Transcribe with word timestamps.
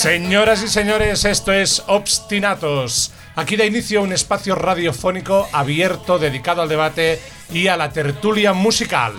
Señoras 0.00 0.62
y 0.62 0.68
señores, 0.68 1.26
esto 1.26 1.52
es 1.52 1.82
Obstinatos. 1.86 3.12
Aquí 3.36 3.56
da 3.56 3.66
inicio 3.66 4.00
un 4.00 4.14
espacio 4.14 4.54
radiofónico 4.54 5.46
abierto 5.52 6.18
dedicado 6.18 6.62
al 6.62 6.70
debate 6.70 7.20
y 7.52 7.66
a 7.66 7.76
la 7.76 7.92
tertulia 7.92 8.54
musical. 8.54 9.12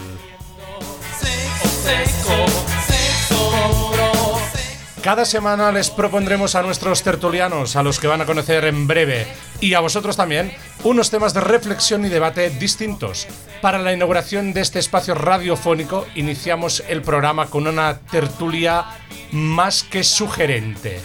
Cada 5.01 5.25
semana 5.25 5.71
les 5.71 5.89
propondremos 5.89 6.53
a 6.53 6.61
nuestros 6.61 7.01
tertulianos, 7.01 7.75
a 7.75 7.81
los 7.81 7.99
que 7.99 8.05
van 8.05 8.21
a 8.21 8.27
conocer 8.27 8.65
en 8.65 8.85
breve, 8.85 9.25
y 9.59 9.73
a 9.73 9.79
vosotros 9.79 10.15
también, 10.15 10.53
unos 10.83 11.09
temas 11.09 11.33
de 11.33 11.41
reflexión 11.41 12.05
y 12.05 12.09
debate 12.09 12.51
distintos. 12.51 13.27
Para 13.61 13.79
la 13.79 13.93
inauguración 13.93 14.53
de 14.53 14.61
este 14.61 14.77
espacio 14.77 15.15
radiofónico, 15.15 16.05
iniciamos 16.13 16.83
el 16.87 17.01
programa 17.01 17.47
con 17.47 17.65
una 17.65 17.97
tertulia 17.97 18.85
más 19.31 19.81
que 19.81 20.03
sugerente. 20.03 20.99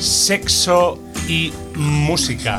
Sexo 0.00 0.98
y 1.28 1.52
música. 1.74 2.58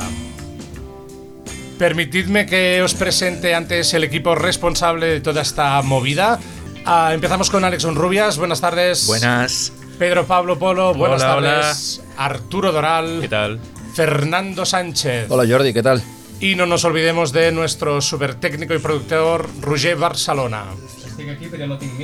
Permitidme 1.77 2.45
que 2.45 2.81
os 2.81 2.93
presente 2.93 3.55
antes 3.55 3.93
el 3.93 4.03
equipo 4.03 4.35
responsable 4.35 5.07
de 5.07 5.21
toda 5.21 5.41
esta 5.41 5.81
movida. 5.81 6.39
Ah, 6.85 7.11
empezamos 7.13 7.49
con 7.49 7.63
Alex 7.65 7.83
Rubias. 7.83 8.37
Buenas 8.37 8.61
tardes. 8.61 9.07
Buenas. 9.07 9.73
Pedro 9.97 10.25
Pablo 10.25 10.57
Polo. 10.59 10.93
Buenas 10.93 11.21
Hola, 11.23 11.35
hola. 11.37 11.49
tardes. 11.61 12.01
Arturo 12.17 12.71
Doral. 12.71 13.19
¿Qué 13.21 13.27
tal? 13.29 13.59
Fernando 13.93 14.65
Sánchez. 14.65 15.27
Hola 15.29 15.45
Jordi, 15.47 15.73
¿qué 15.73 15.83
tal? 15.83 16.01
Y 16.39 16.55
no 16.55 16.65
nos 16.65 16.83
olvidemos 16.83 17.31
de 17.31 17.51
nuestro 17.51 18.01
super 18.01 18.35
técnico 18.35 18.73
y 18.73 18.79
productor 18.79 19.47
Roger 19.61 19.95
Barcelona. 19.95 20.65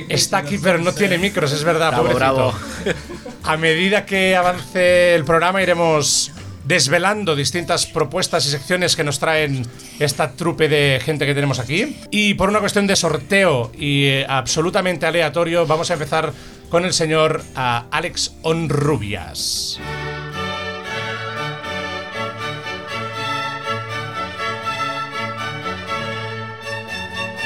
Está 0.08 0.38
aquí, 0.38 0.58
pero 0.59 0.78
no 0.78 0.94
tiene 0.94 1.17
micros, 1.17 1.52
es 1.52 1.64
verdad, 1.64 1.90
Bravo, 1.90 2.03
pobrecito. 2.03 2.34
bravo. 2.36 2.53
A 3.44 3.58
medida 3.58 4.06
que 4.06 4.36
avance 4.36 5.16
el 5.16 5.25
programa 5.25 5.62
iremos 5.64 6.31
desvelando 6.70 7.36
distintas 7.36 7.88
propuestas 7.88 8.45
y 8.45 8.52
secciones 8.52 8.95
que 8.95 9.03
nos 9.03 9.17
traen 9.17 9.66
esta 9.98 10.34
trupe 10.34 10.70
de 10.70 11.02
gente 11.03 11.25
que 11.25 11.34
tenemos 11.34 11.58
aquí. 11.58 11.98
Y 12.12 12.36
por 12.36 12.50
una 12.50 12.59
cuestión 12.59 12.86
de 12.86 12.95
sorteo 12.95 13.72
y 13.75 14.06
eh, 14.06 14.25
absolutamente 14.30 15.08
aleatorio, 15.08 15.66
vamos 15.66 15.90
a 15.90 15.94
empezar 15.94 16.31
con 16.70 16.86
el 16.86 16.94
señor 16.94 17.44
ah, 17.56 17.88
Alex 17.90 18.36
Onrubias. 18.44 19.80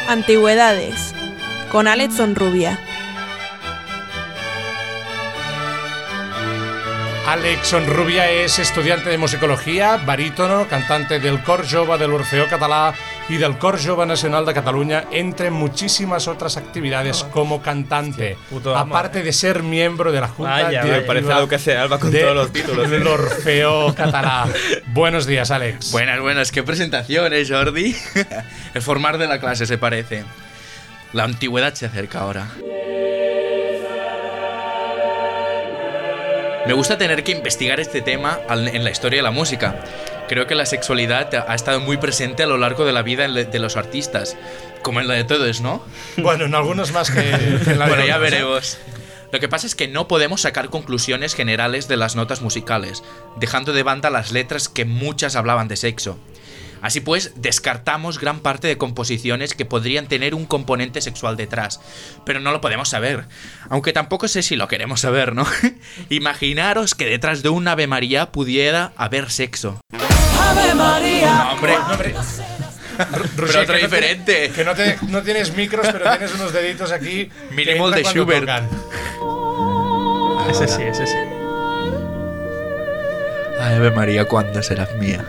Antigüedades, 0.09 1.16
con 1.71 1.88
Alex 1.88 2.17
Sonrubia. 2.17 2.77
Alex 7.27 7.71
Onrubia 7.73 8.29
es 8.29 8.59
estudiante 8.59 9.09
de 9.09 9.17
musicología, 9.17 9.95
barítono, 9.95 10.67
cantante 10.67 11.21
del 11.21 11.41
Cor 11.41 11.63
Jove 11.69 11.97
del 11.97 12.11
Orfeo 12.11 12.47
Català 12.49 12.93
y 13.29 13.38
del 13.38 13.57
Cor 13.57 13.79
Jove 13.83 14.05
Nacional 14.05 14.45
de 14.45 14.53
Cataluña, 14.53 15.05
entre 15.09 15.49
muchísimas 15.49 16.27
otras 16.27 16.57
actividades 16.57 17.23
como 17.23 17.61
cantante. 17.61 18.35
Aparte 18.75 19.23
de 19.23 19.31
ser 19.31 19.63
miembro 19.63 20.11
de 20.11 20.19
la 20.19 20.28
Junta 20.28 20.63
Vaya, 20.63 20.84
Directiva 20.84 21.07
parece 21.07 21.31
algo 21.31 21.47
que 21.47 21.56
hace 21.56 21.78
Alba 21.78 21.97
con 21.97 22.11
de- 22.11 22.19
todos 22.22 22.35
los 22.35 22.51
títulos. 22.51 22.89
del 22.89 23.07
Orfeo 23.07 23.95
Català. 23.95 24.45
Buenos 24.88 25.25
días, 25.25 25.50
Alex. 25.50 25.94
Buenas, 25.94 26.19
buenas. 26.19 26.51
Qué 26.51 26.61
presentación, 26.61 27.31
¿eh, 27.34 27.45
Jordi? 27.47 27.95
El 28.73 28.81
formar 28.81 29.17
de 29.17 29.28
la 29.28 29.40
clase 29.40 29.66
se 29.66 29.78
parece. 29.78 30.25
La 31.13 31.23
antigüedad 31.23 31.73
se 31.73 31.85
acerca 31.85 32.19
ahora. 32.19 32.47
Me 36.66 36.74
gusta 36.74 36.97
tener 36.97 37.25
que 37.25 37.34
investigar 37.34 37.81
este 37.81 38.01
tema 38.01 38.40
en 38.50 38.84
la 38.84 38.90
historia 38.90 39.18
de 39.18 39.24
la 39.24 39.31
música. 39.31 39.84
Creo 40.29 40.47
que 40.47 40.56
la 40.56 40.66
sexualidad 40.66 41.29
ha 41.47 41.56
estado 41.56 41.81
muy 41.81 41.97
presente 41.97 42.44
a 42.44 42.47
lo 42.47 42.57
largo 42.57 42.85
de 42.85 42.94
la 42.94 43.01
vida 43.01 43.28
de 43.28 43.59
los 43.59 43.75
artistas, 43.75 44.38
como 44.81 45.02
en 45.02 45.09
la 45.09 45.16
de 45.16 45.25
todos, 45.25 45.59
¿no? 45.59 45.84
Bueno, 46.18 46.46
en 46.46 46.56
algunos 46.56 46.94
más 46.94 47.12
que, 47.12 47.19
en 47.19 47.79
la 47.79 47.85
de 47.85 47.91
Bueno, 47.91 48.06
ya 48.06 48.16
¿eh? 48.16 48.19
veremos. 48.19 48.78
Lo 49.34 49.40
que 49.41 49.50
pasa 49.50 49.68
es 49.68 49.75
que 49.75 49.90
no 49.90 50.07
podemos 50.07 50.41
sacar 50.41 50.69
conclusiones 50.69 51.35
generales 51.35 51.90
de 51.90 51.97
las 51.97 52.16
notas 52.16 52.41
musicales, 52.41 53.03
dejando 53.35 53.73
de 53.73 53.84
banda 53.84 54.09
las 54.09 54.31
letras 54.31 54.69
que 54.69 54.85
muchas 54.85 55.35
hablaban 55.35 55.68
de 55.68 55.75
sexo. 55.75 56.18
Así 56.83 56.99
pues, 56.99 57.31
descartamos 57.38 58.19
gran 58.19 58.41
parte 58.41 58.67
de 58.67 58.77
composiciones 58.77 59.53
que 59.55 59.66
podrían 59.66 60.07
tener 60.07 60.35
un 60.35 60.45
componente 60.45 61.01
sexual 61.01 61.38
detrás, 61.38 61.79
pero 62.25 62.39
no 62.41 62.51
lo 62.51 62.59
podemos 62.61 62.89
saber. 62.89 63.23
Aunque 63.69 63.94
tampoco 63.94 64.27
sé 64.27 64.44
si 64.44 64.55
lo 64.57 64.67
queremos 64.67 64.99
saber, 65.01 65.33
¿no? 65.33 65.45
Imaginaros 66.09 66.93
que 66.93 67.05
detrás 67.05 67.41
de 67.41 67.49
un 67.49 67.67
Ave 67.67 67.88
María 67.88 68.31
pudiera 68.33 68.91
haber 68.97 69.31
sexo. 69.31 69.79
No, 69.91 69.99
hombre, 70.49 71.22
No, 71.25 71.51
hombre. 71.53 72.13
pero 72.97 73.23
Roger, 73.38 73.61
otro 73.61 73.75
que 73.75 73.81
no 73.81 73.88
diferente. 73.88 74.47
te- 74.49 74.53
que 74.53 74.63
no, 74.66 74.75
te- 74.75 74.97
no 75.07 75.22
tienes 75.23 75.55
micros, 75.55 75.88
pero 75.91 76.09
tienes 76.11 76.33
unos 76.35 76.51
deditos 76.53 76.91
aquí. 76.91 77.29
entran 77.57 77.91
de 77.91 78.03
Schubert. 78.03 78.41
tocan. 78.41 78.69
Ese 80.49 80.67
sí, 80.67 80.81
ese 80.83 81.07
sí. 81.07 81.16
Ay, 83.59 83.75
Ave 83.75 83.91
María, 83.91 84.25
¿cuándo 84.25 84.61
serás 84.61 84.93
mía? 84.95 85.23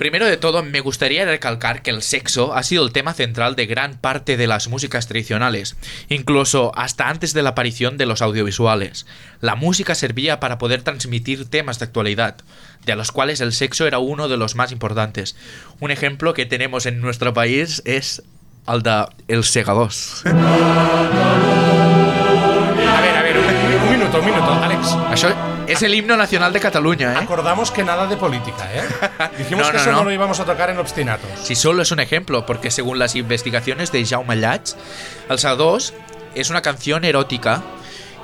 Primero 0.00 0.24
de 0.24 0.38
todo, 0.38 0.62
me 0.62 0.80
gustaría 0.80 1.26
recalcar 1.26 1.82
que 1.82 1.90
el 1.90 2.00
sexo 2.00 2.54
ha 2.54 2.62
sido 2.62 2.86
el 2.86 2.90
tema 2.90 3.12
central 3.12 3.54
de 3.54 3.66
gran 3.66 3.98
parte 3.98 4.38
de 4.38 4.46
las 4.46 4.66
músicas 4.66 5.06
tradicionales, 5.06 5.76
incluso 6.08 6.72
hasta 6.74 7.10
antes 7.10 7.34
de 7.34 7.42
la 7.42 7.50
aparición 7.50 7.98
de 7.98 8.06
los 8.06 8.22
audiovisuales. 8.22 9.04
La 9.42 9.56
música 9.56 9.94
servía 9.94 10.40
para 10.40 10.56
poder 10.56 10.80
transmitir 10.80 11.50
temas 11.50 11.78
de 11.78 11.84
actualidad, 11.84 12.36
de 12.86 12.96
los 12.96 13.12
cuales 13.12 13.42
el 13.42 13.52
sexo 13.52 13.86
era 13.86 13.98
uno 13.98 14.28
de 14.28 14.38
los 14.38 14.54
más 14.54 14.72
importantes. 14.72 15.36
Un 15.80 15.90
ejemplo 15.90 16.32
que 16.32 16.46
tenemos 16.46 16.86
en 16.86 17.02
nuestro 17.02 17.34
país 17.34 17.82
es 17.84 18.22
el 18.66 18.82
de 18.82 19.04
El 19.28 19.44
Segadors. 19.44 20.22
A 22.90 23.00
ver, 23.02 23.16
a 23.16 23.22
ver, 23.22 23.36
un, 23.36 23.44
un 23.44 23.90
minuto, 23.90 24.18
un 24.18 24.24
minuto. 24.24 24.52
Alex, 24.52 24.96
Això 25.12 25.59
és 25.70 25.82
l'himno 25.82 26.16
nacional 26.16 26.52
de 26.52 26.60
Catalunya, 26.60 27.12
eh? 27.14 27.16
acordamos 27.18 27.70
que 27.70 27.84
nada 27.84 28.06
de 28.06 28.16
política, 28.16 28.68
¿eh? 28.74 28.82
Dijimos 29.38 29.66
No, 29.66 29.72
que 29.72 29.76
no, 29.78 29.82
eso 29.82 29.92
no. 29.92 29.98
no. 29.98 30.04
lo 30.04 30.12
íbamos 30.12 30.40
a 30.40 30.44
tocar 30.44 30.70
en 30.70 30.78
Obstinatos. 30.78 31.30
Si 31.42 31.54
solo 31.54 31.82
es 31.82 31.90
un 31.92 32.00
ejemplo, 32.00 32.44
porque 32.46 32.70
según 32.70 32.98
las 32.98 33.14
investigaciones 33.16 33.92
de 33.92 34.04
Jaume 34.04 34.36
Llach, 34.36 34.72
El 35.28 35.38
Sadós 35.38 35.94
es 36.34 36.50
una 36.50 36.62
canción 36.62 37.04
erótica 37.04 37.62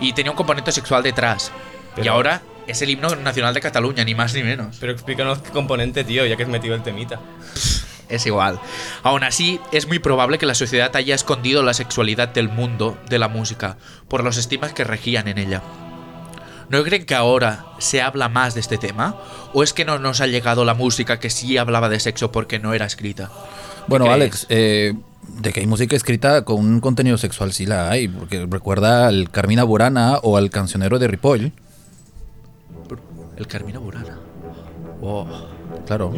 y 0.01 0.13
tenía 0.13 0.31
un 0.33 0.37
componente 0.37 0.73
sexual 0.73 1.03
detrás. 1.03 1.53
Y 2.03 2.09
ahora 2.09 2.43
es 2.67 2.83
el 2.83 2.91
himno 2.91 3.15
nacional 3.17 3.55
de 3.55 3.61
Cataluña, 3.61 4.05
ni 4.05 4.15
más 4.15 4.35
ni 4.35 4.43
menos. 4.43 4.77
Pero 4.81 4.93
explícanos 4.93 5.39
qué 5.39 5.51
componente, 5.51 6.05
tío, 6.05 6.27
ya 6.27 6.37
que 6.37 6.43
has 6.43 6.49
metido 6.49 6.75
el 6.75 6.83
temita. 6.83 7.21
Es 8.09 8.25
igual. 8.25 8.61
Aún 9.03 9.25
así, 9.25 9.61
es 9.73 9.89
muy 9.89 9.99
probable 9.99 10.39
que 10.39 10.47
la 10.47 10.55
sociedad 10.55 10.95
haya 10.95 11.17
escondido 11.17 11.65
la 11.65 11.75
sexualidad 11.75 12.29
del 12.29 12.49
mundo 12.49 12.97
de 13.09 13.19
la 13.19 13.27
música 13.27 13.79
por 14.07 14.23
los 14.23 14.37
estigmas 14.37 14.73
que 14.73 14.85
regían 14.85 15.27
en 15.27 15.39
ella. 15.39 15.61
¿No 16.69 16.83
creen 16.83 17.07
que 17.07 17.15
ahora 17.15 17.67
se 17.79 18.03
habla 18.03 18.29
más 18.29 18.55
de 18.55 18.61
este 18.61 18.79
tema? 18.79 19.17
¿O 19.53 19.63
es 19.63 19.73
que 19.73 19.85
no 19.85 19.99
nos 19.99 20.21
ha 20.21 20.27
llegado 20.27 20.65
la 20.65 20.75
música 20.75 21.21
que 21.21 21.31
sí 21.31 21.59
hablaba 21.59 21.89
de 21.89 22.01
sexo 22.01 22.33
porque 22.33 22.59
no 22.59 22.75
era 22.75 22.87
escrita? 22.87 23.31
Bueno, 23.87 24.07
crees? 24.07 24.15
Alex, 24.15 24.47
eh, 24.49 24.95
de 25.29 25.53
que 25.53 25.61
hay 25.61 25.67
música 25.67 25.97
escrita 25.97 26.45
con 26.45 26.59
un 26.59 26.81
contenido 26.81 27.19
sexual 27.19 27.53
sí 27.53 27.67
la 27.67 27.91
hay, 27.91 28.09
porque 28.09 28.47
recuerda 28.51 29.07
al 29.07 29.31
Carmina 29.31 29.65
Burana 29.65 30.19
o 30.23 30.37
al 30.37 30.51
cancionero 30.51 30.99
de 30.99 31.09
Ripoll, 31.09 31.53
El 33.37 33.47
Carmina 33.47 33.79
Burana. 33.79 34.19
Oh. 35.03 35.27
Claro. 35.87 36.13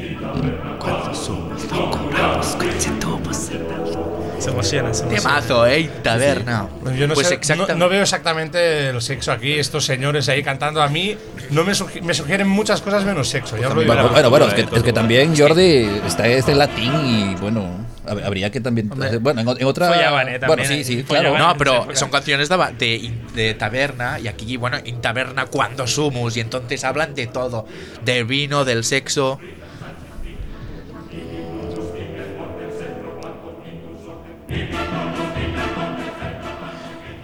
Se 4.38 4.50
emociona, 4.50 4.94
se 4.94 5.02
emociona. 5.02 5.08
Temazo, 5.08 5.66
¿eh? 5.66 5.90
Taberna. 6.02 6.68
Yo 6.96 7.08
no, 7.08 7.14
pues 7.14 7.26
sé, 7.26 7.34
exactamente. 7.34 7.72
no, 7.72 7.78
no 7.80 7.88
veo 7.88 8.02
exactamente 8.02 8.88
el 8.90 9.02
sexo 9.02 9.32
aquí, 9.32 9.54
estos 9.54 9.84
señores 9.84 10.28
ahí 10.28 10.44
cantando. 10.44 10.80
A 10.80 10.88
mí 10.88 11.16
no 11.50 11.64
me, 11.64 11.72
sugi- 11.72 12.00
me 12.02 12.14
sugieren 12.14 12.48
muchas 12.48 12.80
cosas 12.80 13.04
menos 13.04 13.28
sexo. 13.28 13.56
Ya 13.56 13.68
os 13.68 13.74
lo 13.74 13.80
digo. 13.80 13.92
Bueno, 13.92 14.08
bueno, 14.10 14.30
bueno, 14.30 14.46
es 14.46 14.54
que, 14.54 14.60
eh, 14.62 14.68
es 14.76 14.82
que 14.84 14.92
también 14.92 15.36
Jordi 15.36 15.88
está 16.06 16.28
este 16.28 16.54
latín 16.54 16.92
y 17.04 17.34
bueno, 17.40 17.66
hab- 18.06 18.24
habría 18.24 18.50
que 18.52 18.60
también... 18.60 18.88
Bueno, 19.20 19.40
en, 19.58 19.64
otra... 19.66 19.88
Follaban, 19.88 20.28
eh, 20.28 20.38
bueno, 20.38 20.62
también, 20.62 20.84
sí, 20.84 20.98
sí, 20.98 21.02
claro. 21.02 21.36
No, 21.36 21.56
pero 21.58 21.88
Sí, 21.90 21.96
son 21.96 22.10
canciones 22.10 22.48
de, 22.48 22.56
ba- 22.56 22.70
de, 22.70 23.10
de 23.34 23.54
taberna 23.54 24.20
y 24.20 24.28
aquí, 24.28 24.56
bueno, 24.56 24.76
en 24.84 25.00
taberna 25.00 25.46
cuando 25.46 25.88
sumus 25.88 26.36
y 26.36 26.40
entonces 26.40 26.84
hablan 26.84 27.16
de 27.16 27.26
todo, 27.26 27.66
del 28.04 28.24
vino, 28.24 28.64
del 28.64 28.84
sexo. 28.84 29.40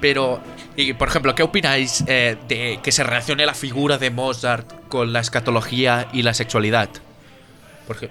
Pero, 0.04 0.38
y 0.76 0.92
por 0.92 1.08
ejemplo, 1.08 1.34
¿qué 1.34 1.42
opináis 1.42 2.04
eh, 2.06 2.36
de 2.46 2.78
que 2.82 2.92
se 2.92 3.02
relacione 3.02 3.46
la 3.46 3.54
figura 3.54 3.96
de 3.96 4.10
Mozart 4.10 4.70
con 4.88 5.14
la 5.14 5.20
escatología 5.20 6.08
y 6.12 6.20
la 6.20 6.34
sexualidad? 6.34 6.90
Porque 7.86 8.10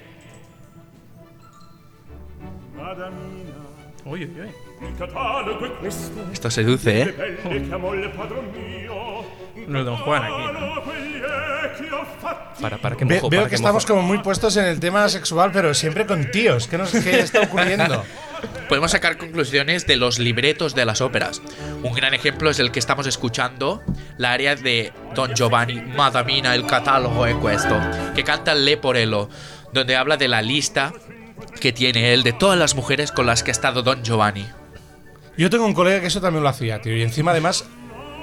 questo, 5.78 6.26
esto 6.32 6.50
seduce, 6.50 7.02
¿eh? 7.02 7.14
No 9.68 9.78
es 9.78 9.84
Don 9.84 9.96
Juan 9.98 10.22
aquí, 10.24 10.52
¿no? 10.52 12.04
Para, 12.60 12.78
para 12.78 12.96
que 12.96 13.04
Ve- 13.04 13.14
mojo, 13.16 13.28
veo 13.30 13.40
para 13.42 13.50
que 13.50 13.54
estamos 13.54 13.84
mojo. 13.84 13.94
como 13.94 14.08
muy 14.08 14.18
puestos 14.18 14.56
en 14.56 14.64
el 14.64 14.80
tema 14.80 15.08
sexual, 15.08 15.52
pero 15.52 15.72
siempre 15.74 16.06
con 16.06 16.28
tíos. 16.32 16.66
¿Qué, 16.66 16.76
nos, 16.76 16.90
qué 16.90 17.20
está 17.20 17.42
ocurriendo? 17.42 18.04
Podemos 18.68 18.92
sacar 18.92 19.18
conclusiones 19.18 19.86
de 19.86 19.96
los 19.96 20.18
libretos 20.18 20.74
de 20.74 20.84
las 20.84 21.00
óperas. 21.00 21.42
Un 21.82 21.92
gran 21.92 22.14
ejemplo 22.14 22.50
es 22.50 22.58
el 22.58 22.70
que 22.70 22.78
estamos 22.78 23.06
escuchando, 23.06 23.82
la 24.16 24.32
área 24.32 24.56
de 24.56 24.92
Don 25.14 25.34
Giovanni, 25.34 25.80
Madamina, 25.80 26.54
el 26.54 26.66
catálogo 26.66 27.26
es 27.26 27.36
questo, 27.36 27.78
que 28.14 28.24
canta 28.24 28.54
Leporello, 28.54 29.28
donde 29.72 29.96
habla 29.96 30.16
de 30.16 30.28
la 30.28 30.40
lista 30.42 30.92
que 31.60 31.72
tiene 31.72 32.14
él 32.14 32.22
de 32.22 32.32
todas 32.32 32.58
las 32.58 32.74
mujeres 32.74 33.12
con 33.12 33.26
las 33.26 33.42
que 33.42 33.50
ha 33.50 33.52
estado 33.52 33.82
Don 33.82 34.02
Giovanni. 34.02 34.46
Yo 35.36 35.50
tengo 35.50 35.66
un 35.66 35.74
colega 35.74 36.00
que 36.00 36.06
eso 36.06 36.20
también 36.20 36.42
lo 36.42 36.48
hacía, 36.48 36.80
tío. 36.80 36.96
Y 36.96 37.02
encima, 37.02 37.32
además, 37.32 37.66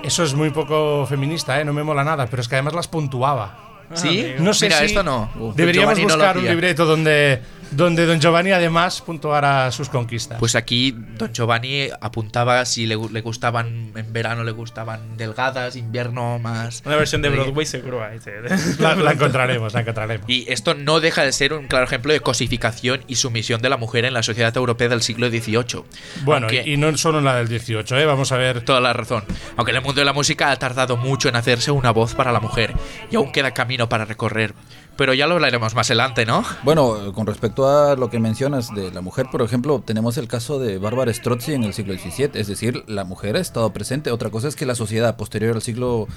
eso 0.03 0.23
es 0.23 0.33
muy 0.33 0.49
poco 0.49 1.05
feminista, 1.05 1.59
¿eh? 1.59 1.65
No 1.65 1.73
me 1.73 1.83
mola 1.83 2.03
nada, 2.03 2.25
pero 2.27 2.41
es 2.41 2.47
que 2.47 2.55
además 2.55 2.73
las 2.73 2.87
puntuaba. 2.87 3.85
¿Sí? 3.93 4.33
No 4.39 4.53
sé 4.53 4.67
Mira, 4.67 4.79
si 4.79 4.85
esto 4.85 5.03
no. 5.03 5.29
Uf, 5.37 5.55
deberíamos 5.55 5.97
Giovanni 5.97 6.07
no 6.07 6.15
buscar 6.15 6.37
un 6.37 6.43
hacía. 6.43 6.51
libreto 6.51 6.85
donde, 6.85 7.41
donde 7.71 8.05
Don 8.05 8.19
Giovanni 8.19 8.51
además 8.51 9.01
puntuara 9.01 9.71
sus 9.71 9.89
conquistas. 9.89 10.37
Pues 10.39 10.55
aquí 10.55 10.95
Don 11.17 11.31
Giovanni 11.33 11.87
apuntaba 11.99 12.63
si 12.65 12.85
le, 12.85 12.97
le 13.11 13.21
gustaban 13.21 13.91
en 13.95 14.13
verano 14.13 14.43
le 14.43 14.51
gustaban 14.51 15.17
delgadas, 15.17 15.75
invierno 15.75 16.39
más. 16.39 16.83
Una 16.85 16.95
versión 16.97 17.21
de 17.21 17.29
Broadway 17.29 17.65
seguro 17.65 18.03
hay. 18.03 18.19
sí. 18.19 18.29
la, 18.79 18.95
la 18.95 19.11
encontraremos, 19.13 19.73
la 19.73 19.81
encontraremos. 19.81 20.29
Y 20.29 20.45
esto 20.51 20.73
no 20.73 20.99
deja 20.99 21.23
de 21.23 21.31
ser 21.31 21.53
un 21.53 21.67
claro 21.67 21.85
ejemplo 21.85 22.13
de 22.13 22.19
cosificación 22.19 23.01
y 23.07 23.15
sumisión 23.15 23.61
de 23.61 23.69
la 23.69 23.77
mujer 23.77 24.05
en 24.05 24.13
la 24.13 24.23
sociedad 24.23 24.55
europea 24.55 24.89
del 24.89 25.01
siglo 25.01 25.29
XVIII. 25.29 25.83
Bueno, 26.23 26.47
Aunque- 26.47 26.69
y 26.69 26.77
no 26.77 26.95
solo 26.97 27.19
en 27.19 27.25
la 27.25 27.35
del 27.35 27.47
18, 27.47 27.97
¿eh? 27.97 28.05
Vamos 28.05 28.31
a 28.31 28.37
ver. 28.37 28.61
Toda 28.61 28.81
la 28.81 28.93
razón. 28.93 29.23
Aunque 29.57 29.71
en 29.71 29.77
el 29.77 29.83
mundo 29.83 30.01
de 30.01 30.05
la 30.05 30.13
música 30.13 30.51
ha 30.51 30.55
tardado 30.57 30.97
mucho 30.97 31.29
en 31.29 31.35
hacerse 31.35 31.71
una 31.71 31.91
voz 31.91 32.13
para 32.15 32.31
la 32.31 32.39
mujer 32.39 32.73
y 33.09 33.15
aún 33.15 33.31
queda 33.31 33.51
camino 33.51 33.87
para 33.89 34.05
recorrer. 34.05 34.53
Pero 34.97 35.13
ya 35.13 35.25
lo 35.25 35.35
hablaremos 35.35 35.73
más 35.73 35.89
adelante, 35.89 36.25
¿no? 36.25 36.43
Bueno, 36.63 37.11
con 37.13 37.25
respecto 37.25 37.67
a 37.67 37.95
lo 37.95 38.09
que 38.09 38.19
mencionas 38.19 38.73
de 38.75 38.91
la 38.91 39.01
mujer, 39.01 39.27
por 39.31 39.41
ejemplo, 39.41 39.81
tenemos 39.83 40.17
el 40.17 40.27
caso 40.27 40.59
de 40.59 40.77
Bárbara 40.77 41.11
Strozzi 41.13 41.53
en 41.53 41.63
el 41.63 41.73
siglo 41.73 41.93
XVII, 41.95 42.31
es 42.35 42.47
decir, 42.47 42.83
la 42.87 43.03
mujer 43.03 43.35
ha 43.35 43.39
estado 43.39 43.71
presente. 43.73 44.11
Otra 44.11 44.29
cosa 44.29 44.47
es 44.47 44.55
que 44.55 44.65
la 44.65 44.75
sociedad 44.75 45.15
posterior 45.15 45.55
al 45.55 45.61
siglo 45.61 46.07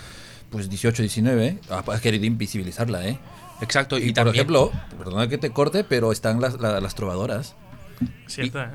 pues 0.51 0.71
18-19 0.71 1.59
ha, 1.71 1.93
ha 1.93 2.01
querido 2.01 2.27
invisibilizarla, 2.27 3.07
¿eh? 3.09 3.19
Exacto. 3.61 3.97
Y, 3.99 4.03
Y, 4.03 4.07
por 4.09 4.15
también, 4.15 4.35
ejemplo, 4.35 4.73
perdona 4.99 5.29
que 5.29 5.39
te 5.39 5.51
corte, 5.51 5.85
pero 5.85 6.13
están 6.13 6.41
las, 6.41 6.61
la- 6.61 6.81
las 6.81 6.95
trovadoras, 6.95 7.55
Cierto, 8.27 8.61
¿eh? 8.61 8.67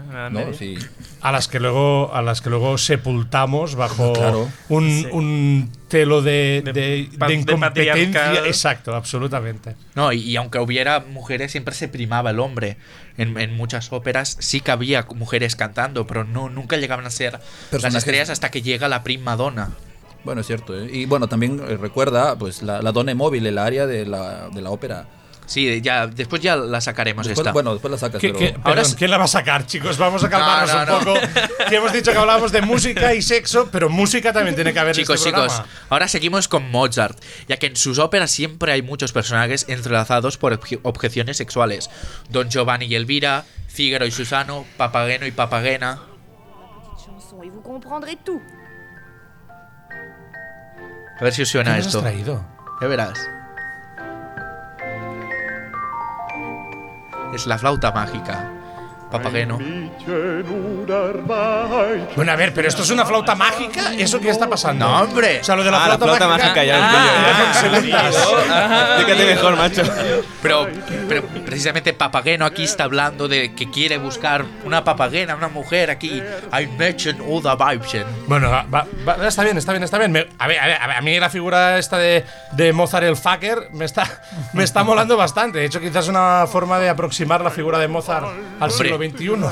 A 1.21 1.31
las 1.31 1.47
que 1.47 1.59
luego, 1.59 2.13
a 2.13 2.21
las 2.21 2.41
que 2.41 2.49
luego 2.49 2.77
sepultamos 2.77 3.75
bajo 3.75 4.13
Claro. 4.19 4.49
un, 4.69 4.89
Sí. 4.89 5.07
un 5.11 5.71
telo 5.87 6.21
de, 6.21 6.61
De 6.73 7.33
incompetencia. 7.33 8.45
Exacto, 8.45 8.95
absolutamente. 8.95 9.75
No, 9.95 10.13
y, 10.13 10.19
y 10.21 10.35
aunque 10.37 10.59
hubiera 10.59 10.99
mujeres, 11.01 11.51
siempre 11.51 11.73
se 11.73 11.87
primaba 11.87 12.29
el 12.29 12.39
hombre. 12.39 12.77
En, 13.17 13.37
en 13.37 13.53
muchas 13.55 13.91
óperas 13.91 14.37
sí 14.39 14.61
que 14.61 14.71
había 14.71 15.05
mujeres 15.15 15.55
cantando, 15.57 16.07
pero 16.07 16.23
no, 16.23 16.47
nunca 16.49 16.77
llegaban 16.77 17.05
a 17.05 17.09
ser 17.09 17.39
las 17.71 17.95
estrellas 17.95 18.29
hasta 18.29 18.49
que 18.51 18.61
llega 18.61 18.87
la 18.87 19.03
prima 19.03 19.35
donna. 19.35 19.71
Bueno, 20.23 20.41
es 20.41 20.47
cierto, 20.47 20.77
¿eh? 20.79 20.89
Y 20.91 21.05
bueno, 21.05 21.27
también 21.27 21.61
eh, 21.67 21.75
recuerda 21.77 22.37
pues 22.37 22.61
la, 22.61 22.81
la 22.81 22.91
donna 22.91 23.13
móvil, 23.15 23.45
el 23.47 23.57
área 23.57 23.87
de 23.87 24.05
la, 24.05 24.49
de 24.53 24.61
la 24.61 24.69
ópera. 24.69 25.05
Sí, 25.49 25.81
ya, 25.81 26.05
después 26.05 26.43
ya 26.43 26.55
la 26.55 26.79
sacaremos 26.79 27.25
Después- 27.25 27.39
esta. 27.43 27.53
bueno, 27.53 27.71
después 27.73 27.89
la 27.91 27.97
sacas, 27.97 28.21
¿Qué- 28.21 28.27
pero... 28.27 28.37
qué- 28.39 28.49
Ahora 28.49 28.63
perdón, 28.63 28.85
es- 28.85 28.95
¿Quién 28.95 29.09
la 29.09 29.17
va 29.17 29.23
a 29.23 29.27
sacar, 29.27 29.65
chicos? 29.65 29.97
Vamos 29.97 30.23
a 30.23 30.29
calmarnos 30.29 30.75
No, 30.75 30.85
no, 30.85 30.97
un 30.99 31.05
no. 31.05 31.13
poco. 31.15 31.27
Que 31.67 31.75
hemos 31.77 31.91
dicho 31.91 32.11
que 32.11 32.17
hablábamos 32.19 32.51
de 32.51 32.61
música 32.61 33.15
y 33.15 33.23
sexo, 33.23 33.67
pero 33.71 33.89
música 33.89 34.31
también 34.31 34.53
tiene 34.53 34.73
que 34.73 34.79
haber 34.79 34.95
en 34.95 35.01
Chicos, 35.01 35.15
este 35.15 35.29
chicos, 35.31 35.47
programa. 35.47 35.67
ahora 35.89 36.07
seguimos 36.07 36.47
con 36.47 36.69
Mozart, 36.69 37.17
ya 37.47 37.57
que 37.57 37.65
en 37.65 37.75
sus 37.75 37.97
óperas 37.97 38.29
siempre 38.29 38.71
hay 38.73 38.83
muchos 38.83 39.11
personajes 39.11 39.65
entrelazados 39.67 40.37
por 40.37 40.53
obje- 40.53 40.79
objeciones 40.83 41.37
sexuales. 41.37 41.89
Don 42.29 42.51
Giovanni 42.51 42.85
y 42.85 42.93
Elvira, 42.93 43.43
Fígaro 43.69 44.05
y 44.05 44.11
Susano, 44.11 44.65
Papageno 44.77 45.25
y 45.25 45.31
Papagena. 45.31 45.99
A 51.19 51.23
ver 51.23 51.33
si 51.33 51.41
os 51.41 51.47
¿Qué 51.49 51.51
suena 51.53 51.71
nos 51.71 51.79
has 51.79 51.85
esto. 51.87 52.01
traído? 52.01 52.45
Ya 52.81 52.87
verás. 52.87 53.19
Es 57.33 57.45
la 57.45 57.59
flauta 57.59 57.91
mágica. 57.91 58.58
Papageno. 59.11 59.57
Bueno, 62.15 62.31
a 62.31 62.35
ver, 62.35 62.53
pero 62.53 62.67
esto 62.67 62.83
es 62.83 62.89
una 62.91 63.05
flauta 63.05 63.33
mágica. 63.35 63.93
¿Eso 63.97 64.19
qué 64.19 64.29
está 64.29 64.47
pasando? 64.47 64.85
No, 64.87 65.01
hombre. 65.01 65.39
O 65.41 65.43
sea, 65.43 65.55
lo 65.55 65.63
de 65.63 65.71
la 65.71 65.77
Ah, 65.83 65.87
la 65.89 65.97
flauta, 65.97 66.15
flauta 66.17 66.27
mágica 66.37 66.63
ya 66.63 66.77
lo 66.77 66.83
pillo, 67.81 67.89
ya. 67.89 68.11
Ah. 68.51 68.95
Explícate 68.99 69.25
mejor, 69.35 69.55
macho. 69.55 69.81
Pero, 70.41 70.67
pero 71.07 71.23
precisamente 71.45 71.93
Papageno 71.93 72.45
aquí 72.45 72.63
está 72.65 72.83
hablando 72.83 73.27
de 73.27 73.55
que 73.55 73.69
quiere 73.71 73.97
buscar 73.97 74.45
una 74.63 74.83
papagena, 74.83 75.35
una 75.35 75.47
mujer 75.47 75.89
aquí. 75.89 76.21
I 76.53 76.67
mention 76.77 77.17
all 77.27 77.41
the 77.41 77.49
Weibchen. 77.63 78.05
Bueno, 78.27 78.49
va- 78.51 78.65
va- 78.71 78.85
va- 79.07 79.27
está 79.27 79.43
bien, 79.43 79.57
está 79.57 79.71
bien, 79.71 79.83
está 79.83 79.97
bien. 79.97 80.11
Me- 80.11 80.27
a, 80.37 80.47
ver, 80.47 80.59
a, 80.59 80.65
ver, 80.67 80.81
a 80.81 80.87
ver, 80.87 80.95
a 80.97 81.01
mí 81.01 81.19
la 81.19 81.29
figura 81.29 81.77
esta 81.79 81.97
de, 81.97 82.25
de 82.51 82.73
Mozart 82.73 83.05
el 83.05 83.15
fucker 83.15 83.69
me 83.71 83.85
está, 83.85 84.03
me 84.53 84.63
está 84.63 84.83
molando 84.83 85.17
bastante. 85.17 85.59
De 85.59 85.65
hecho, 85.65 85.79
quizás 85.79 86.07
una 86.07 86.45
forma 86.47 86.77
de 86.79 86.89
aproximar 86.89 87.41
la 87.41 87.49
figura 87.49 87.79
de 87.79 87.87
Mozart 87.87 88.27
al 88.59 88.69
siglo 88.71 88.98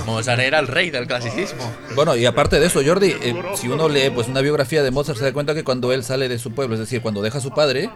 Mozart 0.06 0.40
era 0.42 0.60
el 0.60 0.68
rey 0.68 0.90
del 0.90 1.08
clasicismo. 1.08 1.72
Bueno, 1.96 2.16
y 2.16 2.26
aparte 2.26 2.60
de 2.60 2.68
eso, 2.68 2.82
Jordi, 2.86 3.16
eh, 3.22 3.36
si 3.56 3.68
uno 3.68 3.90
lee 3.90 4.12
pues 4.14 4.28
una 4.28 4.42
biografía 4.42 4.84
de 4.84 4.92
Mozart, 4.92 5.18
se 5.18 5.26
da 5.26 5.34
cuenta 5.34 5.54
que 5.54 5.64
cuando 5.64 5.92
él 5.94 6.04
sale 6.04 6.30
de 6.30 6.40
su 6.40 6.52
pueblo, 6.52 6.76
es 6.76 6.80
decir, 6.80 7.02
cuando 7.02 7.22
deja 7.22 7.38
a 7.38 7.42
su 7.42 7.52
padre 7.52 7.90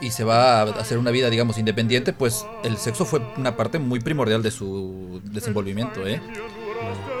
y 0.00 0.10
se 0.10 0.24
va 0.24 0.60
a 0.60 0.62
hacer 0.64 0.98
una 0.98 1.10
vida, 1.10 1.30
digamos, 1.30 1.58
independiente, 1.58 2.12
pues 2.12 2.46
el 2.64 2.76
sexo 2.78 3.04
fue 3.04 3.20
una 3.36 3.56
parte 3.56 3.78
muy 3.78 4.00
primordial 4.00 4.42
de 4.42 4.50
su 4.50 5.20
desenvolvimiento, 5.24 6.06
¿eh? 6.06 6.20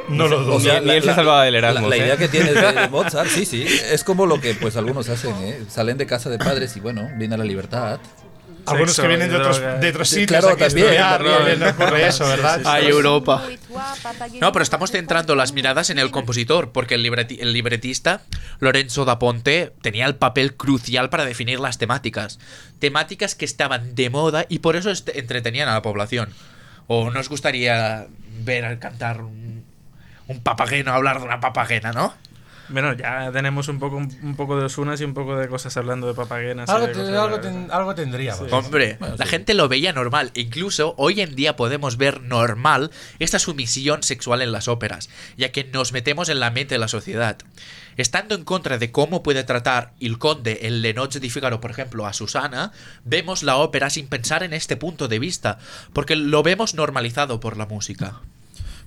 No 0.08 0.28
lo 0.28 0.40
dudo. 0.40 0.56
O 0.56 0.60
sea, 0.60 0.80
Ni 0.80 0.90
él 0.90 1.02
se 1.02 1.14
salvaba 1.14 1.44
del 1.44 1.54
Erasmus, 1.54 1.82
La, 1.82 1.88
la 1.88 1.96
¿eh? 1.96 2.06
idea 2.06 2.16
que 2.16 2.28
tienes 2.28 2.54
de 2.54 2.88
Mozart, 2.90 3.28
sí, 3.28 3.46
sí, 3.46 3.64
es 3.90 4.04
como 4.04 4.26
lo 4.26 4.40
que 4.40 4.54
pues 4.54 4.76
algunos 4.76 5.08
hacen, 5.08 5.34
¿eh? 5.42 5.62
Salen 5.68 5.96
de 5.96 6.06
casa 6.06 6.28
de 6.30 6.38
padres 6.38 6.76
y 6.76 6.80
bueno, 6.80 7.08
viene 7.16 7.36
la 7.36 7.44
libertad. 7.44 8.00
Algunos 8.66 8.98
que 8.98 9.06
vienen 9.08 9.28
de 9.30 9.36
otros, 9.36 9.60
de 9.60 9.88
otros 9.90 10.08
sitios 10.08 10.40
claro, 10.40 10.56
también, 10.56 10.96
también. 10.96 11.60
no 11.60 11.68
ocurre 11.68 12.06
eso, 12.06 12.26
¿verdad? 12.26 12.60
Ay, 12.64 12.86
Europa. 12.86 13.42
No, 14.40 14.52
pero 14.52 14.62
estamos 14.62 14.90
centrando 14.90 15.34
las 15.34 15.52
miradas 15.52 15.90
en 15.90 15.98
el 15.98 16.10
compositor, 16.10 16.72
porque 16.72 16.94
el, 16.94 17.04
libreti- 17.04 17.38
el 17.40 17.52
libretista, 17.52 18.22
Lorenzo 18.60 19.04
da 19.04 19.18
Ponte, 19.18 19.72
tenía 19.82 20.06
el 20.06 20.14
papel 20.16 20.54
crucial 20.54 21.10
para 21.10 21.24
definir 21.24 21.60
las 21.60 21.78
temáticas. 21.78 22.38
Temáticas 22.78 23.34
que 23.34 23.44
estaban 23.44 23.94
de 23.94 24.10
moda 24.10 24.46
y 24.48 24.60
por 24.60 24.76
eso 24.76 24.92
entretenían 25.14 25.68
a 25.68 25.74
la 25.74 25.82
población. 25.82 26.30
¿O 26.86 27.10
nos 27.10 27.28
gustaría 27.28 28.06
ver 28.44 28.78
cantar 28.78 29.22
un, 29.22 29.64
un 30.28 30.40
papageno, 30.40 30.92
hablar 30.92 31.18
de 31.20 31.24
una 31.26 31.40
papagena, 31.40 31.92
no? 31.92 32.14
Bueno, 32.68 32.92
ya 32.94 33.30
tenemos 33.32 33.68
un 33.68 33.78
poco, 33.78 33.96
un 33.98 34.36
poco 34.36 34.56
de 34.58 34.64
Osunas 34.64 35.00
y 35.00 35.04
un 35.04 35.14
poco 35.14 35.36
de 35.36 35.48
cosas 35.48 35.76
hablando 35.76 36.06
de 36.06 36.14
papaguenas. 36.14 36.68
Algo, 36.68 36.88
te- 36.88 37.16
algo 37.16 37.40
ten- 37.40 37.68
algo 37.70 37.94
tendría. 37.94 38.34
pues. 38.36 38.52
Hombre, 38.52 38.96
Bueno, 38.98 39.16
la 39.18 39.24
sí. 39.26 39.30
gente 39.30 39.54
lo 39.54 39.68
veía 39.68 39.92
normal. 39.92 40.30
Incluso 40.34 40.94
hoy 40.96 41.20
en 41.20 41.34
día 41.36 41.56
podemos 41.56 41.96
ver 41.96 42.22
normal 42.22 42.90
esta 43.18 43.38
sumisión 43.38 44.02
sexual 44.02 44.40
en 44.42 44.52
las 44.52 44.68
óperas, 44.68 45.10
ya 45.36 45.52
que 45.52 45.64
nos 45.64 45.92
metemos 45.92 46.28
en 46.28 46.40
la 46.40 46.50
mente 46.50 46.74
de 46.76 46.78
la 46.78 46.88
sociedad. 46.88 47.36
Estando 47.96 48.34
en 48.34 48.44
contra 48.44 48.78
de 48.78 48.90
cómo 48.90 49.22
puede 49.22 49.44
tratar 49.44 49.92
el 50.00 50.18
conde 50.18 50.60
en 50.62 50.82
Le 50.82 50.94
Noche 50.94 51.20
di 51.20 51.30
Figaro, 51.30 51.60
por 51.60 51.70
ejemplo, 51.70 52.06
a 52.06 52.12
Susana, 52.12 52.72
vemos 53.04 53.42
la 53.44 53.56
ópera 53.56 53.88
sin 53.90 54.08
pensar 54.08 54.42
en 54.42 54.52
este 54.52 54.76
punto 54.76 55.06
de 55.06 55.18
vista, 55.20 55.58
porque 55.92 56.16
lo 56.16 56.42
vemos 56.42 56.74
normalizado 56.74 57.38
por 57.38 57.56
la 57.56 57.66
música. 57.66 58.20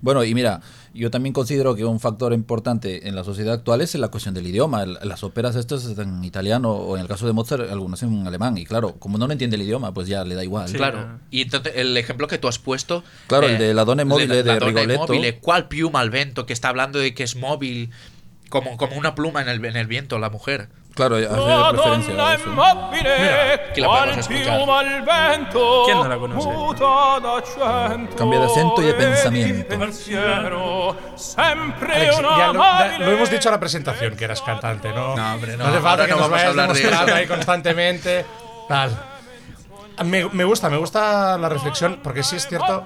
Bueno, 0.02 0.24
y 0.24 0.34
mira, 0.34 0.62
yo 0.94 1.12
también 1.12 1.34
considero 1.34 1.76
que 1.76 1.86
un 1.86 2.00
factor 2.00 2.34
importante 2.34 3.08
en 3.08 3.16
la 3.16 3.24
sociedad 3.24 3.56
actual 3.56 3.82
es 3.82 3.96
la 3.96 4.10
cuestión 4.10 4.34
del 4.34 4.46
idioma. 4.48 4.86
Las 4.86 5.24
óperas 5.24 5.56
estas 5.56 5.86
están 5.86 6.18
en 6.18 6.24
italiano 6.24 6.72
o 6.72 6.96
en 6.96 7.02
el 7.02 7.08
caso 7.08 7.26
de 7.26 7.34
Mozart 7.34 7.70
algunas 7.72 8.02
en 8.04 8.26
alemán. 8.28 8.58
Y 8.58 8.66
claro, 8.66 8.96
como 9.00 9.18
no 9.18 9.28
lo 9.28 9.34
entiende 9.34 9.56
el 9.56 9.64
idioma, 9.64 9.94
pues 9.94 10.08
ya 10.08 10.24
le 10.24 10.36
da 10.36 10.44
igual. 10.44 10.72
Claro. 10.72 11.00
ah. 11.00 11.18
Y 11.32 11.42
entonces 11.42 11.74
el 11.76 11.96
ejemplo 11.98 12.28
que 12.28 12.38
tú 12.38 12.48
has 12.48 12.60
puesto. 12.60 13.00
eh, 13.00 13.04
Claro, 13.28 13.48
el 13.48 13.58
de 13.58 13.74
la 13.74 13.86
donna 13.86 14.06
mobile 14.06 14.44
de 14.44 14.44
la 14.44 14.60
Rigoletto. 14.60 15.08
mobile, 15.08 15.40
¿Cuál 15.40 15.68
piuma 15.68 16.00
al 16.00 16.10
vento? 16.10 16.46
Que 16.46 16.54
está 16.54 16.70
hablando 16.70 17.00
de 17.00 17.14
que 17.14 17.24
es 17.24 17.36
móvil, 17.36 17.92
como, 18.50 18.78
como 18.78 18.96
una 18.98 19.16
pluma 19.16 19.42
en 19.42 19.50
el, 19.50 19.64
en 19.66 19.76
el 19.76 19.88
viento, 19.88 20.20
la 20.20 20.30
mujer. 20.30 20.70
Claro, 20.98 21.16
hace 21.16 21.30
referencia 21.72 22.28
a 22.28 22.34
eso. 22.36 22.50
Aquí 23.72 23.82
la 23.82 23.88
podemos 23.88 24.18
escuchar. 24.18 24.58
¿Quién 25.86 25.98
no 26.00 26.08
la 26.10 26.18
conoce? 26.18 26.50
Cambia 28.18 28.40
de 28.40 28.46
acento 28.48 28.82
y 28.82 28.86
de 28.86 28.94
pensamiento. 28.96 29.76
Alex, 31.38 32.10
ya 32.18 32.52
lo, 32.52 32.62
ya 32.62 32.98
lo 33.00 33.12
hemos 33.12 33.30
dicho 33.30 33.50
a 33.50 33.52
la 33.54 33.60
presentación 33.60 34.16
que 34.18 34.26
eras 34.26 34.42
cantante, 34.42 34.92
¿no? 34.92 35.16
No, 35.16 35.34
hombre, 35.36 35.56
no. 35.56 35.66
hace 35.66 35.80
falta 35.80 35.90
Ahora 35.92 36.06
que 36.06 36.12
no 36.12 36.18
nos 36.18 36.30
vamos 36.30 36.32
a 36.32 36.36
vayas 36.38 36.50
hablar 36.50 36.68
de 36.74 36.80
demostrando 36.82 37.16
ahí 37.16 37.28
constantemente. 37.28 38.26
Tal. 38.68 38.98
Me, 40.06 40.26
me 40.30 40.44
gusta, 40.44 40.70
me 40.70 40.78
gusta 40.78 41.38
la 41.38 41.50
reflexión, 41.50 42.00
porque 42.04 42.22
sí 42.24 42.36
es 42.36 42.48
cierto 42.48 42.84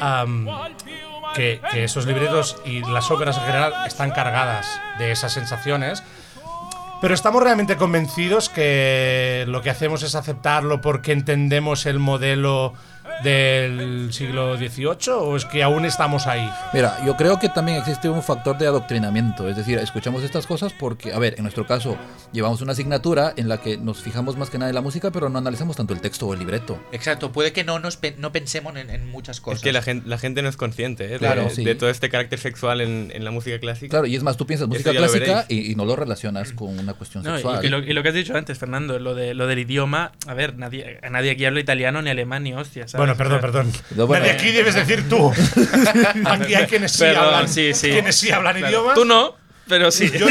am, 0.00 0.46
que, 1.34 1.60
que 1.70 1.84
esos 1.84 2.06
libretos 2.06 2.56
y 2.64 2.80
las 2.80 3.10
óperas 3.10 3.36
en 3.38 3.44
general 3.44 3.74
están 3.86 4.10
cargadas 4.12 4.66
de 4.98 5.10
esas 5.12 5.32
sensaciones. 5.32 6.02
Pero 7.04 7.12
estamos 7.12 7.42
realmente 7.42 7.76
convencidos 7.76 8.48
que 8.48 9.44
lo 9.46 9.60
que 9.60 9.68
hacemos 9.68 10.02
es 10.02 10.14
aceptarlo 10.14 10.80
porque 10.80 11.12
entendemos 11.12 11.84
el 11.84 11.98
modelo 11.98 12.72
del 13.22 14.12
siglo 14.12 14.56
XVIII 14.56 15.12
o 15.12 15.36
es 15.36 15.44
que 15.44 15.62
aún 15.62 15.84
estamos 15.84 16.26
ahí. 16.26 16.48
Mira, 16.72 16.96
yo 17.04 17.16
creo 17.16 17.38
que 17.38 17.48
también 17.48 17.78
existe 17.78 18.08
un 18.08 18.22
factor 18.22 18.58
de 18.58 18.66
adoctrinamiento, 18.66 19.48
es 19.48 19.56
decir, 19.56 19.78
escuchamos 19.78 20.22
estas 20.22 20.46
cosas 20.46 20.72
porque, 20.78 21.12
a 21.12 21.18
ver, 21.18 21.34
en 21.36 21.42
nuestro 21.42 21.66
caso 21.66 21.96
llevamos 22.32 22.60
una 22.62 22.72
asignatura 22.72 23.32
en 23.36 23.48
la 23.48 23.58
que 23.58 23.76
nos 23.76 24.02
fijamos 24.02 24.36
más 24.36 24.50
que 24.50 24.58
nada 24.58 24.70
en 24.70 24.74
la 24.74 24.80
música, 24.80 25.10
pero 25.10 25.28
no 25.28 25.38
analizamos 25.38 25.76
tanto 25.76 25.94
el 25.94 26.00
texto 26.00 26.26
o 26.26 26.32
el 26.34 26.38
libreto. 26.40 26.78
Exacto, 26.92 27.32
puede 27.32 27.52
que 27.52 27.64
no 27.64 27.78
nos 27.78 27.96
pe- 27.96 28.14
no 28.18 28.32
pensemos 28.32 28.74
en, 28.76 28.90
en 28.90 29.08
muchas 29.10 29.40
cosas. 29.40 29.58
Es 29.60 29.64
que 29.64 29.72
la 29.72 29.82
gente, 29.82 30.08
la 30.08 30.18
gente 30.18 30.42
no 30.42 30.48
es 30.48 30.56
consciente 30.56 31.04
¿eh? 31.06 31.08
de, 31.08 31.18
Claro, 31.18 31.44
de 31.44 31.50
sí. 31.50 31.74
todo 31.76 31.90
este 31.90 32.08
carácter 32.10 32.38
sexual 32.38 32.80
en, 32.80 33.10
en 33.14 33.24
la 33.24 33.30
música 33.30 33.58
clásica. 33.58 33.90
Claro, 33.90 34.06
y 34.06 34.16
es 34.16 34.22
más, 34.22 34.36
tú 34.36 34.46
piensas 34.46 34.68
música 34.68 34.90
clásica 34.92 35.44
y, 35.48 35.70
y 35.70 35.74
no 35.74 35.84
lo 35.84 35.96
relacionas 35.96 36.52
con 36.52 36.78
una 36.78 36.94
cuestión 36.94 37.22
No, 37.24 37.30
y, 37.30 37.34
sexual. 37.34 37.64
y 37.64 37.68
lo, 37.68 37.78
y 37.78 37.92
lo 37.92 38.02
que 38.02 38.08
has 38.08 38.14
dicho 38.14 38.36
antes, 38.36 38.58
Fernando, 38.58 38.98
lo, 38.98 39.14
de, 39.14 39.34
lo 39.34 39.46
del 39.46 39.58
idioma, 39.60 40.12
a 40.26 40.34
ver, 40.34 40.56
nadie, 40.56 40.98
a 41.02 41.10
nadie 41.10 41.32
aquí 41.32 41.44
habla 41.44 41.60
italiano 41.60 42.02
ni 42.02 42.10
alemán 42.10 42.42
ni 42.42 42.52
hostia, 42.54 42.88
¿sabes? 42.88 42.98
Bueno, 42.98 43.03
perdón, 43.14 43.38
O 43.38 43.40
sea, 43.40 43.50
perdón. 43.52 43.72
No, 43.94 44.06
bueno. 44.06 44.24
De 44.24 44.30
aquí 44.30 44.50
debes 44.50 44.74
decir 44.74 45.08
tú. 45.08 45.30
Aquí 46.24 46.54
hay 46.54 46.66
quienes 46.66 46.92
sí 46.92 46.98
Perdón, 47.00 47.24
hablan, 47.24 47.48
sí, 47.48 47.74
sí. 47.74 47.90
quienes 47.90 48.16
sí 48.16 48.30
hablan 48.30 48.56
claro. 48.56 48.68
idiomas. 48.68 48.94
Tú 48.94 49.04
no, 49.04 49.34
pero 49.66 49.90
sí. 49.90 50.10
Yo, 50.10 50.26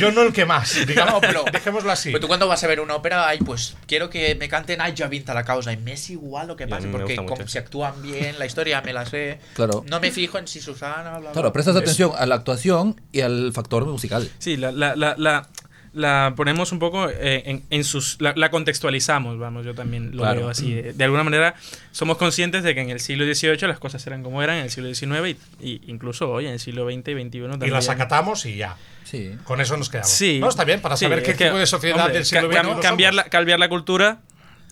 yo 0.00 0.10
no 0.12 0.22
el 0.22 0.32
que 0.32 0.44
más. 0.44 0.86
Digamos, 0.86 1.14
No, 1.14 1.20
pero- 1.20 1.44
dejémoslo 1.52 1.90
así. 1.92 2.10
Pero 2.10 2.20
tú 2.20 2.26
cuando 2.28 2.48
vas 2.48 2.62
a 2.64 2.66
ver 2.66 2.80
una 2.80 2.96
ópera, 2.96 3.28
ay, 3.28 3.38
pues 3.38 3.76
quiero 3.86 4.10
que 4.10 4.34
me 4.34 4.48
canten 4.48 4.80
Ay, 4.80 4.94
ya 4.94 5.06
vinta 5.08 5.34
la 5.34 5.44
causa. 5.44 5.72
Y 5.72 5.76
me 5.76 5.92
es 5.92 6.10
igual 6.10 6.48
lo 6.48 6.56
que 6.56 6.66
pase, 6.66 6.88
porque 6.88 7.16
como 7.16 7.46
se 7.46 7.58
actúan 7.58 8.00
bien, 8.02 8.38
la 8.38 8.46
historia 8.46 8.80
me 8.82 8.92
la 8.92 9.06
sé. 9.06 9.38
Claro. 9.54 9.84
No 9.88 10.00
me 10.00 10.10
fijo 10.10 10.38
en 10.38 10.48
si 10.48 10.60
Susana, 10.60 11.10
bla, 11.10 11.18
bla. 11.18 11.32
Claro, 11.32 11.52
prestas 11.52 11.76
atención 11.76 12.12
a 12.16 12.26
la 12.26 12.36
actuación 12.36 13.00
y 13.12 13.20
al 13.20 13.52
factor 13.52 13.84
musical. 13.86 14.28
Sí, 14.38 14.56
la, 14.56 14.72
la, 14.72 14.96
la, 14.96 15.14
la, 15.16 15.48
la 15.92 16.34
ponemos 16.36 16.72
un 16.72 16.78
poco 16.78 17.08
eh, 17.08 17.42
en, 17.46 17.62
en 17.70 17.84
sus... 17.84 18.20
La, 18.20 18.32
la 18.36 18.50
contextualizamos, 18.50 19.38
vamos, 19.38 19.64
yo 19.66 19.74
también 19.74 20.10
lo 20.16 20.22
Claro. 20.22 20.40
veo 20.40 20.48
así. 20.50 20.74
De, 20.74 20.92
de 20.92 21.04
alguna 21.04 21.24
manera 21.24 21.54
somos 21.92 22.16
conscientes 22.18 22.62
de 22.62 22.74
que 22.74 22.80
en 22.80 22.90
el 22.90 23.00
siglo 23.00 23.24
XVIII 23.24 23.66
las 23.68 23.78
cosas 23.78 24.06
eran 24.06 24.22
como 24.22 24.42
eran, 24.42 24.56
en 24.58 24.64
el 24.64 24.70
siglo 24.70 24.92
XIX 24.94 25.36
y, 25.60 25.66
y 25.66 25.80
incluso 25.86 26.30
hoy, 26.30 26.46
en 26.46 26.52
el 26.52 26.60
siglo 26.60 26.84
XX 26.86 26.96
y 26.96 27.00
XXI 27.00 27.40
también. 27.48 27.62
y 27.64 27.70
las 27.70 27.88
acatamos 27.88 28.44
y 28.46 28.56
ya. 28.56 28.76
Sí. 29.04 29.32
Con 29.44 29.60
eso 29.60 29.76
nos 29.76 29.88
quedamos. 29.88 30.10
Sí. 30.10 30.38
No, 30.40 30.48
está 30.48 30.64
bien, 30.64 30.80
para 30.80 30.96
Sí, 30.96 31.06
saber 31.06 31.22
qué 31.22 31.34
que, 31.34 31.46
tipo 31.46 31.58
de 31.58 31.66
sociedad 31.66 31.98
hombre, 31.98 32.14
del 32.14 32.24
siglo 32.26 32.50
ca- 32.50 32.80
cambiar, 32.80 33.14
la, 33.14 33.24
cambiar 33.24 33.58
la 33.58 33.68
cultura, 33.68 34.20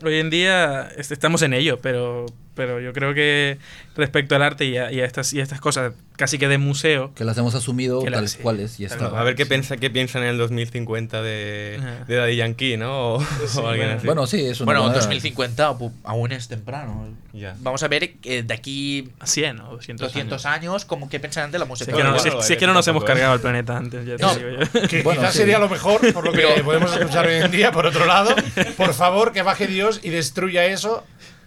hoy 0.02 0.16
en 0.18 0.28
día 0.30 0.88
est- 0.96 1.10
estamos 1.12 1.40
en 1.42 1.54
ello, 1.54 1.80
pero, 1.80 2.26
pero 2.56 2.80
yo 2.80 2.92
creo 2.92 3.14
que 3.14 3.58
respecto 3.94 4.34
al 4.34 4.42
arte 4.42 4.64
y 4.64 4.76
a, 4.78 4.90
y 4.90 5.00
a 5.00 5.04
estas, 5.04 5.32
y 5.32 5.38
a 5.40 5.42
estas 5.44 5.60
cosas 5.60 5.92
casi 6.16 6.38
que 6.38 6.48
de 6.48 6.56
museo, 6.58 7.12
Que 7.14 7.24
las 7.24 7.36
hemos 7.36 7.54
asumido 7.54 8.02
Que 8.02 8.10
tal 8.10 8.26
sí. 8.28 8.38
cual 8.42 8.58
es 8.60 8.80
y 8.80 8.86
está. 8.86 9.06
A 9.06 9.22
ver 9.22 9.34
qué, 9.36 9.44
piensa, 9.46 9.76
qué 9.76 9.90
piensan 9.90 10.22
en 10.22 10.30
el 10.30 10.38
2050 10.38 11.20
de, 11.22 11.76
Ajá. 11.78 12.04
de 12.08 12.16
Daddy 12.16 12.36
Yankee, 12.36 12.76
¿no? 12.78 13.16
O, 13.16 13.16
o 13.18 13.66
alguien 13.68 13.86
bueno. 13.88 13.92
así. 13.98 14.06
Bueno, 14.06 14.26
sí, 14.26 14.40
es 14.46 14.60
una 14.60 14.64
Bueno, 14.66 14.80
buena- 14.84 14.94
2050 14.96 15.72
pu- 15.78 15.92
aún 16.04 16.32
es 16.32 16.48
temprano. 16.48 17.06
Ya. 17.34 17.54
Vamos 17.60 17.82
a 17.82 17.88
ver 17.88 18.14
eh, 18.24 18.42
de 18.42 18.54
aquí 18.54 19.10
100 19.22 19.60
o 19.60 19.72
200, 19.72 20.06
200 20.06 20.46
años. 20.46 20.56
años, 20.56 20.84
como 20.86 21.10
que 21.10 21.20
pensarán 21.20 21.50
de 21.52 21.58
la 21.58 21.66
Si 21.66 21.68
música. 21.68 21.90
es 21.90 21.96
que 21.98 22.02
no, 22.02 22.08
Bueno, 22.10 22.22
si- 22.22 22.28
bueno, 22.30 22.42
si 22.42 22.52
es 22.54 22.58
que 22.58 22.66
no 22.66 22.72
nos 22.72 22.88
hemos 22.88 23.02
¿eh? 23.02 23.06
cargado 23.06 23.34
el 23.34 23.40
planeta 23.40 23.76
antes, 23.76 24.06
ya 24.06 24.16
te 24.16 24.22
No. 24.22 24.34
digo 24.34 24.48
yo. 24.50 24.88
Que 24.88 25.02
Bueno, 25.02 25.20
quizás 25.20 25.32
sí. 25.34 25.38
sería 25.40 25.58
lo 25.58 25.68
mejor, 25.68 26.00
por 26.14 26.24
lo 26.24 26.32
que 26.32 26.42
podemos 26.64 26.90
escuchar 26.96 27.26
hoy 27.26 27.34
en 27.34 27.50
día. 27.50 27.72
Por 27.72 27.84
otro 27.84 28.06
lado, 28.06 28.34
por 28.78 28.94
favor, 28.94 29.32
que 29.32 29.42
baje 29.42 29.66
Dios 29.66 30.00
y 30.02 30.08
destruya 30.08 30.64
eso. 30.64 31.04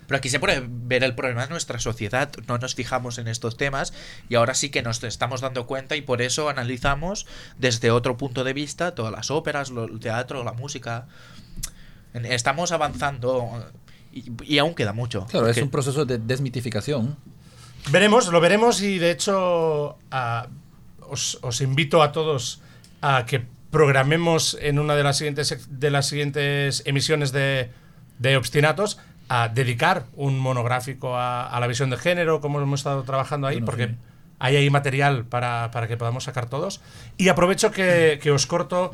Pero 0.10 0.18
aquí 0.18 0.30
se 0.30 0.40
puede 0.40 0.64
ver 0.68 1.04
el 1.04 1.14
problema 1.14 1.44
de 1.44 1.50
nuestra 1.50 1.78
sociedad. 1.78 2.32
No 2.48 2.58
nos 2.58 2.74
fijamos 2.74 3.20
en 3.20 3.28
estos 3.28 3.58
temas 3.58 3.94
y 4.28 4.34
ahora 4.34 4.56
sí 4.56 4.72
que 4.72 4.82
nos 4.82 5.04
estamos 5.04 5.40
dando 5.40 5.68
cuenta 5.68 5.96
y 5.96 6.02
por 6.02 6.24
eso 6.24 6.50
analizamos 6.50 7.28
desde 7.60 7.92
otro 7.92 8.18
punto 8.18 8.44
de 8.44 8.54
vista 8.54 8.96
todas 8.96 9.12
las 9.12 9.30
óperas, 9.30 9.70
el 9.70 10.00
teatro, 10.00 10.44
la 10.44 10.54
música. 10.54 11.06
Estamos 12.16 12.72
avanzando 12.72 13.72
y, 14.12 14.32
y 14.44 14.58
aún 14.58 14.74
queda 14.74 14.94
mucho. 14.94 15.28
Claro, 15.28 15.48
es 15.48 15.58
un 15.58 15.70
proceso 15.70 16.06
de 16.06 16.18
desmitificación. 16.18 17.16
Veremos, 17.92 18.30
lo 18.30 18.42
veremos 18.42 18.82
y 18.82 18.98
de 18.98 19.12
hecho 19.12 20.00
os, 21.08 21.38
os 21.44 21.62
invito 21.62 22.02
a 22.02 22.12
todos 22.12 22.62
a 23.02 23.28
que 23.28 23.46
programemos 23.70 24.58
en 24.60 24.80
una 24.80 24.96
de 24.96 25.04
las 25.04 25.18
siguientes, 25.18 25.68
de 25.70 25.92
las 25.92 26.08
siguientes 26.08 26.82
emisiones 26.88 27.32
de, 27.32 27.70
de 28.18 28.38
Obstinatos 28.38 28.98
a 29.30 29.48
dedicar 29.48 30.06
un 30.16 30.40
monográfico 30.40 31.16
a, 31.16 31.48
a 31.48 31.60
la 31.60 31.68
visión 31.68 31.90
de 31.90 31.98
género, 31.98 32.42
como 32.42 32.60
hemos 32.60 32.80
estado 32.82 33.04
trabajando 33.04 33.48
ahí, 33.48 33.58
Bueno, 33.58 33.66
porque 33.68 33.88
sí. 33.88 33.96
hay 34.40 34.56
ahí 34.56 34.70
material 34.70 35.26
para, 35.26 35.70
para 35.72 35.88
que 35.88 35.98
podamos 35.98 36.24
sacar 36.24 36.48
todos. 36.50 36.82
Y 37.18 37.30
aprovecho 37.30 37.72
que, 37.72 38.20
que 38.22 38.32
os 38.32 38.46
corto, 38.48 38.92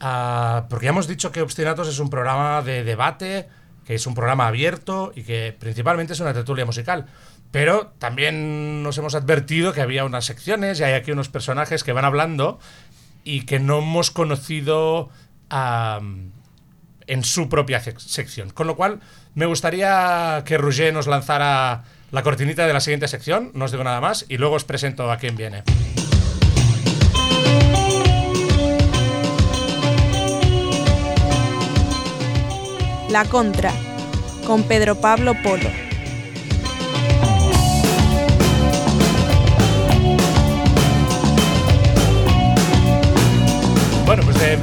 ah, 0.00 0.66
porque 0.68 0.84
ya 0.86 0.90
hemos 0.90 1.06
dicho 1.06 1.30
que 1.32 1.40
Obstinatos 1.40 1.88
es 1.88 1.98
un 2.00 2.10
programa 2.10 2.62
de 2.62 2.84
debate, 2.84 3.48
que 3.86 3.94
es 3.94 4.06
un 4.06 4.14
programa 4.14 4.48
abierto 4.48 5.12
y 5.14 5.22
que 5.22 5.56
principalmente 5.58 6.12
es 6.14 6.20
una 6.20 6.34
tertulia 6.34 6.66
musical. 6.66 7.06
Pero 7.52 7.92
también 8.00 8.82
nos 8.82 8.98
hemos 8.98 9.14
advertido 9.14 9.72
que 9.72 9.80
había 9.80 10.04
unas 10.04 10.24
secciones 10.24 10.80
y 10.80 10.82
hay 10.84 10.94
aquí 10.94 11.12
unos 11.12 11.28
personajes 11.28 11.84
que 11.84 11.92
van 11.92 12.04
hablando 12.04 12.58
y 13.22 13.42
que 13.46 13.60
no 13.60 13.78
hemos 13.78 14.10
conocido 14.10 15.10
am, 15.48 16.32
en 17.06 17.24
su 17.24 17.48
propia 17.48 17.82
sec- 17.82 17.98
sección. 17.98 18.50
Con 18.50 18.66
lo 18.66 18.76
cual, 18.76 19.00
me 19.34 19.46
gustaría 19.46 20.42
que 20.44 20.58
Roger 20.58 20.92
nos 20.92 21.06
lanzara 21.06 21.84
la 22.12 22.22
cortinita 22.22 22.66
de 22.66 22.72
la 22.72 22.80
siguiente 22.80 23.08
sección, 23.08 23.50
no 23.54 23.64
os 23.66 23.72
digo 23.72 23.84
nada 23.84 24.00
más, 24.00 24.24
y 24.28 24.36
luego 24.38 24.54
os 24.56 24.64
presento 24.64 25.10
a 25.10 25.16
quién 25.18 25.36
viene. 25.36 25.62
La 33.10 33.24
Contra, 33.24 33.72
con 34.46 34.64
Pedro 34.64 34.96
Pablo 35.00 35.34
Polo. 35.42 35.85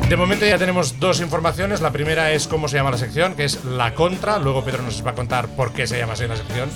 De, 0.09 0.17
momento 0.17 0.45
ya 0.45 0.57
tenemos 0.57 0.99
dos 0.99 1.21
informaciones. 1.21 1.81
La 1.81 1.91
primera 1.91 2.31
es 2.31 2.47
cómo 2.47 2.67
se 2.67 2.77
llama 2.77 2.91
la 2.91 2.97
sección, 2.97 3.35
que 3.35 3.45
es 3.45 3.63
La 3.65 3.93
Contra. 3.93 4.39
Luego 4.39 4.63
Pedro 4.63 4.83
nos 4.83 5.05
va 5.05 5.11
a 5.11 5.15
contar 5.15 5.47
por 5.55 5.73
qué 5.73 5.87
se 5.87 5.97
llama 5.97 6.13
así 6.13 6.27
la 6.27 6.35
sección. 6.35 6.69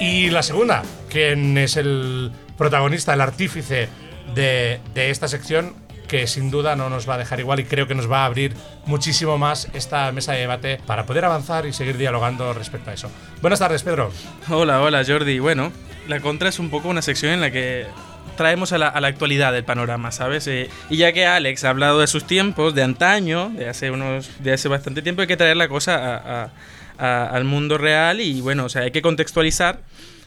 Y 0.00 0.30
la 0.30 0.42
segunda, 0.42 0.82
quién 1.08 1.58
es 1.58 1.76
el 1.76 2.32
protagonista, 2.56 3.14
el 3.14 3.20
artífice 3.20 3.88
de, 4.34 4.80
de 4.94 5.10
esta 5.10 5.28
sección, 5.28 5.74
que 6.10 6.26
sin 6.26 6.50
duda 6.50 6.74
no 6.74 6.90
nos 6.90 7.08
va 7.08 7.14
a 7.14 7.18
dejar 7.18 7.38
igual 7.38 7.60
y 7.60 7.64
creo 7.64 7.86
que 7.86 7.94
nos 7.94 8.10
va 8.10 8.22
a 8.22 8.24
abrir 8.26 8.54
muchísimo 8.86 9.38
más 9.38 9.68
esta 9.74 10.10
mesa 10.10 10.32
de 10.32 10.40
debate 10.40 10.80
para 10.84 11.06
poder 11.06 11.24
avanzar 11.24 11.66
y 11.66 11.72
seguir 11.72 11.96
dialogando 11.96 12.52
respecto 12.52 12.90
a 12.90 12.94
eso. 12.94 13.10
Buenas 13.40 13.60
tardes, 13.60 13.84
Pedro. 13.84 14.10
Hola, 14.48 14.82
hola 14.82 15.04
Jordi. 15.06 15.38
Bueno, 15.38 15.70
la 16.08 16.18
contra 16.18 16.48
es 16.48 16.58
un 16.58 16.68
poco 16.68 16.88
una 16.88 17.00
sección 17.00 17.32
en 17.32 17.40
la 17.40 17.52
que 17.52 17.86
traemos 18.36 18.72
a 18.72 18.78
la, 18.78 18.88
a 18.88 19.00
la 19.00 19.08
actualidad 19.08 19.52
del 19.52 19.64
panorama, 19.64 20.12
¿sabes? 20.12 20.46
Eh, 20.46 20.68
y 20.88 20.96
ya 20.96 21.12
que 21.12 21.26
Alex 21.26 21.64
ha 21.64 21.70
hablado 21.70 22.00
de 22.00 22.06
sus 22.06 22.24
tiempos, 22.24 22.74
de 22.74 22.82
antaño, 22.82 23.50
de 23.50 23.68
hace 23.68 23.90
unos, 23.90 24.30
de 24.42 24.52
hace 24.52 24.68
bastante 24.68 25.02
tiempo, 25.02 25.22
hay 25.22 25.28
que 25.28 25.36
traer 25.36 25.56
la 25.56 25.68
cosa 25.68 25.96
a- 25.96 26.42
a- 26.44 26.50
a- 26.98 27.26
al 27.30 27.44
mundo 27.44 27.78
real 27.78 28.20
y 28.20 28.40
bueno, 28.40 28.64
o 28.64 28.68
sea, 28.68 28.82
hay 28.82 28.90
que 28.90 29.02
contextualizar 29.02 29.80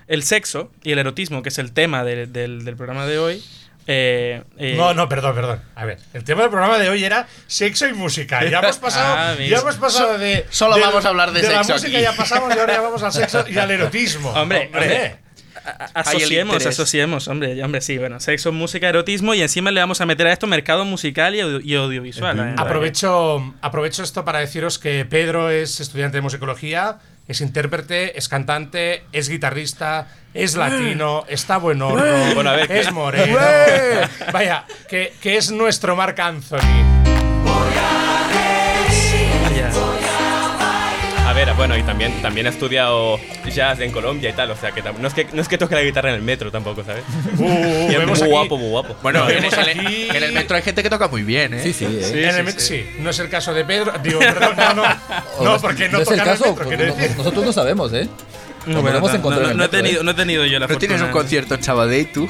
el 0.08 0.24
sexo 0.24 0.72
y 0.84 0.92
el 0.92 1.00
erotismo, 1.00 1.42
que 1.44 1.50
es 1.50 1.58
el 1.58 1.72
tema 1.72 2.04
del- 2.04 2.32
del, 2.34 2.66
del 2.66 2.76
programa 2.76 3.06
de 3.06 3.18
hoy. 3.20 3.44
Eh, 3.86 4.42
eh, 4.58 4.76
No, 4.78 4.94
no, 4.94 5.10
perdón, 5.10 5.36
perdón. 5.36 5.62
A 5.76 5.84
ver, 5.84 5.98
el 6.14 6.24
tema 6.24 6.42
del 6.44 6.50
programa 6.50 6.78
de 6.80 6.88
hoy 6.90 7.04
era 7.04 7.28
sexo 7.48 7.86
y 7.88 7.94
música. 7.94 8.42
Ya 8.46 8.60
hemos 8.60 8.78
pasado, 8.80 9.16
Ah, 9.18 9.36
ya 9.44 9.58
hemos 9.60 9.76
pasado 9.76 10.18
de. 10.18 10.46
solo 10.50 10.76
de- 10.76 10.82
vamos 10.82 11.04
a 11.06 11.10
hablar 11.10 11.32
de 11.34 11.42
la 11.44 11.50
sexo 11.64 11.74
música 11.74 11.98
aquí. 11.98 12.02
ya 12.02 12.14
pasamos 12.16 12.56
y 12.56 12.60
ahora 12.60 12.74
ya 12.76 12.82
vamos 12.82 13.04
al 13.04 13.12
sexo 13.12 13.46
y 13.50 13.58
al 13.58 13.70
erotismo. 13.72 14.30
Hombre, 14.36 14.68
hombre. 14.68 15.06
el 15.08 15.12
asociemos, 15.94 16.66
asociemos, 16.66 17.28
hombre, 17.28 17.64
hombre, 17.64 17.82
sí, 17.82 17.98
bueno, 17.98 18.20
sexo, 18.20 18.52
música, 18.52 18.90
erotismo 18.90 19.34
y 19.34 19.42
encima 19.42 19.72
le 19.72 19.80
vamos 19.80 20.02
a 20.02 20.06
meter 20.06 20.28
a 20.28 20.34
esto 20.34 20.48
mercado 20.48 20.86
musical 20.86 21.36
y, 21.36 21.42
audio- 21.42 21.62
y 21.64 21.76
audiovisual. 21.76 22.40
¿eh? 22.40 22.56
Aprovecho, 22.58 23.54
aprovecho 23.62 24.04
esto 24.04 24.26
para 24.26 24.40
deciros 24.40 24.80
que 24.80 25.06
Pedro 25.06 25.50
es 25.50 25.80
estudiante 25.80 26.18
de 26.18 26.22
musicología, 26.22 26.98
es 27.28 27.40
intérprete, 27.42 28.18
es 28.18 28.28
cantante, 28.28 29.04
es 29.14 29.30
guitarrista, 29.30 30.08
es 30.34 30.56
latino, 30.56 31.24
está 31.30 31.58
buen 31.58 31.82
horno, 31.82 32.34
Bueno, 32.36 32.50
a 32.50 32.56
ver, 32.56 32.72
es 32.72 32.92
moreno. 32.92 33.38
Vaya, 34.34 34.66
que, 34.90 35.14
que 35.22 35.38
es 35.38 35.52
nuestro 35.52 35.96
Marc 35.96 36.20
Anthony. 36.20 36.93
Vaya. 41.44 41.52
A 41.52 41.56
ver, 41.56 41.56
ver, 41.56 41.56
bueno, 41.56 41.78
y 41.78 41.84
también, 41.84 42.22
también 42.22 42.48
ha 42.48 42.50
estudiado 42.50 43.20
jazz 43.54 43.80
en 43.80 43.92
Colombia 43.92 44.30
y 44.30 44.34
tal, 44.34 44.52
o 44.52 44.56
sea 44.56 44.72
que 44.72 44.82
no 44.82 45.08
es 45.08 45.14
que, 45.14 45.28
no 45.34 45.42
es 45.42 45.48
que 45.48 45.58
toque 45.58 45.76
la 45.76 45.82
guitarra 45.82 46.10
en 46.10 46.16
el 46.16 46.22
metro 46.22 46.52
tampoco, 46.52 46.84
¿sabes? 46.84 47.04
Uh, 47.38 47.88
y 47.90 47.94
es 47.94 48.00
vemos 48.00 48.20
muy 48.20 48.28
aquí- 48.28 48.32
guapo, 48.32 48.58
muy 48.58 48.70
guapo. 48.70 48.96
Bueno, 49.02 49.30
en, 49.30 49.46
aquí- 49.46 50.08
el 50.14 50.32
metro 50.34 50.56
hay 50.56 50.62
gente 50.62 50.84
que 50.84 50.90
toca 50.90 51.08
muy 51.08 51.24
bien, 51.24 51.54
¿eh? 51.56 51.64
Sí, 51.64 51.74
sí, 51.74 51.86
eh. 51.86 52.30
En 52.30 52.36
el 52.36 52.46
met- 52.46 52.58
sí, 52.60 52.86
no 53.00 53.10
es 53.10 53.20
el 53.20 53.30
caso 53.30 53.54
de 53.54 53.66
Pedro. 53.66 53.92
Digo, 54.04 54.20
perdón, 54.20 54.56
no, 54.58 54.74
no. 54.76 54.84
No, 55.44 55.60
porque 55.60 55.90
no 55.90 56.00
es 56.00 56.12
el 56.12 56.22
caso, 56.24 56.56
metro, 56.56 56.66
pues, 56.66 56.80
no- 56.80 57.18
nosotros 57.18 57.46
no 57.46 57.54
sabemos, 57.54 57.92
¿eh? 57.94 58.08
No, 58.66 58.82
no, 58.82 59.10
encontrado 59.14 59.50
no, 59.50 59.54
no 59.56 59.64
he 59.66 59.68
tenido, 59.68 60.02
¿eh? 60.02 60.04
no 60.06 60.12
he 60.12 60.14
tenido 60.14 60.46
yo 60.46 60.58
la 60.58 60.68
¿No 60.68 60.78
tienes 60.78 61.02
un 61.02 61.10
concierto 61.12 61.56
en 61.56 61.64
Sabadell 61.64 62.12
tú? 62.14 62.30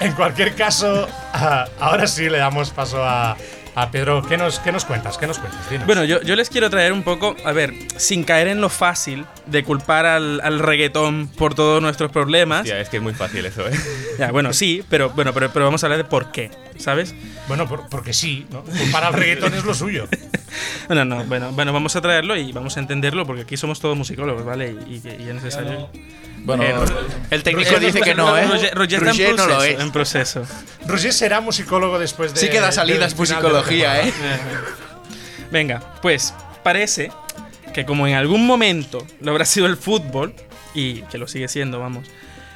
En 0.00 0.12
cualquier 0.12 0.54
caso, 0.54 1.06
ah, 1.34 1.66
ahora 1.78 2.06
sí 2.06 2.28
le 2.30 2.38
damos 2.38 2.70
paso 2.70 3.04
a, 3.04 3.36
a 3.82 3.90
Pedro. 3.90 4.22
¿Qué 4.22 4.36
nos, 4.36 4.58
¿Qué 4.60 4.72
nos 4.72 4.84
cuentas? 4.84 5.18
¿Qué 5.18 5.26
nos 5.26 5.38
cuentas? 5.38 5.68
Dinos. 5.70 5.86
Bueno, 5.86 6.04
yo, 6.04 6.20
yo 6.22 6.36
les 6.36 6.48
quiero 6.50 6.68
traer 6.70 6.92
un 6.92 7.02
poco, 7.02 7.36
a 7.44 7.52
ver, 7.52 7.74
sin 7.96 8.24
caer 8.24 8.48
en 8.48 8.60
lo 8.60 8.68
fácil 8.68 9.24
de 9.46 9.62
culpar 9.64 10.06
al, 10.06 10.40
al 10.42 10.58
reggaetón 10.58 11.28
por 11.36 11.54
todos 11.54 11.80
nuestros 11.82 12.10
problemas. 12.10 12.60
Hostia, 12.62 12.80
es 12.80 12.88
que 12.88 12.96
es 12.98 13.02
muy 13.02 13.14
fácil 13.14 13.44
eso, 13.46 13.68
¿eh? 13.68 13.72
Ya, 14.18 14.30
bueno, 14.32 14.52
sí, 14.52 14.84
pero, 14.88 15.10
bueno, 15.10 15.32
pero, 15.32 15.50
pero 15.52 15.64
vamos 15.66 15.82
a 15.82 15.86
hablar 15.86 15.98
de 15.98 16.04
por 16.04 16.32
qué, 16.32 16.50
¿sabes? 16.78 17.14
Bueno, 17.46 17.66
por- 17.68 17.88
porque 17.88 18.12
sí, 18.12 18.46
¿no? 18.50 18.64
Para 18.92 19.08
el 19.08 19.14
reggaetón 19.14 19.54
es 19.54 19.64
lo 19.64 19.74
suyo. 19.74 20.08
Bueno, 20.86 21.04
no, 21.04 21.22
bueno, 21.24 21.52
bueno, 21.52 21.74
vamos 21.74 21.94
a 21.96 22.00
traerlo 22.00 22.34
y 22.34 22.50
vamos 22.52 22.78
a 22.78 22.80
entenderlo 22.80 23.26
porque 23.26 23.42
aquí 23.42 23.58
somos 23.58 23.80
todos 23.80 23.96
musicólogos, 23.98 24.46
¿vale? 24.46 24.74
Y, 24.88 24.94
y, 24.94 25.02
y 25.22 25.28
es 25.28 25.34
necesario. 25.34 25.90
Bueno, 26.56 26.62
Eh, 26.64 26.74
El 27.30 27.42
técnico 27.42 27.70
Roger- 27.70 27.80
dice 27.86 28.00
que 28.00 28.14
no, 28.14 28.36
¿eh? 28.36 28.46
Roger, 28.46 28.74
Roger 28.74 28.98
está 29.06 29.10
en 29.10 29.16
Roger 29.16 29.36
no 29.36 29.46
lo 29.46 29.54
proceso, 29.58 29.64
es. 29.76 29.80
en 29.80 29.92
proceso. 29.92 30.42
Roger 30.86 31.12
será 31.12 31.40
musicólogo 31.42 31.98
después 31.98 32.32
de. 32.32 32.40
Sí 32.40 32.48
que 32.48 32.58
da 32.60 32.72
salidas 32.72 33.14
musicología, 33.16 34.02
¿eh? 34.06 34.12
Venga, 35.50 35.82
pues 36.02 36.34
parece 36.62 37.10
que 37.74 37.84
como 37.84 38.06
en 38.06 38.14
algún 38.14 38.46
momento 38.46 39.06
lo 39.20 39.30
habrá 39.30 39.44
sido 39.44 39.66
el 39.66 39.76
fútbol, 39.76 40.34
y 40.74 41.02
que 41.02 41.18
lo 41.18 41.26
sigue 41.28 41.48
siendo, 41.48 41.80
vamos, 41.80 42.06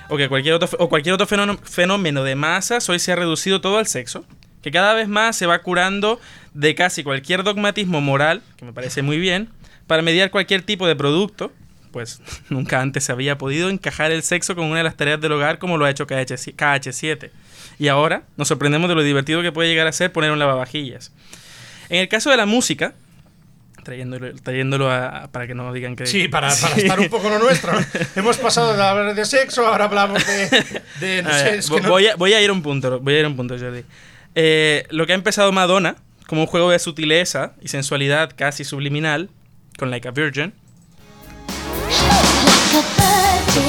o 0.09 0.17
que 0.17 0.29
cualquier 0.29 0.55
otro, 0.55 0.69
o 0.79 0.89
cualquier 0.89 1.15
otro 1.15 1.27
fenómeno, 1.27 1.59
fenómeno 1.63 2.25
de 2.25 2.35
masas, 2.35 2.89
hoy 2.89 2.99
se 2.99 3.13
ha 3.13 3.17
reducido 3.17 3.61
todo 3.61 3.79
al 3.79 3.87
sexo, 3.87 4.25
que 4.63 4.71
cada 4.71 4.95
vez 4.95 5.09
más 5.09 5.37
se 5.37 5.47
va 5.47 5.59
curando 5.61 6.21
de 6.55 6.75
casi 6.75 7.03
cualquier 7.05 7.43
dogmatismo 7.45 8.01
moral, 8.01 8.43
que 8.57 8.65
me 8.65 8.73
parece 8.73 9.03
muy 9.03 9.19
bien, 9.19 9.49
para 9.87 10.03
mediar 10.03 10.31
cualquier 10.31 10.63
tipo 10.63 10.87
de 10.87 10.97
producto, 10.97 11.53
pues 11.93 12.21
nunca 12.49 12.81
antes 12.81 13.05
se 13.05 13.13
había 13.13 13.39
podido 13.39 13.69
encajar 13.71 14.11
el 14.11 14.23
sexo 14.23 14.57
con 14.57 14.65
una 14.65 14.79
de 14.79 14.85
las 14.85 14.97
tareas 14.97 15.21
del 15.21 15.33
hogar 15.33 15.59
como 15.59 15.77
lo 15.79 15.85
ha 15.85 15.91
hecho 15.91 16.07
KH, 16.07 16.57
KH7. 16.57 17.31
Y 17.79 17.89
ahora 17.89 18.25
nos 18.37 18.49
sorprendemos 18.49 18.89
de 18.89 18.95
lo 18.97 19.03
divertido 19.03 19.43
que 19.43 19.53
puede 19.53 19.69
llegar 19.69 19.87
a 19.87 19.93
ser 19.93 20.11
poner 20.13 20.31
un 20.33 20.39
lavavajillas. 20.39 21.13
En 21.89 21.99
el 22.01 22.09
caso 22.09 22.31
de 22.31 22.37
la 22.37 22.47
música, 22.47 22.95
trayéndolo, 23.83 24.33
trayéndolo 24.37 24.91
a- 24.91 25.29
para 25.33 25.47
que 25.47 25.55
no 25.55 25.73
digan 25.73 25.97
que... 25.97 26.07
Sí, 26.07 26.29
para, 26.29 26.49
para 26.61 26.77
estar 26.77 27.01
un 27.01 27.09
poco 27.09 27.29
lo 27.29 27.39
nuestro. 27.39 27.73
Hemos 28.17 28.37
pasado 28.39 28.77
de 28.77 28.83
hablar 28.83 29.15
de 29.15 29.25
sexo, 29.25 29.67
ahora 29.67 29.87
hablamos 29.87 30.25
de. 30.27 30.65
de 31.01 31.23
no 31.23 31.29
A 31.31 31.39
sé, 31.39 31.45
ver, 31.45 31.55
es 31.57 31.69
que 31.71 31.77
vo- 31.77 31.83
no- 31.83 31.89
voy, 31.89 32.07
a, 32.07 32.17
voy 32.17 32.33
a 32.35 32.41
ir 32.43 32.51
a 32.51 32.53
un 32.53 32.63
punto, 32.63 33.01
voy 33.01 33.15
a 33.15 33.19
ir 33.21 33.25
a 33.25 33.29
un 33.29 33.37
punto, 33.37 33.59
Jordi. 33.59 33.83
Eh, 34.35 34.87
lo 34.91 35.07
que 35.07 35.13
ha 35.13 35.17
empezado 35.17 35.51
Madonna, 35.53 35.97
como 36.27 36.43
un 36.43 36.47
juego 36.47 36.71
de 36.71 36.79
sutileza 36.79 37.53
y 37.61 37.69
sensualidad 37.69 38.33
casi 38.37 38.65
subliminal, 38.65 39.29
con 39.79 39.91
Like 39.91 40.09
a 40.09 40.11
Virgin, 40.13 40.55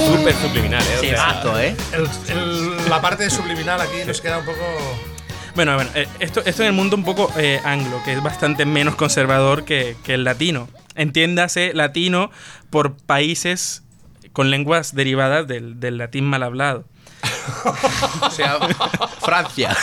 Súper 0.08 0.34
subliminal, 0.36 0.82
¿eh? 0.84 0.96
O 0.98 1.02
Sí, 1.02 1.08
sea, 1.10 1.26
mato, 1.28 1.60
¿eh? 1.60 1.76
el- 1.94 2.36
el- 2.38 2.90
la 2.90 3.02
parte 3.02 3.24
de 3.24 3.30
subliminal 3.30 3.82
aquí 3.82 3.98
nos 4.06 4.22
queda 4.22 4.38
un 4.40 4.46
poco. 4.46 4.60
Bueno, 5.56 5.76
bueno, 5.76 5.90
eh, 5.94 6.08
esto, 6.20 6.42
esto 6.46 6.64
en 6.64 6.68
el 6.70 6.74
mundo 6.74 6.96
un 6.96 7.04
poco 7.04 7.32
eh, 7.38 7.60
anglo, 7.64 8.02
que 8.04 8.14
es 8.14 8.24
bastante 8.24 8.66
menos 8.66 8.96
conservador 8.96 9.66
que, 9.66 9.96
que 10.04 10.14
el 10.16 10.24
latino. 10.24 10.68
Entiéndase 10.96 11.74
latino 11.74 12.32
por 12.70 12.96
países 12.96 13.84
con 14.32 14.50
lenguas 14.50 14.96
derivadas 14.96 15.48
del, 15.48 15.80
del 15.80 15.98
latín 15.98 16.26
mal 16.26 16.44
hablado. 16.44 16.86
O 18.21 18.30
sea, 18.30 18.58
Francia. 19.21 19.76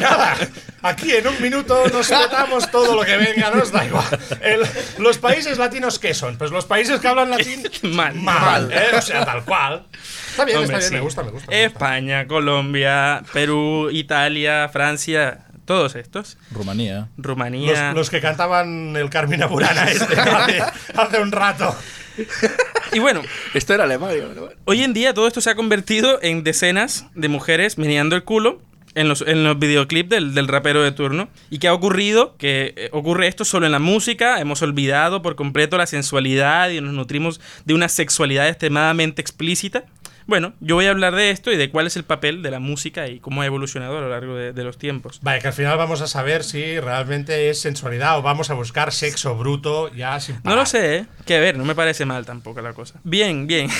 Nada, 0.00 0.36
aquí 0.82 1.12
en 1.12 1.26
un 1.28 1.40
minuto 1.42 1.84
nos 1.88 2.08
petamos 2.08 2.70
todo 2.70 2.94
lo 2.94 3.02
que 3.04 3.16
venga, 3.16 3.50
nos 3.50 3.70
da 3.72 3.84
igual. 3.84 4.04
El- 4.40 4.66
los 5.02 5.18
países 5.18 5.58
latinos, 5.58 5.98
¿qué 5.98 6.14
son? 6.14 6.36
Pues 6.36 6.50
los 6.50 6.66
países 6.66 7.00
que 7.00 7.08
hablan 7.08 7.30
latín. 7.30 7.62
Mal. 7.94 8.14
Mal, 8.14 8.70
¿eh? 8.72 8.90
O 8.96 9.02
sea, 9.02 9.24
tal 9.24 9.44
cual. 9.44 9.86
Está 10.30 10.44
bien, 10.44 10.58
Hombre, 10.58 10.76
está 10.76 10.78
bien, 10.78 10.88
sí. 10.90 10.94
me 10.94 11.00
gusta, 11.00 11.22
me 11.22 11.30
gusta. 11.30 11.50
me 11.50 11.56
gusta. 11.56 11.66
España, 11.66 12.26
Colombia, 12.26 13.22
Perú, 13.32 13.88
Italia, 13.90 14.68
Francia, 14.68 15.46
todos 15.64 15.94
estos. 15.96 16.36
Rumanía. 16.50 17.08
Rumanía. 17.16 17.86
Los, 17.88 17.94
los 17.96 18.10
que 18.10 18.20
cantaban 18.20 18.94
el 18.96 19.10
Carmina 19.10 19.46
Burana 19.46 19.84
este 19.90 20.20
hace, 20.20 20.62
hace 20.96 21.20
un 21.20 21.32
rato. 21.32 21.74
Y 22.92 23.00
bueno, 23.00 23.22
Esto 23.52 23.74
era 23.74 23.84
Alemania, 23.84 24.24
bueno. 24.26 24.48
hoy 24.64 24.82
en 24.82 24.94
día 24.94 25.12
todo 25.12 25.26
esto 25.28 25.42
se 25.42 25.50
ha 25.50 25.54
convertido 25.54 26.18
en 26.22 26.42
decenas 26.42 27.06
de 27.14 27.28
mujeres 27.28 27.76
meneando 27.76 28.16
el 28.16 28.24
culo 28.24 28.62
en 28.94 29.08
los, 29.08 29.22
en 29.22 29.44
los 29.44 29.58
videoclips 29.58 30.08
del, 30.08 30.34
del 30.34 30.48
rapero 30.48 30.82
de 30.82 30.92
turno. 30.92 31.28
¿Y 31.50 31.58
qué 31.58 31.68
ha 31.68 31.74
ocurrido? 31.74 32.34
Que 32.38 32.74
eh, 32.76 32.88
ocurre 32.92 33.28
esto 33.28 33.44
solo 33.44 33.66
en 33.66 33.72
la 33.72 33.78
música. 33.78 34.40
Hemos 34.40 34.62
olvidado 34.62 35.22
por 35.22 35.36
completo 35.36 35.76
la 35.76 35.86
sensualidad 35.86 36.70
y 36.70 36.80
nos 36.80 36.94
nutrimos 36.94 37.40
de 37.64 37.74
una 37.74 37.88
sexualidad 37.88 38.48
extremadamente 38.48 39.20
explícita. 39.20 39.84
Bueno, 40.28 40.52
yo 40.60 40.74
voy 40.74 40.84
a 40.84 40.90
hablar 40.90 41.14
de 41.14 41.30
esto 41.30 41.50
y 41.50 41.56
de 41.56 41.70
cuál 41.70 41.86
es 41.86 41.96
el 41.96 42.04
papel 42.04 42.42
de 42.42 42.50
la 42.50 42.58
música 42.60 43.08
y 43.08 43.18
cómo 43.18 43.40
ha 43.40 43.46
evolucionado 43.46 43.96
a 43.96 44.00
lo 44.02 44.10
largo 44.10 44.36
de, 44.36 44.52
de 44.52 44.62
los 44.62 44.76
tiempos. 44.76 45.20
Vale, 45.22 45.40
que 45.40 45.48
al 45.48 45.54
final 45.54 45.78
vamos 45.78 46.02
a 46.02 46.06
saber 46.06 46.44
si 46.44 46.78
realmente 46.78 47.48
es 47.48 47.62
sensualidad 47.62 48.18
o 48.18 48.22
vamos 48.22 48.50
a 48.50 48.54
buscar 48.54 48.92
sexo 48.92 49.36
bruto 49.38 49.90
ya 49.94 50.20
sin 50.20 50.34
No 50.36 50.42
parar. 50.42 50.58
lo 50.58 50.66
sé, 50.66 50.96
¿eh? 50.98 51.06
Que 51.24 51.36
a 51.36 51.40
ver, 51.40 51.56
no 51.56 51.64
me 51.64 51.74
parece 51.74 52.04
mal 52.04 52.26
tampoco 52.26 52.60
la 52.60 52.74
cosa. 52.74 53.00
Bien, 53.04 53.46
bien. 53.46 53.70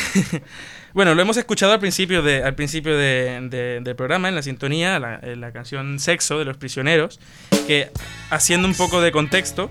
bueno, 0.95 1.15
lo 1.15 1.21
hemos 1.21 1.37
escuchado 1.37 1.73
al 1.75 1.81
principio, 1.81 2.23
de, 2.23 2.43
al 2.43 2.55
principio 2.55 2.97
de- 2.97 3.41
de- 3.51 3.81
del 3.83 3.95
programa, 3.95 4.31
en 4.31 4.35
la 4.35 4.43
sintonía, 4.43 4.99
la, 4.99 5.21
en 5.23 5.43
la 5.43 5.53
canción 5.53 5.99
Sexo 5.99 6.39
de 6.39 6.47
los 6.47 6.57
Prisioneros, 6.57 7.21
que 7.67 7.91
haciendo 8.31 8.67
un 8.67 8.75
poco 8.75 9.03
de 9.03 9.13
contexto, 9.13 9.69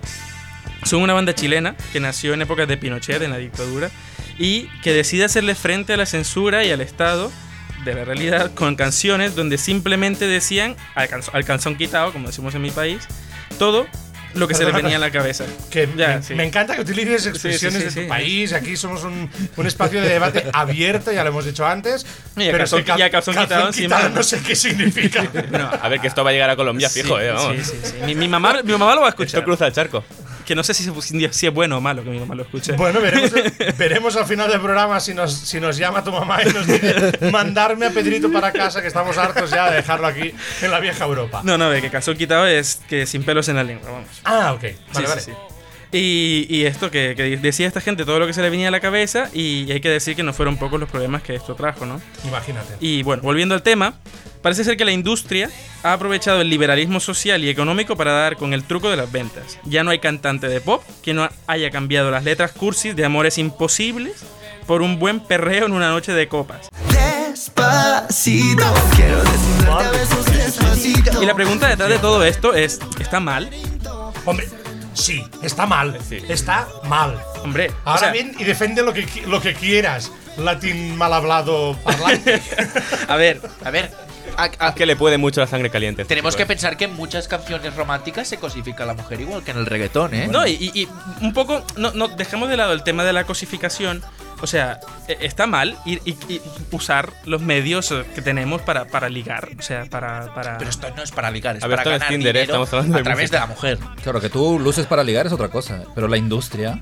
son 0.84 1.02
una 1.02 1.12
banda 1.12 1.34
chilena 1.34 1.74
que 1.92 1.98
nació 1.98 2.34
en 2.34 2.42
épocas 2.42 2.68
de 2.68 2.76
Pinochet, 2.76 3.20
en 3.20 3.32
la 3.32 3.38
dictadura, 3.38 3.90
y 4.38 4.68
que 4.82 4.92
decide 4.92 5.24
hacerle 5.24 5.54
frente 5.54 5.92
a 5.92 5.96
la 5.96 6.06
censura 6.06 6.64
y 6.64 6.70
al 6.70 6.80
Estado 6.80 7.30
de 7.84 7.94
la 7.94 8.04
realidad 8.04 8.52
con 8.54 8.74
canciones 8.76 9.34
donde 9.36 9.58
simplemente 9.58 10.26
decían, 10.26 10.76
al, 10.94 11.08
al 11.32 11.44
calzón 11.44 11.76
quitado, 11.76 12.12
como 12.12 12.26
decimos 12.28 12.54
en 12.54 12.62
mi 12.62 12.70
país, 12.70 13.06
todo 13.58 13.86
lo 14.34 14.46
que 14.46 14.54
se 14.54 14.64
le 14.64 14.72
venía 14.72 14.96
a 14.96 14.98
la 15.00 15.10
cabeza. 15.10 15.44
Que 15.70 15.88
Ya, 15.96 16.16
me, 16.18 16.22
sí. 16.22 16.34
me 16.34 16.44
encanta 16.44 16.76
que 16.76 16.82
utilices 16.82 17.26
expresiones 17.26 17.82
sí, 17.84 17.88
sí, 17.90 17.94
de 17.96 18.02
tu 18.02 18.02
sí. 18.02 18.08
país. 18.08 18.52
Aquí 18.52 18.76
somos 18.76 19.02
un, 19.04 19.28
un 19.56 19.66
espacio 19.66 20.00
de 20.02 20.08
debate 20.08 20.44
abierto, 20.52 21.10
ya 21.10 21.22
lo 21.24 21.30
hemos 21.30 21.44
dicho 21.46 21.66
antes. 21.66 22.04
Y 22.36 22.48
a 22.48 22.52
pero 22.52 22.64
calzón- 22.64 22.80
es 22.80 22.84
que 22.84 22.98
y 22.98 23.02
a 23.02 23.10
calzón 23.10 23.36
quitado 23.36 23.66
encima. 23.68 24.08
no 24.10 24.22
sé 24.22 24.40
qué 24.42 24.54
significa. 24.54 25.22
A 25.82 25.88
ver, 25.88 26.00
que 26.00 26.06
esto 26.08 26.22
va 26.22 26.30
a 26.30 26.32
llegar 26.34 26.50
a 26.50 26.56
Colombia 26.56 26.90
fijo, 26.90 27.16
Sí, 27.18 27.24
¿eh? 27.24 27.30
Vamos. 27.30 27.56
Sí, 27.56 27.64
sí, 27.64 27.76
sí. 27.82 27.94
Mi, 28.04 28.14
mi 28.14 28.28
mamá, 28.28 28.60
mi 28.62 28.72
mamá 28.72 28.94
lo 28.94 29.00
va 29.00 29.06
a 29.06 29.10
Esto 29.10 29.22
escuchar. 29.24 29.44
cruza 29.44 29.66
el 29.66 29.72
charco. 29.72 30.04
Que 30.48 30.54
no 30.54 30.62
sé 30.64 30.72
si, 30.72 30.90
si 31.30 31.46
es 31.46 31.52
bueno 31.52 31.76
o 31.76 31.80
malo 31.82 32.02
que 32.02 32.08
mi 32.08 32.18
mamá 32.18 32.34
lo 32.34 32.42
escuche. 32.42 32.72
Bueno, 32.72 33.02
veremos, 33.02 33.30
veremos 33.78 34.16
al 34.16 34.24
final 34.24 34.48
del 34.50 34.62
programa 34.62 34.98
si 34.98 35.12
nos, 35.12 35.30
si 35.30 35.60
nos 35.60 35.76
llama 35.76 36.02
tu 36.02 36.10
mamá 36.10 36.42
y 36.42 36.46
nos 36.50 36.66
dice 36.66 37.30
mandarme 37.30 37.84
a 37.84 37.90
Pedrito 37.90 38.32
para 38.32 38.50
casa, 38.50 38.80
que 38.80 38.88
estamos 38.88 39.18
hartos 39.18 39.50
ya 39.50 39.68
de 39.68 39.76
dejarlo 39.76 40.06
aquí 40.06 40.32
en 40.62 40.70
la 40.70 40.80
vieja 40.80 41.04
Europa. 41.04 41.42
No, 41.44 41.58
no, 41.58 41.68
ve 41.68 41.82
que 41.82 41.90
calzón 41.90 42.16
quitado 42.16 42.46
es 42.46 42.80
que 42.88 43.04
sin 43.04 43.24
pelos 43.24 43.46
en 43.50 43.56
la 43.56 43.62
lengua, 43.62 43.90
vamos. 43.90 44.08
Ah, 44.24 44.54
ok. 44.54 44.62
Vale, 44.62 44.74
Sí, 44.94 45.02
vale. 45.06 45.20
sí, 45.20 45.30
sí. 45.32 45.36
Y, 45.92 46.46
y 46.48 46.64
esto 46.64 46.90
que, 46.90 47.12
que 47.14 47.36
decía 47.36 47.66
esta 47.66 47.82
gente, 47.82 48.06
todo 48.06 48.18
lo 48.18 48.26
que 48.26 48.32
se 48.32 48.40
le 48.40 48.48
venía 48.48 48.68
a 48.68 48.70
la 48.70 48.80
cabeza, 48.80 49.28
y 49.34 49.70
hay 49.70 49.80
que 49.82 49.90
decir 49.90 50.16
que 50.16 50.22
no 50.22 50.32
fueron 50.32 50.56
pocos 50.56 50.80
los 50.80 50.88
problemas 50.88 51.22
que 51.22 51.34
esto 51.34 51.54
trajo, 51.56 51.84
¿no? 51.84 52.00
Imagínate. 52.24 52.72
Y 52.80 53.02
bueno, 53.02 53.22
volviendo 53.22 53.54
al 53.54 53.62
tema, 53.62 53.94
parece 54.42 54.64
ser 54.64 54.76
que 54.76 54.84
la 54.84 54.92
industria 54.92 55.50
ha 55.82 55.92
aprovechado 55.92 56.40
el 56.40 56.50
liberalismo 56.50 57.00
social 57.00 57.44
y 57.44 57.48
económico 57.48 57.96
para 57.96 58.12
dar 58.12 58.36
con 58.36 58.52
el 58.54 58.64
truco 58.64 58.90
de 58.90 58.96
las 58.96 59.10
ventas. 59.10 59.58
Ya 59.64 59.84
no 59.84 59.90
hay 59.90 59.98
cantante 59.98 60.48
de 60.48 60.60
pop 60.60 60.82
que 61.02 61.14
no 61.14 61.28
haya 61.46 61.70
cambiado 61.70 62.10
las 62.10 62.24
letras 62.24 62.52
cursis 62.52 62.94
de 62.96 63.04
amores 63.04 63.38
imposibles 63.38 64.24
por 64.66 64.82
un 64.82 64.98
buen 64.98 65.20
perreo 65.20 65.66
en 65.66 65.72
una 65.72 65.90
noche 65.90 66.12
de 66.12 66.28
copas. 66.28 66.68
Despacito, 66.90 68.64
quiero 68.96 69.22
desnudarte 69.22 69.84
a 69.84 69.90
besos 69.90 70.26
despacito. 70.26 71.22
Y 71.22 71.26
la 71.26 71.34
pregunta 71.34 71.68
detrás 71.68 71.88
de 71.88 71.98
todo 71.98 72.24
esto 72.24 72.54
es, 72.54 72.78
¿está 73.00 73.20
mal? 73.20 73.50
Hombre, 74.24 74.48
sí, 74.92 75.24
está 75.42 75.66
mal. 75.66 75.98
Sí. 76.06 76.18
Está 76.28 76.68
mal. 76.84 77.18
Hombre, 77.42 77.70
o 77.70 77.88
Ahora 77.90 78.00
sea, 78.00 78.12
bien, 78.12 78.34
y 78.38 78.44
defiende 78.44 78.82
lo 78.82 78.92
que, 78.92 79.06
lo 79.26 79.40
que 79.40 79.54
quieras, 79.54 80.12
latín 80.36 80.96
mal 80.96 81.12
hablado 81.12 81.76
parlante. 81.82 82.42
a 83.08 83.16
ver, 83.16 83.40
A 83.64 83.70
ver, 83.70 83.90
a- 84.38 84.68
a- 84.68 84.74
Que 84.74 84.86
le 84.86 84.96
puede 84.96 85.18
mucho 85.18 85.40
la 85.40 85.46
sangre 85.46 85.68
caliente. 85.70 86.04
tenemos 86.04 86.34
que 86.36 86.46
Pues. 86.46 86.56
pensar 86.56 86.76
que 86.76 86.84
en 86.86 86.94
muchas 86.94 87.28
canciones 87.28 87.74
románticas 87.74 88.28
se 88.28 88.38
cosifica 88.38 88.84
a 88.84 88.86
la 88.86 88.94
mujer 88.94 89.20
igual 89.20 89.42
que 89.42 89.50
en 89.50 89.58
el 89.58 89.66
reggaetón, 89.66 90.14
¿eh? 90.14 90.28
No, 90.28 90.46
y, 90.46 90.52
y- 90.52 90.82
y 90.82 90.88
un 91.20 91.32
poco, 91.32 91.64
no, 91.76 91.90
no, 91.92 92.08
dejemos 92.08 92.48
de 92.48 92.56
lado 92.56 92.72
el 92.72 92.82
tema 92.82 93.04
de 93.04 93.12
la 93.12 93.24
cosificación. 93.24 94.02
O 94.40 94.46
sea, 94.46 94.78
e- 95.08 95.18
está 95.22 95.48
mal 95.48 95.76
ir 95.84 96.00
y, 96.04 96.10
y 96.32 96.40
usar 96.70 97.10
los 97.24 97.42
medios 97.42 97.90
eh, 97.90 98.04
que 98.14 98.22
tenemos 98.22 98.62
para, 98.62 98.84
para 98.84 99.08
ligar. 99.08 99.48
O 99.58 99.62
sea, 99.62 99.84
para. 99.86 100.32
para 100.32 100.58
Pero 100.58 100.70
esto 100.70 100.86
no 100.96 101.02
es 101.02 101.10
para 101.10 101.30
ligar, 101.32 101.56
es 101.56 101.64
A 101.64 101.66
ver, 101.66 101.78
para 101.78 101.82
esto 101.82 101.90
no 101.90 101.96
es 101.96 102.00
ganar 102.00 102.12
Tinder, 102.12 102.36
¿eh? 102.36 102.40
dinero 102.42 102.52
Estamos 102.64 102.72
hablando 102.72 102.94
a 102.94 102.98
de 102.98 103.02
través 103.04 103.22
música. 103.24 103.36
de 103.36 103.40
la 103.40 103.46
mujer. 103.48 103.78
Claro, 104.02 104.20
que 104.20 104.30
tú 104.30 104.60
luces 104.60 104.86
para 104.86 105.02
ligar 105.02 105.26
es 105.26 105.32
otra 105.32 105.48
cosa, 105.48 105.82
pero 105.94 106.06
la 106.06 106.16
industria 106.16 106.78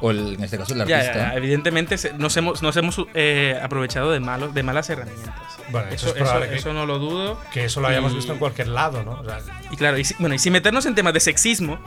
O 0.00 0.10
el- 0.10 0.34
en 0.34 0.44
este 0.44 0.56
caso 0.58 0.74
el 0.74 0.80
artista. 0.82 1.02
ya, 1.12 1.14
ya, 1.14 1.34
evidentemente 1.34 1.98
se- 1.98 2.12
nos 2.14 2.36
hemos, 2.36 2.62
nos 2.62 2.76
hemos 2.76 3.00
eh, 3.14 3.58
aprovechado 3.62 4.10
de, 4.12 4.20
malos, 4.20 4.54
de 4.54 4.62
malas 4.62 4.88
herramientas. 4.90 5.34
Bueno, 5.70 5.88
eso 5.88 5.94
eso, 6.06 6.08
es 6.08 6.14
probable 6.22 6.44
eso- 6.46 6.52
que- 6.52 6.58
eso 6.58 6.72
no 6.72 6.86
lo 6.86 6.98
dudo. 6.98 7.40
Que 7.52 7.64
eso 7.64 7.80
lo 7.80 7.88
hayamos 7.88 8.12
Y- 8.12 8.16
visto 8.16 8.32
en 8.32 8.38
cualquier 8.38 8.68
lado, 8.68 9.02
¿no? 9.02 9.12
O 9.20 9.24
sea, 9.24 9.38
Y 9.70 9.76
claro, 9.76 9.98
y 9.98 10.04
si, 10.04 10.14
bueno, 10.18 10.34
y 10.34 10.38
sin 10.38 10.52
meternos 10.52 10.86
en 10.86 10.94
temas 10.94 11.12
de 11.14 11.20
sexismo, 11.20 11.78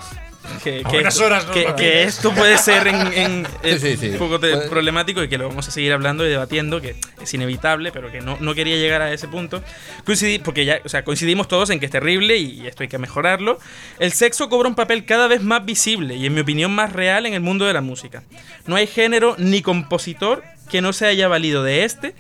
que, 0.63 0.77
que, 0.83 0.87
buenas 0.89 1.19
horas 1.19 1.45
que- 1.45 1.73
que 1.77 2.03
esto 2.03 2.33
puede 2.33 2.57
ser 2.57 2.87
en, 2.87 2.95
en- 3.13 3.47
Sí, 3.63 3.79
sí, 3.79 3.97
sí. 3.97 4.09
un 4.09 4.17
poco 4.17 4.37
de- 4.39 4.57
problemático 4.69 5.23
y 5.23 5.29
que 5.29 5.37
lo 5.37 5.47
vamos 5.47 5.67
a 5.67 5.71
seguir 5.71 5.93
hablando 5.93 6.25
y 6.25 6.29
debatiendo, 6.29 6.81
que 6.81 6.95
es 7.21 7.33
inevitable, 7.33 7.91
pero 7.91 8.11
que 8.11 8.21
no, 8.21 8.37
no 8.39 8.53
quería 8.55 8.75
llegar 8.77 9.01
a 9.01 9.13
ese 9.13 9.27
punto. 9.27 9.63
Coincidí, 10.05 10.39
porque 10.39 10.65
ya, 10.65 10.79
o 10.83 10.89
sea, 10.89 11.03
coincidimos 11.03 11.47
todos 11.47 11.69
en 11.69 11.79
que 11.79 11.85
es 11.85 11.91
terrible 11.91 12.37
y 12.37 12.67
esto 12.67 12.83
hay 12.83 12.89
que 12.89 12.97
mejorarlo. 12.97 13.59
El 13.99 14.11
sexo 14.13 14.49
cobra 14.49 14.67
un 14.67 14.75
papel 14.75 15.05
cada 15.05 15.27
vez 15.27 15.41
más 15.41 15.65
visible 15.65 16.15
y, 16.15 16.25
en 16.25 16.33
mi 16.33 16.41
opinión, 16.41 16.71
más 16.71 16.91
real 16.93 17.25
en 17.25 17.33
el 17.33 17.41
mundo 17.41 17.65
de 17.65 17.73
la 17.73 17.81
música. 17.81 18.23
No 18.65 18.75
hay 18.75 18.87
género 18.87 19.35
ni 19.37 19.61
compositor 19.61 20.43
que 20.69 20.81
no 20.81 20.93
se 20.93 21.05
haya 21.05 21.27
valido 21.27 21.63
de 21.63 21.83
este 21.83 22.15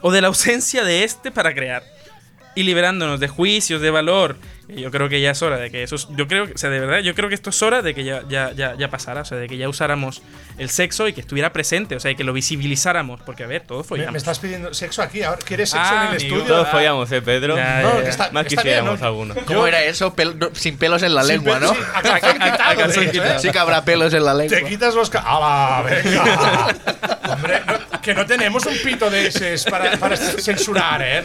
o 0.00 0.12
de 0.12 0.20
la 0.20 0.28
ausencia 0.28 0.84
de 0.84 1.04
este 1.04 1.30
para 1.30 1.54
crear 1.54 1.82
y 2.56 2.64
liberándonos 2.64 3.20
de 3.20 3.28
juicios 3.28 3.80
de 3.80 3.90
valor. 3.90 4.36
Y 4.68 4.80
Yo 4.80 4.90
creo 4.90 5.08
que 5.08 5.20
ya 5.20 5.30
es 5.30 5.42
hora 5.42 5.58
de 5.58 5.70
que 5.70 5.84
eso. 5.84 5.94
Yo 6.16 6.26
creo, 6.26 6.46
que- 6.48 6.54
o 6.54 6.58
sea, 6.58 6.70
de 6.70 6.80
verdad, 6.80 6.98
yo 6.98 7.14
creo 7.14 7.28
que 7.28 7.36
esto 7.36 7.50
es 7.50 7.62
hora 7.62 7.82
de 7.82 7.94
que 7.94 8.02
ya, 8.02 8.22
ya, 8.28 8.50
ya, 8.50 8.74
ya 8.76 8.90
pasara, 8.90 9.20
o 9.20 9.24
sea, 9.24 9.38
de 9.38 9.46
que 9.46 9.56
ya 9.56 9.68
usáramos 9.68 10.22
el 10.58 10.70
sexo 10.70 11.06
y 11.06 11.12
que 11.12 11.20
estuviera 11.20 11.52
presente, 11.52 11.94
o 11.94 12.00
sea, 12.00 12.10
y 12.10 12.16
que 12.16 12.24
lo 12.24 12.32
visibilizáramos, 12.32 13.20
porque 13.20 13.44
a 13.44 13.46
ver, 13.46 13.62
todo 13.62 13.84
fue 13.84 13.98
me, 14.00 14.10
me 14.10 14.18
estás 14.18 14.40
pidiendo 14.40 14.74
sexo 14.74 15.02
aquí 15.02 15.22
ahora. 15.22 15.38
¿Quieres 15.46 15.70
sexo 15.70 15.86
Ah, 15.88 16.06
en 16.08 16.16
el 16.16 16.20
amigo. 16.20 16.36
estudio? 16.38 16.54
Todos 16.56 16.68
follamos, 16.70 17.12
¿eh, 17.12 17.22
Pedro? 17.22 17.54
Ya, 17.56 17.80
No, 17.82 17.90
ya, 17.90 17.96
que 17.98 18.02
ya. 18.04 18.08
está, 18.10 18.30
Más 18.32 18.46
quisiéramos 18.46 18.98
¿no? 19.00 19.06
alguno. 19.06 19.34
¿Cómo 19.46 19.66
era 19.68 19.84
eso? 19.84 20.16
Pel- 20.16 20.34
no, 20.34 20.48
sin 20.52 20.76
pelos 20.78 21.00
en 21.04 21.14
la 21.14 21.22
Sin 21.22 21.36
lengua, 21.36 21.60
¿no? 21.60 21.72
sí. 21.72 21.80
Sí 23.38 23.50
que 23.52 23.58
habrá 23.60 23.84
pelos 23.84 24.12
en 24.14 24.24
la 24.24 24.34
lengua. 24.34 24.58
Te 24.58 24.64
quitas 24.64 24.94
los... 24.96 25.14
¡Hala, 25.14 25.82
venga! 25.84 26.74
Hombre, 27.32 27.60
no- 27.66 27.85
que 28.06 28.14
no 28.14 28.24
tenemos 28.24 28.64
un 28.64 28.74
pito 28.82 29.10
de 29.10 29.26
ese 29.26 29.56
para, 29.70 29.96
para 29.98 30.16
censurar, 30.16 31.02
¿eh? 31.02 31.22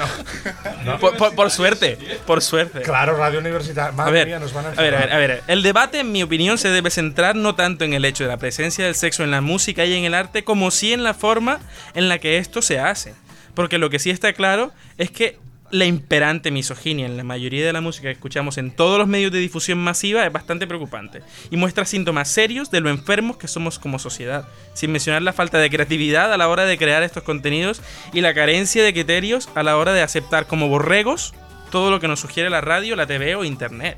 No. 0.85 0.97
Por, 0.99 1.15
por- 1.15 1.35
por 1.35 1.49
suerte, 1.51 1.97
por 2.25 2.41
suerte. 2.41 2.81
Claro, 2.81 3.15
Radio 3.15 3.39
Universitaria. 3.39 3.89
A 3.89 3.91
Madre 3.93 4.11
ver, 4.13 4.27
mía, 4.27 4.39
nos 4.39 4.51
van 4.53 4.65
a 4.65 4.69
a 4.69 4.71
ver, 4.81 4.95
a 4.95 4.99
ver, 4.99 5.13
a 5.13 5.17
ver. 5.17 5.43
El 5.47 5.61
debate, 5.63 5.99
en 5.99 6.11
mi 6.11 6.23
opinión, 6.23 6.57
se 6.57 6.69
debe 6.69 6.89
centrar 6.89 7.35
no 7.35 7.55
tanto 7.55 7.85
en 7.85 7.93
el 7.93 8.03
hecho 8.03 8.23
de 8.23 8.29
la 8.29 8.37
presencia 8.37 8.83
del 8.85 8.95
sexo 8.95 9.23
en 9.23 9.31
la 9.31 9.41
música 9.41 9.85
y 9.85 9.93
en 9.93 10.03
el 10.05 10.13
arte, 10.13 10.43
como 10.43 10.71
sí 10.71 10.91
en 10.91 11.03
la 11.03 11.13
forma 11.13 11.59
en 11.93 12.09
la 12.09 12.17
que 12.19 12.37
esto 12.37 12.61
se 12.61 12.79
hace. 12.79 13.13
Porque 13.53 13.77
lo 13.77 13.89
que 13.89 13.99
sí 13.99 14.09
está 14.09 14.33
claro 14.33 14.71
es 14.97 15.11
que 15.11 15.37
la 15.71 15.85
imperante 15.85 16.51
misoginia 16.51 17.05
en 17.05 17.17
la 17.17 17.23
mayoría 17.23 17.65
de 17.65 17.73
la 17.73 17.81
música 17.81 18.07
que 18.07 18.13
escuchamos 18.13 18.57
en 18.57 18.71
todos 18.71 18.99
los 18.99 19.07
medios 19.07 19.31
de 19.31 19.39
difusión 19.39 19.79
masiva 19.79 20.25
es 20.25 20.31
bastante 20.31 20.67
preocupante 20.67 21.21
y 21.49 21.57
muestra 21.57 21.85
síntomas 21.85 22.29
serios 22.29 22.71
de 22.71 22.81
lo 22.81 22.89
enfermos 22.89 23.37
que 23.37 23.47
somos 23.47 23.79
como 23.79 23.97
sociedad, 23.97 24.47
sin 24.73 24.91
mencionar 24.91 25.21
la 25.21 25.33
falta 25.33 25.57
de 25.57 25.69
creatividad 25.69 26.33
a 26.33 26.37
la 26.37 26.49
hora 26.49 26.65
de 26.65 26.77
crear 26.77 27.03
estos 27.03 27.23
contenidos 27.23 27.81
y 28.13 28.21
la 28.21 28.33
carencia 28.33 28.83
de 28.83 28.93
criterios 28.93 29.49
a 29.55 29.63
la 29.63 29.77
hora 29.77 29.93
de 29.93 30.01
aceptar 30.01 30.47
como 30.47 30.67
borregos 30.67 31.33
todo 31.71 31.89
lo 31.89 31.99
que 31.99 32.07
nos 32.07 32.19
sugiere 32.19 32.49
la 32.49 32.61
radio, 32.61 32.95
la 32.95 33.07
TV 33.07 33.35
o 33.35 33.45
internet. 33.45 33.97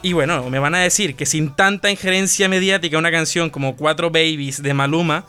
Y 0.00 0.14
bueno, 0.14 0.48
me 0.50 0.58
van 0.58 0.74
a 0.74 0.80
decir 0.80 1.14
que 1.14 1.26
sin 1.26 1.54
tanta 1.54 1.90
injerencia 1.90 2.48
mediática 2.48 2.98
una 2.98 3.12
canción 3.12 3.50
como 3.50 3.76
Cuatro 3.76 4.10
Babies 4.10 4.62
de 4.62 4.74
Maluma 4.74 5.24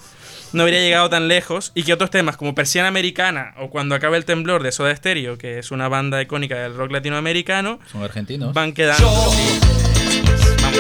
no 0.54 0.64
habría 0.64 0.80
llegado 0.82 1.10
tan 1.10 1.28
lejos 1.28 1.72
y 1.76 1.84
que 1.84 1.94
otros 1.94 2.10
temas 2.10 2.38
como 2.38 2.56
Persiana 2.56 2.88
Americana 2.88 3.54
o 3.60 3.70
Cuando 3.70 3.96
acabe 3.96 4.18
el 4.18 4.26
temblor 4.26 4.64
de 4.64 4.72
Soda 4.72 4.96
Stereo, 4.96 5.38
que 5.38 5.60
es 5.60 5.72
una 5.72 5.88
banda 5.88 6.22
icónica 6.22 6.56
del 6.58 6.76
rock 6.76 6.92
latinoamericano, 6.92 7.80
Son 7.92 8.04
argentinos. 8.04 8.54
van 8.54 8.74
quedando. 8.74 9.06
vamos, 9.06 9.36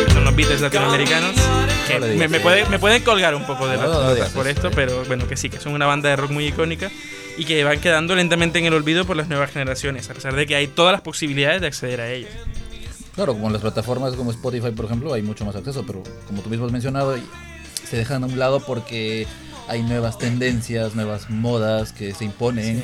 que 0.05 0.11
son 0.13 0.23
los 0.23 0.35
Beatles 0.35 0.61
latinoamericanos. 0.61 1.31
Que 1.87 1.99
No 1.99 2.05
le 2.07 2.15
me, 2.15 2.27
me 2.27 2.39
puede- 2.39 2.65
me 2.69 2.79
pueden 2.79 3.03
colgar 3.03 3.35
un 3.35 3.45
poco 3.45 3.67
de 3.67 3.75
No, 3.77 3.83
la 4.13 4.13
no, 4.15 4.25
por 4.33 4.47
esto, 4.47 4.69
sí. 4.69 4.73
pero 4.75 5.03
bueno, 5.05 5.27
que 5.27 5.35
sí, 5.37 5.49
que 5.49 5.59
son 5.59 5.73
una 5.73 5.85
banda 5.85 6.09
de 6.09 6.15
rock 6.15 6.31
muy 6.31 6.47
icónica 6.47 6.89
y 7.37 7.45
que 7.45 7.63
van 7.63 7.79
quedando 7.81 8.15
lentamente 8.15 8.59
en 8.59 8.65
el 8.65 8.73
olvido 8.73 9.05
por 9.05 9.17
las 9.17 9.27
nuevas 9.27 9.51
generaciones, 9.51 10.09
a 10.09 10.13
pesar 10.13 10.35
de 10.35 10.45
que 10.45 10.55
hay 10.55 10.67
todas 10.67 10.93
las 10.93 11.01
posibilidades 11.01 11.61
de 11.61 11.67
acceder 11.67 11.99
a 12.01 12.09
ellos. 12.11 12.29
Claro, 13.15 13.33
como 13.33 13.47
en 13.47 13.53
las 13.53 13.61
plataformas 13.61 14.13
como 14.13 14.31
Spotify, 14.31 14.71
por 14.71 14.85
ejemplo, 14.85 15.13
hay 15.13 15.21
mucho 15.21 15.43
más 15.45 15.55
acceso, 15.55 15.83
pero 15.85 16.01
como 16.27 16.41
tú 16.41 16.49
mismo 16.49 16.65
has 16.65 16.71
mencionado, 16.71 17.15
se 17.87 17.97
dejan 17.97 18.23
a 18.23 18.27
un 18.27 18.39
lado 18.39 18.59
porque 18.61 19.27
hay 19.67 19.81
nuevas 19.83 20.17
tendencias, 20.17 20.95
nuevas 20.95 21.29
modas 21.29 21.91
que 21.93 22.13
se 22.13 22.25
imponen. 22.25 22.83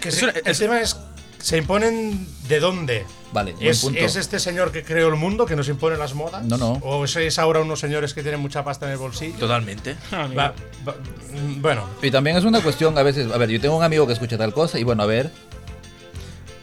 Que 0.00 0.10
se- 0.10 0.24
una- 0.24 0.34
el 0.44 0.56
tema 0.58 0.80
es, 0.80 0.96
¿se 1.38 1.56
imponen 1.58 2.26
de 2.48 2.60
dónde? 2.60 3.04
Vale, 3.32 3.54
¿Es, 3.58 3.80
punto. 3.80 3.98
es 3.98 4.14
este 4.14 4.38
señor 4.38 4.70
que 4.70 4.84
creó 4.84 5.08
el 5.08 5.16
mundo 5.16 5.44
que 5.44 5.56
nos 5.56 5.68
impone 5.68 5.96
las 5.96 6.14
modas? 6.14 6.44
No, 6.44 6.56
no. 6.56 6.72
¿O 6.82 7.04
es, 7.04 7.16
es 7.16 7.38
ahora 7.40 7.60
unos 7.62 7.80
señores 7.80 8.14
que 8.14 8.22
tienen 8.22 8.40
mucha 8.40 8.62
pasta 8.62 8.86
en 8.86 8.92
el 8.92 8.98
bolsillo? 8.98 9.34
Totalmente. 9.38 9.96
Va- 10.12 10.54
va- 10.86 10.94
mm, 11.32 11.60
bueno, 11.60 11.84
Y 12.00 12.12
también 12.12 12.36
es 12.36 12.44
una 12.44 12.62
cuestión, 12.62 12.96
a 12.96 13.02
veces, 13.02 13.32
a 13.32 13.36
ver, 13.38 13.48
yo 13.50 13.60
tengo 13.60 13.76
un 13.76 13.82
amigo 13.82 14.06
que 14.06 14.12
escucha 14.12 14.38
tal 14.38 14.52
cosa 14.54 14.78
y 14.78 14.84
bueno, 14.84 15.02
a 15.02 15.06
ver, 15.06 15.32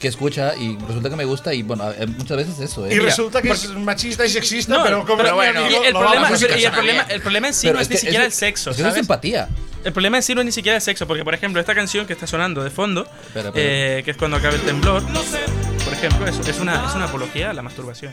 que 0.01 0.07
escucha 0.07 0.55
y 0.57 0.77
resulta 0.87 1.09
que 1.11 1.15
me 1.15 1.25
gusta 1.25 1.53
y 1.53 1.61
bueno, 1.61 1.83
a- 1.83 1.93
muchas 2.07 2.35
veces 2.35 2.59
eso, 2.59 2.85
¿eh? 2.87 2.95
y 2.95 2.99
resulta 2.99 3.41
que 3.41 3.49
es 3.51 3.69
machista 3.69 4.25
y 4.25 4.29
sexista, 4.29 4.75
No, 4.75 4.83
pero 4.83 5.05
como 5.05 5.21
pero 5.21 5.35
bueno, 5.35 5.59
amigo, 5.61 5.81
Y 5.83 5.85
el, 5.87 5.93
lo 5.93 5.99
problema, 5.99 6.23
vamos 6.23 6.43
a 6.43 6.57
y 6.57 6.63
el 6.65 6.71
problema- 6.71 7.05
el 7.07 7.21
problema 7.21 7.47
en 7.49 7.53
sí 7.53 7.67
Pero 7.67 7.75
no 7.75 7.81
es, 7.81 7.89
ni 7.89 7.97
siquiera 7.97 8.23
el 8.25 8.29
es- 8.29 8.35
sexo, 8.35 8.71
es 8.71 8.75
que 8.77 8.81
eso 8.81 8.89
es 8.89 8.93
¿sabes? 8.95 9.01
empatía. 9.03 9.47
El 9.83 9.93
problema 9.93 10.17
en 10.17 10.23
sí 10.23 10.33
no 10.35 10.41
es 10.41 10.45
ni 10.45 10.51
siquiera 10.51 10.75
el 10.75 10.81
sexo, 10.81 11.07
porque 11.07 11.23
por 11.23 11.33
ejemplo, 11.33 11.59
esta 11.61 11.73
canción 11.75 12.05
que 12.07 12.13
está 12.13 12.25
sonando 12.27 12.63
de 12.63 12.69
fondo, 12.71 13.07
espera. 13.27 13.51
eh, 13.55 14.01
que 14.03 14.11
es 14.11 14.17
cuando 14.17 14.37
acabe 14.37 14.55
el 14.55 14.61
temblor, 14.61 15.03
por 15.03 15.93
ejemplo, 15.93 16.27
es, 16.27 16.47
es 16.47 16.59
una, 16.59 16.87
es 16.87 16.95
una 16.95 17.05
apología 17.05 17.51
a 17.51 17.53
la 17.53 17.61
masturbación. 17.61 18.11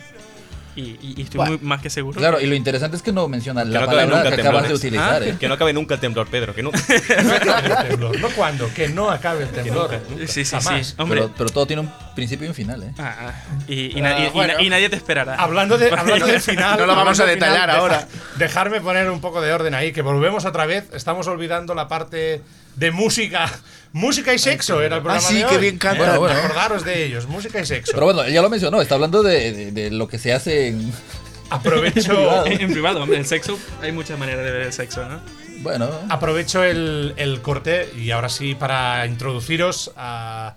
Y, 0.79 0.97
y- 1.03 1.15
y 1.17 1.23
estoy 1.23 1.39
Bueno, 1.39 1.59
muy 1.59 1.67
más 1.67 1.83
que 1.83 1.91
seguro. 1.91 2.19
Claro, 2.21 2.39
que- 2.39 2.45
y 2.45 2.47
lo 2.47 2.55
interesante 2.55 2.97
es 2.97 3.03
que 3.03 3.11
no 3.13 3.27
menciona 3.27 3.65
la 3.65 3.81
no 3.81 3.87
palabra 3.87 4.17
nunca 4.23 4.35
que 4.37 4.41
acabas 4.43 4.69
de 4.69 4.75
utilizar, 4.75 5.23
Ah, 5.23 5.27
¿eh? 5.27 5.37
Que 5.41 5.49
no 5.49 5.55
acabe 5.55 5.73
nunca 5.73 5.95
el 5.95 6.01
temblor, 6.01 6.29
Pedro. 6.29 6.55
Que 6.55 6.63
no. 6.63 6.71
No 7.25 7.33
acabe 7.35 7.69
el 7.69 7.89
temblor. 7.89 8.21
No 8.21 8.29
cuando, 8.31 8.73
que 8.73 8.89
no 8.89 9.11
acabe 9.11 9.43
el 9.45 9.51
temblor. 9.51 10.01
Sí, 10.29 10.45
sí, 10.45 10.57
Jamás. 10.57 10.87
sí. 10.87 10.95
Hombre. 10.99 11.23
Pero, 11.23 11.35
pero 11.37 11.51
todo 11.51 11.67
tiene 11.67 11.83
un 11.83 11.91
principio 12.15 12.47
y 12.47 12.49
un 12.51 12.55
final, 12.55 12.83
¿eh? 12.85 12.93
Ah, 12.99 13.17
ah. 13.21 13.33
y, 13.67 13.99
y 13.99 14.03
Ah, 14.03 14.27
y 14.27 14.29
bueno. 14.31 14.55
y 14.61 14.69
nadie 14.71 14.89
te 14.89 14.97
esperará. 14.97 15.35
Hablando, 15.35 15.77
de, 15.79 15.91
hablando 15.93 16.27
del 16.29 16.41
final. 16.41 16.79
No 16.79 16.87
lo 16.87 16.95
vamos 16.95 17.19
a 17.19 17.25
del 17.27 17.35
final, 17.35 17.51
detallar 17.51 17.69
deja- 17.71 17.81
ahora. 17.81 18.09
Dejarme 18.37 18.81
poner 18.81 19.11
un 19.11 19.21
poco 19.21 19.41
de 19.41 19.53
orden 19.53 19.75
ahí, 19.75 19.93
que 19.93 20.03
volvemos 20.03 20.45
otra 20.45 20.65
vez. 20.67 20.85
Estamos 20.93 21.27
olvidando 21.27 21.75
la 21.75 21.89
parte 21.89 22.41
de 22.79 22.91
música. 22.91 23.51
Música 23.93 24.35
y 24.35 24.39
sexo 24.39 24.83
era 24.83 24.97
el 24.97 25.03
programa 25.03 25.27
Ah, 25.27 25.31
sí, 25.31 25.39
de 25.39 25.47
que 25.47 25.57
bien 25.59 25.79
cantan. 25.79 25.99
Bueno, 26.07 26.21
bueno. 26.21 26.39
Acordaros 26.39 26.85
de 26.85 27.05
ellos, 27.05 27.27
música 27.27 27.59
y 27.61 27.67
sexo. 27.67 27.93
Pero 27.95 28.05
bueno, 28.05 28.29
ya 28.29 28.43
lo 28.43 28.51
mencionó, 28.51 28.83
está 28.83 28.97
hablando 28.97 29.23
de, 29.23 29.53
de- 29.53 29.73
de 29.73 29.91
lo 29.91 30.09
que 30.09 30.19
se 30.19 30.33
hace 30.35 30.69
en... 30.69 30.93
aprovecho, 31.51 32.47
en, 32.47 32.61
en 32.61 32.71
privado, 32.73 33.03
hombre, 33.03 33.19
el 33.19 33.27
sexo, 33.27 33.59
hay 33.81 33.93
muchas 33.93 34.19
maneras 34.19 34.45
de 34.45 34.51
ver 34.53 34.63
el 34.63 34.73
sexo, 34.73 35.09
¿no? 35.09 35.21
Bueno, 35.61 35.91
aprovecho 36.11 36.63
el, 36.63 37.15
el 37.17 37.41
corte 37.41 37.89
y 37.97 38.11
ahora 38.11 38.29
sí 38.29 38.55
para 38.55 39.07
introduciros 39.07 39.91
a, 39.97 40.55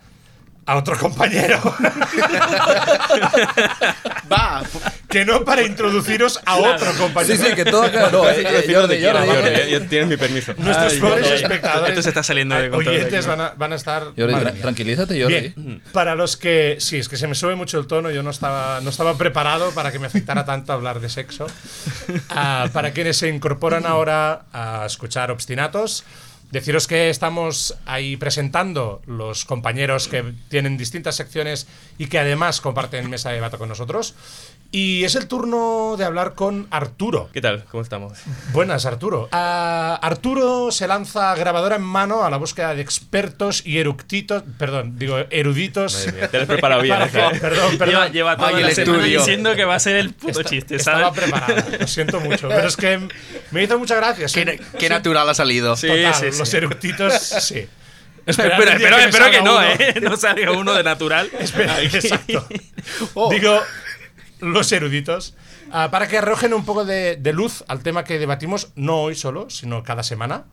a 0.65 0.76
otro 0.78 0.97
compañero. 0.97 1.60
Va, 4.32 4.63
que 5.10 5.26
no 5.26 5.43
para 5.43 5.63
introduciros 5.63 6.39
a 6.45 6.56
otro 6.58 6.91
sí, 6.93 6.97
compañero. 6.97 7.43
sí, 7.45 7.54
que 7.56 7.65
todo 7.65 7.84
acá... 7.84 8.10
No, 8.12 8.30
eh, 8.30 8.41
eh, 8.41 8.74
Jordi, 8.74 9.04
Jordi, 9.04 9.88
tienes 9.88 10.08
mi 10.08 10.17
permiso. 10.17 10.54
Nuestros 10.58 10.93
pobres 10.95 11.32
espectadores. 11.32 11.89
esto 11.89 12.02
se 12.04 12.10
está 12.10 12.24
saliendo 12.24 12.56
de 12.56 12.69
control 12.69 12.95
Oyentes 12.95 13.28
van 13.28 13.41
a, 13.41 13.50
van 13.58 13.74
a 13.74 13.76
estar. 13.76 14.04
Jordi, 14.17 14.34
tra- 14.34 14.62
tranquilízate, 14.62 15.21
Jordi. 15.21 15.54
Bien, 15.56 15.82
para 15.91 16.15
los 16.15 16.38
que. 16.38 16.78
Sí, 16.80 16.97
es 16.97 17.10
que 17.10 17.17
se 17.17 17.28
me 17.28 17.36
sube 17.36 17.56
mucho 17.56 17.78
el 17.80 17.88
tono. 17.88 18.10
Yo 18.12 18.24
no 18.24 18.30
estaba, 18.30 18.80
no 18.82 18.89
estaba 18.89 19.17
preparado 19.17 19.71
para 19.71 19.91
que 19.91 20.00
me 20.00 20.08
afectara 20.08 20.45
tanto 20.45 20.71
hablar 20.74 21.00
de 21.02 21.10
sexo. 21.10 21.47
Ah, 22.30 22.69
para 22.71 22.91
quienes 22.91 23.17
se 23.17 23.28
incorporan 23.28 23.86
ahora 23.86 24.43
a 24.54 24.86
escuchar 24.86 25.32
Obstinatos, 25.32 26.04
deciros 26.51 26.87
que 26.87 27.09
estamos 27.09 27.75
ahí 27.85 28.17
presentando 28.17 29.01
los 29.05 29.45
compañeros 29.45 30.07
que 30.07 30.33
tienen 30.49 30.77
distintas 30.77 31.15
secciones 31.15 31.67
y 31.97 32.07
que 32.07 32.19
además 32.19 32.61
comparten 32.61 33.09
mesa 33.09 33.29
de 33.29 33.35
debate 33.35 33.57
con 33.57 33.69
nosotros. 33.69 34.15
Y 34.73 35.03
es 35.03 35.15
el 35.15 35.27
turno 35.27 35.95
de 35.97 36.05
hablar 36.05 36.34
con 36.34 36.65
Arturo. 36.71 37.29
¿Qué 37.34 37.41
tal? 37.41 37.65
¿Cómo 37.69 37.84
estamos? 37.84 38.19
Buenas, 38.53 38.86
Arturo. 38.86 39.27
Ah, 39.43 39.99
Arturo 40.01 40.71
se 40.71 40.88
lanza 40.88 41.36
grabadora 41.36 41.75
en 41.75 41.81
mano 41.81 42.23
a 42.23 42.29
la 42.29 42.38
búsqueda 42.38 42.73
de 42.73 42.81
expertos 42.81 43.65
y 43.65 43.79
eructitos, 43.79 44.43
perdón, 44.57 44.97
digo 44.97 45.17
eruditos. 45.29 45.93
Madre 46.05 46.12
mía, 46.13 46.27
te 46.31 46.38
lo 46.38 46.43
has 46.43 46.47
preparado 46.47 46.81
bien. 46.84 46.95
Para 46.99 47.12
que- 47.12 47.19
¿eh? 47.38 47.39
perdón, 47.39 47.77
perdón. 47.77 47.89
Lleva, 47.89 48.07
lleva 48.10 48.38
toda 48.38 48.49
Ay, 48.49 48.63
el 48.63 48.73
semana 48.75 48.97
estudio. 48.99 49.19
diciendo 49.19 49.55
que 49.55 49.65
va 49.65 49.75
a 49.75 49.79
ser 49.79 49.95
el 49.97 50.13
puto 50.13 50.39
Esta- 50.39 50.49
chiste, 50.49 50.75
Estaba 50.77 51.13
¿sabes? 51.13 51.19
preparado, 51.19 51.77
lo 51.79 51.88
siento 51.88 52.19
mucho, 52.21 52.47
pero 52.47 52.67
es 52.67 52.77
que 52.77 53.07
me 53.51 53.63
hizo 53.63 53.77
mucha 53.77 53.95
gracia. 53.95 54.27
qué, 54.34 54.57
sí, 54.57 54.77
qué 54.79 54.89
natural 54.89 55.27
ha 55.29 55.34
salido. 55.34 55.75
Sí, 55.75 55.88
total, 55.88 56.13
sí, 56.15 56.31
sí. 56.31 56.39
los 56.39 56.53
eructitos, 56.53 57.13
sí. 57.13 57.67
Espera, 58.25 58.57
espero, 58.57 58.97
que 58.97 59.12
salga 59.12 59.41
no, 59.41 59.55
uno. 59.57 59.63
¿eh? 59.63 59.95
No 60.01 60.15
salga 60.15 60.51
uno 60.51 60.73
de 60.73 60.84
natural. 60.84 61.29
Espera, 61.39 61.81
exacto. 61.81 62.47
Digo, 63.31 63.60
los 64.41 64.71
eruditos, 64.71 65.36
ah, 65.71 65.89
para 65.91 66.08
que 66.08 66.17
arrojen 66.17 66.54
un 66.54 66.65
poco 66.65 66.84
de, 66.86 67.15
de 67.15 67.34
luz 67.34 67.63
al 67.67 67.82
tema 67.84 68.04
que 68.04 68.19
debatimos, 68.19 68.71
no 68.75 69.01
hoy 69.01 69.15
solo, 69.15 69.49
sino 69.49 69.84
cada 69.84 70.04
semana. 70.04 70.45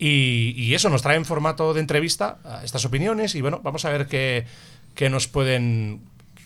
Y, 0.00 0.54
y 0.56 0.74
eso 0.74 0.88
nos 0.90 1.02
trae 1.02 1.16
en 1.16 1.24
formato 1.24 1.74
de 1.74 1.80
entrevista 1.80 2.38
ah, 2.44 2.60
estas 2.64 2.84
opiniones 2.84 3.34
y 3.34 3.40
bueno, 3.40 3.60
vamos 3.64 3.84
a 3.84 3.90
ver 3.90 4.06
qué, 4.06 4.46
qué 4.94 5.10
nos 5.10 5.26
pueden, 5.26 6.00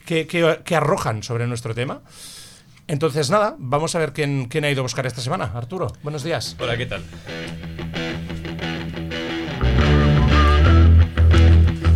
qué, 0.07 0.27
qué- 0.27 0.61
qué 0.65 0.77
arrojan 0.77 1.23
sobre 1.23 1.47
nuestro 1.47 1.75
tema. 1.75 2.01
Entonces, 2.89 3.31
nada, 3.31 3.55
vamos 3.59 3.95
a 3.95 3.99
ver 3.99 4.13
quién, 4.13 4.47
quién 4.47 4.65
ha 4.65 4.71
ido 4.71 4.81
a 4.81 4.83
buscar 4.83 5.07
esta 5.07 5.21
semana. 5.21 5.53
Arturo, 5.55 5.93
buenos 6.03 6.25
días. 6.25 6.57
Hola, 6.59 6.77
¿qué 6.77 6.87
tal? 6.87 7.03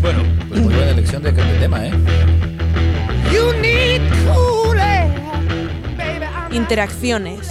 Bueno, 0.00 0.22
Pues 0.48 0.61
muy 0.61 0.74
buena 0.74 0.90
elección 0.90 1.22
de, 1.22 1.33
de 1.33 1.59
tema, 1.59 1.87
¿eh? 1.87 1.92
Interacciones 6.50 7.48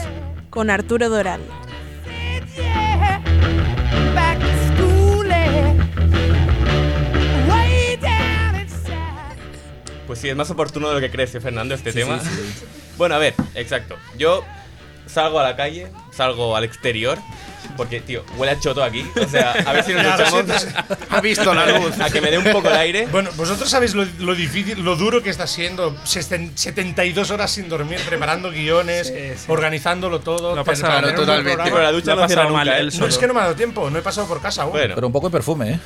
con 0.50 0.70
Arturo 0.70 1.10
Doral. 1.10 1.42
pues 10.16 10.22
sí, 10.22 10.30
es 10.30 10.36
más 10.36 10.50
oportuno 10.50 10.88
de 10.88 10.96
lo 10.96 11.02
que 11.02 11.12
crees, 11.12 11.36
¿eh, 11.36 11.42
Fernando, 11.42 11.76
este 11.76 11.92
tema. 11.92 12.20
Bueno, 12.98 13.16
a 13.16 13.18
ver, 13.18 13.34
exacto. 13.56 13.98
Yo 14.18 14.46
salgo 15.06 15.42
a 15.42 15.44
la 15.44 15.58
calle, 15.58 15.90
salgo 16.14 16.56
al 16.56 16.64
exterior, 16.64 17.18
porque, 17.76 18.02
tío, 18.02 18.24
huele 18.38 18.54
a 18.54 18.60
choto 18.60 18.84
aquí. 18.84 19.06
O 19.24 19.28
sea, 19.28 19.52
a 19.66 19.74
ver 19.74 19.84
si 19.84 19.94
nos 19.94 20.04
echamos 20.06 20.46
Ha 21.10 21.22
visto 21.22 21.54
la 21.54 21.66
luz. 21.80 22.00
a 22.00 22.10
que 22.10 22.22
me 22.22 22.32
dé 22.32 22.38
un 22.38 22.52
poco 22.52 22.70
el 22.70 22.76
aire. 22.78 23.08
Bueno, 23.12 23.30
vosotros 23.36 23.70
sabéis 23.70 23.94
lo, 23.96 24.06
lo 24.20 24.36
difícil, 24.36 24.84
lo 24.84 24.96
duro 24.96 25.22
que 25.24 25.30
está 25.30 25.48
siendo 25.48 25.96
sesten- 26.06 26.52
72 26.56 27.32
horas 27.32 27.52
sin 27.52 27.70
dormir, 27.70 28.00
preparando 28.08 28.52
guiones, 28.52 29.14
organizándolo 29.48 30.20
todo. 30.20 30.58
Ha 30.60 30.64
pasado, 30.64 30.88
para 30.94 31.02
claro, 31.08 31.16
totalmente. 31.22 31.52
Pero 31.64 31.64
la 31.64 31.70
programa. 31.70 31.92
ducha 31.92 32.12
ha 32.12 32.16
no 32.16 32.28
cierra 32.28 32.44
pasado 32.44 32.58
nunca, 32.58 32.78
¿eh? 32.78 32.82
él 32.82 32.94
No, 33.00 33.08
es 33.08 33.18
que 33.18 33.28
no 33.28 33.34
me 33.34 33.40
ha 33.40 33.44
dado 33.44 33.56
tiempo, 33.56 33.90
no 33.90 34.00
he 34.00 34.02
pasado 34.02 34.28
por 34.28 34.42
casa 34.42 34.64
aún. 34.64 34.72
Bueno, 34.74 34.96
Pero 34.96 35.08
un 35.08 35.14
poco 35.14 35.28
de 35.28 35.32
perfume, 35.32 35.72
¿eh? 35.74 35.80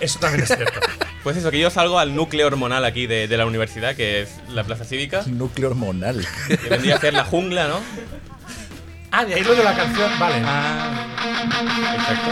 Eso 0.00 0.18
también 0.18 0.42
es 0.44 0.48
cierto. 0.54 0.78
pues 1.22 1.36
eso, 1.38 1.50
que 1.50 1.58
yo 1.58 1.70
salgo 1.70 1.98
al 1.98 2.14
núcleo 2.14 2.46
hormonal 2.46 2.84
aquí 2.84 3.06
de, 3.06 3.28
de 3.28 3.36
la 3.38 3.46
universidad, 3.46 3.96
que 3.96 4.20
es 4.22 4.28
la 4.50 4.62
Plaza 4.64 4.84
Cívica, 4.84 5.22
Núcleo 5.26 5.68
hormonal. 5.70 6.26
que 6.48 6.68
vendría 6.68 6.96
a 6.96 7.00
ser 7.00 7.14
la 7.14 7.24
jungla, 7.24 7.66
¿no? 7.68 7.80
ah, 9.10 9.24
de 9.24 9.34
ahí 9.36 9.42
lo 9.44 9.54
de 9.54 9.64
la 9.64 9.74
canción, 9.74 10.10
vale. 10.18 10.42
Exacto. 11.26 12.30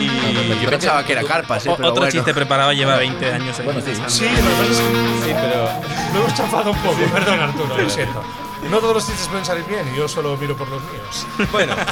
Y 0.00 0.62
Yo 0.64 0.70
pensaba 0.70 1.04
que 1.04 1.12
era 1.12 1.22
carpas, 1.22 1.64
¿eh? 1.66 1.70
O- 1.70 1.76
pero 1.76 1.88
otro 1.90 2.00
bueno. 2.02 2.12
chiste 2.12 2.34
preparado 2.34 2.72
lleva 2.72 2.96
20 2.96 3.32
años 3.32 3.58
ahí. 3.58 3.64
Bueno, 3.64 3.80
sí. 3.80 3.94
Sí, 3.94 4.02
Sí, 4.26 5.32
pero 5.32 5.68
lo 6.12 6.20
hemos 6.20 6.34
chafado 6.34 6.72
un 6.72 6.78
poco, 6.78 6.98
perdón 7.12 7.40
Arturo, 7.40 7.78
lo 7.78 7.90
siento. 7.90 8.22
No 8.70 8.78
todos 8.78 8.94
los 8.94 9.06
chistes 9.06 9.28
pueden 9.28 9.44
salir 9.44 9.64
bien 9.66 9.82
y 9.92 9.96
yo 9.98 10.08
solo 10.08 10.36
miro 10.36 10.56
por 10.56 10.68
los 10.68 10.82
míos. 10.84 11.26
bueno, 11.52 11.74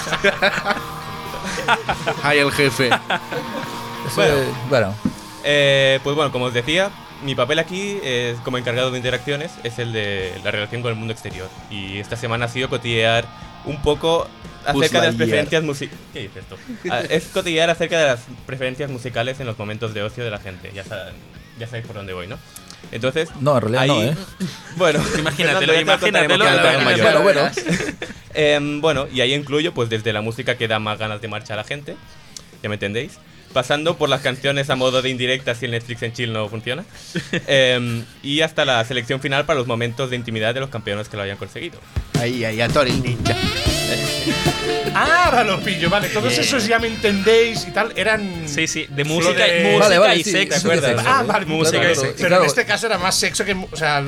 Ay, 2.22 2.38
el 2.38 2.50
jefe. 2.52 2.90
Bueno. 4.16 4.34
bueno, 4.68 4.94
Eh, 5.44 6.00
pues 6.02 6.16
bueno, 6.16 6.32
como 6.32 6.46
os 6.46 6.54
decía, 6.54 6.90
mi 7.22 7.34
papel 7.34 7.58
aquí 7.58 7.98
es, 8.02 8.38
como 8.40 8.58
encargado 8.58 8.90
de 8.90 8.96
interacciones 8.96 9.52
es 9.64 9.78
el 9.78 9.92
de 9.92 10.40
la 10.44 10.50
relación 10.50 10.82
con 10.82 10.90
el 10.92 10.96
mundo 10.96 11.12
exterior. 11.12 11.48
Y 11.70 11.98
esta 11.98 12.16
semana 12.16 12.46
ha 12.46 12.48
sido 12.48 12.68
cotillear 12.68 13.26
un 13.64 13.80
poco 13.82 14.26
acerca 14.66 15.00
de 15.00 15.06
las 15.08 15.16
preferencias 15.16 15.62
musicales. 15.62 16.00
¿Qué 16.12 16.20
dices 16.20 16.36
esto? 16.38 16.56
Ah, 16.90 17.00
es 17.08 17.24
cotillear 17.32 17.70
acerca 17.70 17.98
de 17.98 18.06
las 18.06 18.20
preferencias 18.46 18.90
musicales 18.90 19.40
en 19.40 19.46
los 19.46 19.58
momentos 19.58 19.94
de 19.94 20.02
ocio 20.02 20.24
de 20.24 20.30
la 20.30 20.38
gente. 20.38 20.70
Ya, 20.74 20.84
ya 21.58 21.66
sabéis 21.66 21.86
por 21.86 21.96
dónde 21.96 22.12
voy, 22.12 22.26
¿no? 22.26 22.38
Entonces. 22.90 23.28
No, 23.40 23.54
en 23.56 23.60
realidad 23.62 23.82
ahí- 23.82 23.88
no, 23.88 24.02
¿eh? 24.02 24.16
Bueno, 24.76 25.00
Imagínatelo, 25.18 25.72
contaremos 25.98 26.02
imagínatelo, 26.02 27.22
Bueno, 27.22 27.22
bueno. 27.22 27.50
Em, 28.34 28.80
bueno, 28.80 29.06
y 29.12 29.20
ahí 29.20 29.34
incluyo 29.34 29.74
pues 29.74 29.90
desde 29.90 30.12
la 30.12 30.22
música 30.22 30.56
que 30.56 30.66
da 30.66 30.78
más 30.78 30.98
ganas 30.98 31.20
de 31.20 31.28
marcha 31.28 31.52
a 31.54 31.56
la 31.58 31.64
gente, 31.64 31.96
ya 32.62 32.68
me 32.70 32.76
entendéis, 32.76 33.18
pasando 33.52 33.98
por 33.98 34.08
las 34.08 34.22
canciones 34.22 34.70
a 34.70 34.76
modo 34.76 35.02
de 35.02 35.10
indirecta 35.10 35.54
si 35.54 35.66
el 35.66 35.72
Netflix 35.72 36.02
en 36.02 36.12
chill 36.14 36.32
no 36.32 36.48
funciona, 36.48 36.84
em, 37.46 38.04
y 38.22 38.40
hasta 38.40 38.64
la 38.64 38.82
selección 38.86 39.20
final 39.20 39.44
para 39.44 39.58
los 39.58 39.66
momentos 39.68 40.08
de 40.08 40.16
intimidad 40.16 40.54
de 40.54 40.60
los 40.60 40.70
campeones 40.70 41.10
que 41.10 41.18
lo 41.18 41.24
hayan 41.24 41.36
conseguido. 41.36 41.78
Ahí, 42.18 42.42
ahí, 42.44 42.60
a 42.62 42.68
Tori 42.68 42.90
el 42.92 43.02
ninja. 43.02 43.36
Ah, 44.94 45.24
ahora 45.26 45.44
lo 45.44 45.60
pillo, 45.60 45.88
vale. 45.88 46.08
Todos 46.08 46.36
esos 46.36 46.66
ya 46.66 46.78
me 46.78 46.86
entendéis 46.88 47.66
y 47.66 47.70
tal, 47.70 47.92
eran. 47.96 48.46
Sí, 48.46 48.66
sí, 48.66 48.86
de 48.90 49.04
música, 49.04 49.44
de- 49.44 49.62
música 49.64 49.78
Vale, 49.84 49.98
vale, 49.98 50.16
y 50.16 50.24
sí, 50.24 50.30
sexo. 50.32 50.68
de 50.68 50.78
¿te 50.80 50.86
sexo, 50.88 51.04
Ah, 51.06 51.22
vale, 51.26 51.46
música. 51.46 51.78
Claro, 51.78 51.92
y 51.92 51.96
sexo. 51.96 52.14
Pero 52.16 52.28
claro. 52.28 52.42
en 52.42 52.48
este 52.48 52.66
caso 52.66 52.86
era 52.86 52.98
más 52.98 53.14
sexo 53.18 53.44
que. 53.44 53.52
O 53.70 53.76
sea, 53.76 54.04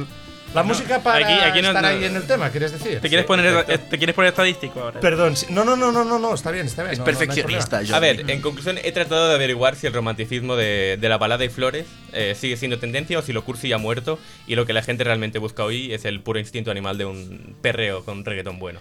la 0.55 0.63
música 0.63 1.01
para 1.01 1.25
Aquí- 1.27 1.33
aquí 1.43 1.63
no- 1.63 1.69
estar 1.69 1.83
no- 1.83 1.89
ahí 1.89 2.05
en 2.05 2.15
el 2.15 2.25
tema, 2.27 2.51
¿quieres 2.51 2.71
decir? 2.71 3.01
¿Te 3.01 3.09
quieres, 3.09 3.25
Sí, 3.25 3.27
poner, 3.27 3.65
eh, 3.67 3.79
¿Te 3.79 3.97
quieres 3.99 4.15
poner 4.15 4.29
estadístico 4.29 4.79
ahora? 4.81 5.01
Perdón, 5.01 5.37
sí- 5.37 5.47
no, 5.49 5.65
no, 5.65 5.75
no, 5.75 5.91
no, 5.91 6.05
no, 6.05 6.19
no, 6.19 6.35
está 6.35 6.51
bien, 6.53 6.67
está 6.67 6.83
bien. 6.83 6.93
Es 6.95 7.01
perfeccionista. 7.01 7.81
A 7.93 7.99
ver, 7.99 8.31
en 8.31 8.41
conclusión 8.43 8.79
he 8.85 8.93
tratado 8.93 9.29
de 9.31 9.35
averiguar 9.35 9.75
si 9.77 9.87
el 9.87 9.93
romanticismo 9.95 10.55
de, 10.55 10.97
de 11.01 11.09
la 11.09 11.17
balada 11.19 11.45
y 11.45 11.49
flores 11.49 11.87
eh, 12.13 12.37
sigue 12.39 12.57
siendo 12.59 12.79
tendencia 12.79 13.19
o 13.19 13.23
si 13.23 13.33
lo 13.33 13.43
cursi 13.45 13.69
ya 13.71 13.77
ha 13.77 13.79
muerto 13.79 14.19
y 14.47 14.55
lo 14.55 14.65
que 14.67 14.75
la 14.75 14.83
gente 14.83 15.03
realmente 15.03 15.39
busca 15.41 15.65
hoy 15.65 15.93
es 15.93 16.05
el 16.05 16.21
puro 16.21 16.39
instinto 16.39 16.71
animal 16.71 16.99
de 16.99 17.07
un 17.07 17.57
perreo 17.63 18.05
con 18.05 18.25
reggaetón 18.25 18.59
bueno. 18.61 18.81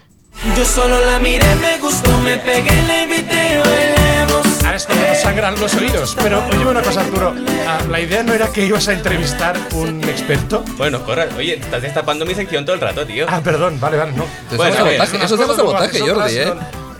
Yo 0.56 0.64
solo 0.64 1.00
la 1.04 1.18
miré, 1.18 1.54
me 1.56 1.78
gustó, 1.78 2.16
me 2.18 2.36
pegué, 2.36 2.70
le 2.86 3.02
invité, 3.04 3.58
bailemos. 3.58 4.46
Ahora 4.64 4.76
es 4.76 4.86
cuando 4.86 5.08
nos 5.08 5.18
sangran 5.18 5.60
los 5.60 5.74
oídos. 5.74 6.16
Pero 6.22 6.44
oye 6.46 6.66
una 6.66 6.82
cosa, 6.82 7.00
Arturo. 7.00 7.34
ah, 7.66 7.78
la 7.88 8.00
idea 8.00 8.22
no 8.22 8.34
era 8.34 8.48
que 8.48 8.66
ibas 8.66 8.86
a 8.88 8.92
entrevistar 8.92 9.56
un 9.72 10.02
experto. 10.04 10.62
Bueno, 10.76 11.02
corra, 11.04 11.28
oye, 11.36 11.54
estás 11.54 11.82
destapando 11.82 12.26
mi 12.26 12.34
sección 12.34 12.64
todo 12.64 12.74
el 12.74 12.80
rato, 12.80 13.06
tío. 13.06 13.26
Ah, 13.28 13.40
perdón, 13.42 13.80
vale, 13.80 13.96
vale, 13.96 14.12
no. 14.12 14.26
Bueno, 14.56 14.74
es 14.74 14.80
a 14.80 14.84
ver, 14.84 15.00
eso 15.22 15.36
llama 15.36 15.54
sabotaje, 15.56 16.00
Jordi, 16.00 16.36
¿eh? 16.38 16.52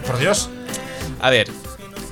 Por 0.06 0.18
Dios. 0.18 0.48
A 1.20 1.30
ver, 1.30 1.48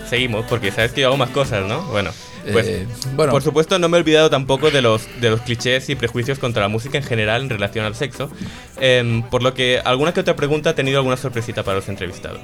seguimos, 0.09 0.45
porque 0.49 0.71
sabes 0.71 0.93
que 0.93 1.01
yo 1.03 1.09
hago 1.09 1.17
más 1.17 1.31
cosas, 1.31 1.65
¿no? 1.65 1.83
Bueno, 1.85 2.11
pues 2.51 2.67
Eh, 2.67 2.87
bueno. 3.15 3.33
por 3.33 3.43
supuesto 3.43 3.79
no 3.79 3.89
me 3.89 3.97
he 3.97 4.01
olvidado 4.01 4.31
tampoco 4.31 4.71
de 4.71 4.83
los, 4.83 5.03
de 5.21 5.31
los 5.31 5.41
clichés 5.43 5.89
y 5.91 5.95
prejuicios 5.95 6.39
contra 6.39 6.63
la 6.63 6.69
música 6.69 6.99
en 6.99 7.05
general 7.05 7.43
en 7.43 7.51
relación 7.51 7.85
al 7.85 7.95
sexo, 7.95 8.31
em, 8.81 9.23
por 9.23 9.43
lo 9.43 9.55
que 9.55 9.81
alguna 9.85 10.13
que 10.13 10.21
otra 10.21 10.35
pregunta 10.37 10.71
ha 10.71 10.75
tenido 10.75 10.99
alguna 10.99 11.17
sorpresita 11.17 11.63
para 11.63 11.77
los 11.77 11.89
entrevistados. 11.89 12.41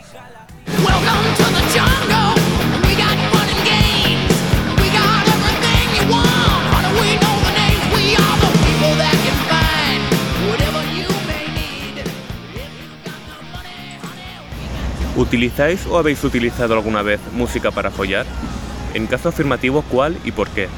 ¿Utilizáis 15.17 15.85
o 15.87 15.99
habéis 15.99 16.23
utilizado 16.23 16.75
alguna 16.75 17.03
vez 17.03 17.21
música 17.33 17.71
para 17.73 17.91
follar? 17.91 18.25
En 18.95 19.07
caso 19.07 19.29
afirmativo, 19.29 19.83
¿cuál 19.91 20.17
y 20.25 20.33
por 20.33 20.49
qué? 20.51 20.69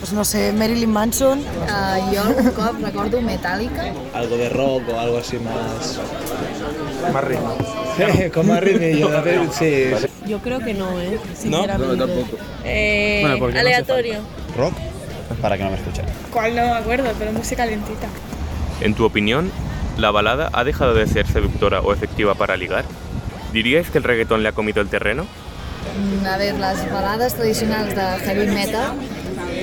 Pues 0.00 0.12
no 0.12 0.24
sé, 0.24 0.52
Marilyn 0.52 0.90
Manson. 0.90 1.38
Uh, 1.40 2.14
jo 2.14 2.52
cop 2.52 2.80
recordo 2.82 3.20
Metallica. 3.22 3.92
algo 4.12 4.36
de 4.36 4.48
rock 4.50 4.82
o 4.92 5.00
algo 5.00 5.18
así 5.18 5.38
más. 5.38 5.98
Más 7.12 7.24
ritmo. 7.24 7.56
Con 8.34 8.48
más 8.48 8.60
ritmo, 8.60 8.86
yo 8.98 9.52
sí. 9.52 9.84
Yo 10.26 10.38
creo 10.40 10.58
que 10.60 10.74
no, 10.74 11.00
¿eh? 11.00 11.18
No, 11.18 11.36
Sinceramente. 11.36 11.96
tampoco. 11.96 12.36
Eh, 12.64 13.18
Bueno, 13.22 13.38
porque 13.38 13.54
no 13.54 13.60
aleatorio. 13.60 14.18
¿Rock? 14.56 14.74
Para 15.40 15.56
que 15.56 15.64
no 15.64 15.70
me 15.70 15.76
escuchen. 15.76 16.04
¿Cuál 16.30 16.54
no 16.56 16.62
me 16.62 16.72
acuerdo? 16.72 17.10
Pero 17.18 17.32
música 17.32 17.64
lentita. 17.64 18.08
En 18.80 18.94
tu 18.94 19.04
opinión, 19.04 19.50
¿la 19.96 20.10
balada 20.10 20.50
ha 20.52 20.64
dejado 20.64 20.94
de 20.94 21.06
ser 21.06 21.26
seductora 21.26 21.80
o 21.80 21.92
efectiva 21.92 22.34
para 22.34 22.56
ligar? 22.56 22.84
¿Diríais 23.52 23.88
que 23.90 23.98
el 23.98 24.04
reggaetón 24.04 24.42
le 24.42 24.48
ha 24.50 24.52
comido 24.52 24.82
el 24.82 24.88
terreno? 24.88 25.26
Mm, 25.94 26.26
A 26.26 26.36
veure, 26.40 26.58
les 26.58 26.80
balades 26.92 27.34
tradicionals 27.34 27.94
de 27.94 28.06
heavy 28.24 28.46
metal 28.50 28.94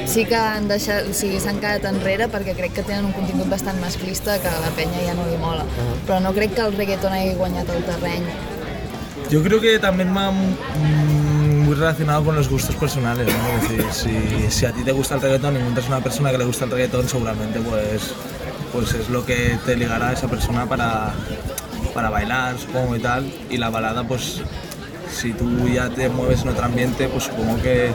sí 0.08 0.26
que 0.26 0.36
han 0.36 0.68
deixat, 0.68 1.08
o 1.10 1.14
sigui, 1.14 1.40
s'han 1.40 1.60
quedat 1.62 1.86
enrere 1.90 2.28
perquè 2.32 2.54
crec 2.58 2.74
que 2.78 2.84
tenen 2.88 3.06
un 3.10 3.14
contingut 3.16 3.50
bastant 3.52 3.80
masclista 3.82 4.38
que 4.42 4.48
a 4.48 4.60
la 4.64 4.72
penya 4.78 5.02
ja 5.06 5.14
no 5.18 5.26
li 5.30 5.38
mola. 5.42 5.66
Però 6.08 6.20
no 6.24 6.34
crec 6.34 6.54
que 6.56 6.62
el 6.66 6.76
reggaeton 6.78 7.14
hagi 7.14 7.34
guanyat 7.40 7.70
el 7.70 7.84
terreny. 7.88 8.26
Yo 9.30 9.42
creo 9.44 9.62
que 9.62 9.80
también 9.80 10.16
va 10.16 10.32
mm, 10.32 11.66
muy 11.66 11.76
relacionado 11.76 12.24
con 12.24 12.36
los 12.36 12.50
gustos 12.50 12.76
personales, 12.76 13.28
¿no? 13.28 13.64
Es 13.64 13.70
decir, 13.70 13.86
si, 13.92 14.52
si 14.52 14.66
a 14.66 14.72
ti 14.72 14.84
te 14.84 14.92
gusta 14.92 15.16
el 15.16 15.22
reggaetón 15.22 15.56
y 15.56 15.60
encuentras 15.60 15.88
una 15.88 16.02
persona 16.02 16.32
que 16.32 16.38
le 16.38 16.46
gusta 16.46 16.66
el 16.66 16.72
reggaetón, 16.72 17.08
seguramente 17.08 17.60
pues, 17.60 18.14
pues 18.74 18.94
es 18.94 19.10
lo 19.10 19.26
que 19.26 19.58
te 19.66 19.76
ligará 19.76 20.10
a 20.10 20.14
esa 20.14 20.28
persona 20.28 20.66
para, 20.66 21.14
para 21.94 22.10
bailar, 22.10 22.58
supongo 22.58 22.96
y 22.96 23.00
tal. 23.00 23.32
Y 23.50 23.58
la 23.58 23.70
balada, 23.70 24.04
pues 24.04 24.42
si 25.12 25.34
tú 25.34 25.68
ya 25.68 25.90
te 25.90 26.10
mueves 26.10 26.42
en 26.44 26.50
otro 26.50 26.66
ambiente, 26.66 27.08
pues 27.08 27.26
supongo 27.26 27.62
que 27.62 27.92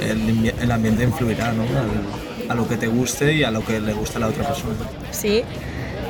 el, 0.00 0.20
ambi- 0.26 0.54
el 0.60 0.70
ambiente 0.70 1.02
influirá, 1.04 1.52
¿no? 1.52 1.62
Al- 1.62 2.50
a 2.50 2.54
lo 2.54 2.66
que 2.66 2.76
te 2.78 2.86
guste 2.86 3.34
y 3.34 3.44
a 3.44 3.50
lo 3.50 3.62
que 3.64 3.78
le 3.80 3.92
gusta 3.92 4.16
a 4.18 4.20
la 4.20 4.28
otra 4.28 4.46
persona. 4.48 4.74
Sí. 5.10 5.42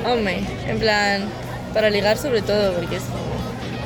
Hombre, 0.07 0.41
en 0.69 0.79
plan, 0.79 1.25
para 1.75 1.91
ligar 1.91 2.17
sobre 2.17 2.43
todo, 2.43 2.73
porque 2.75 2.97
es, 2.97 3.03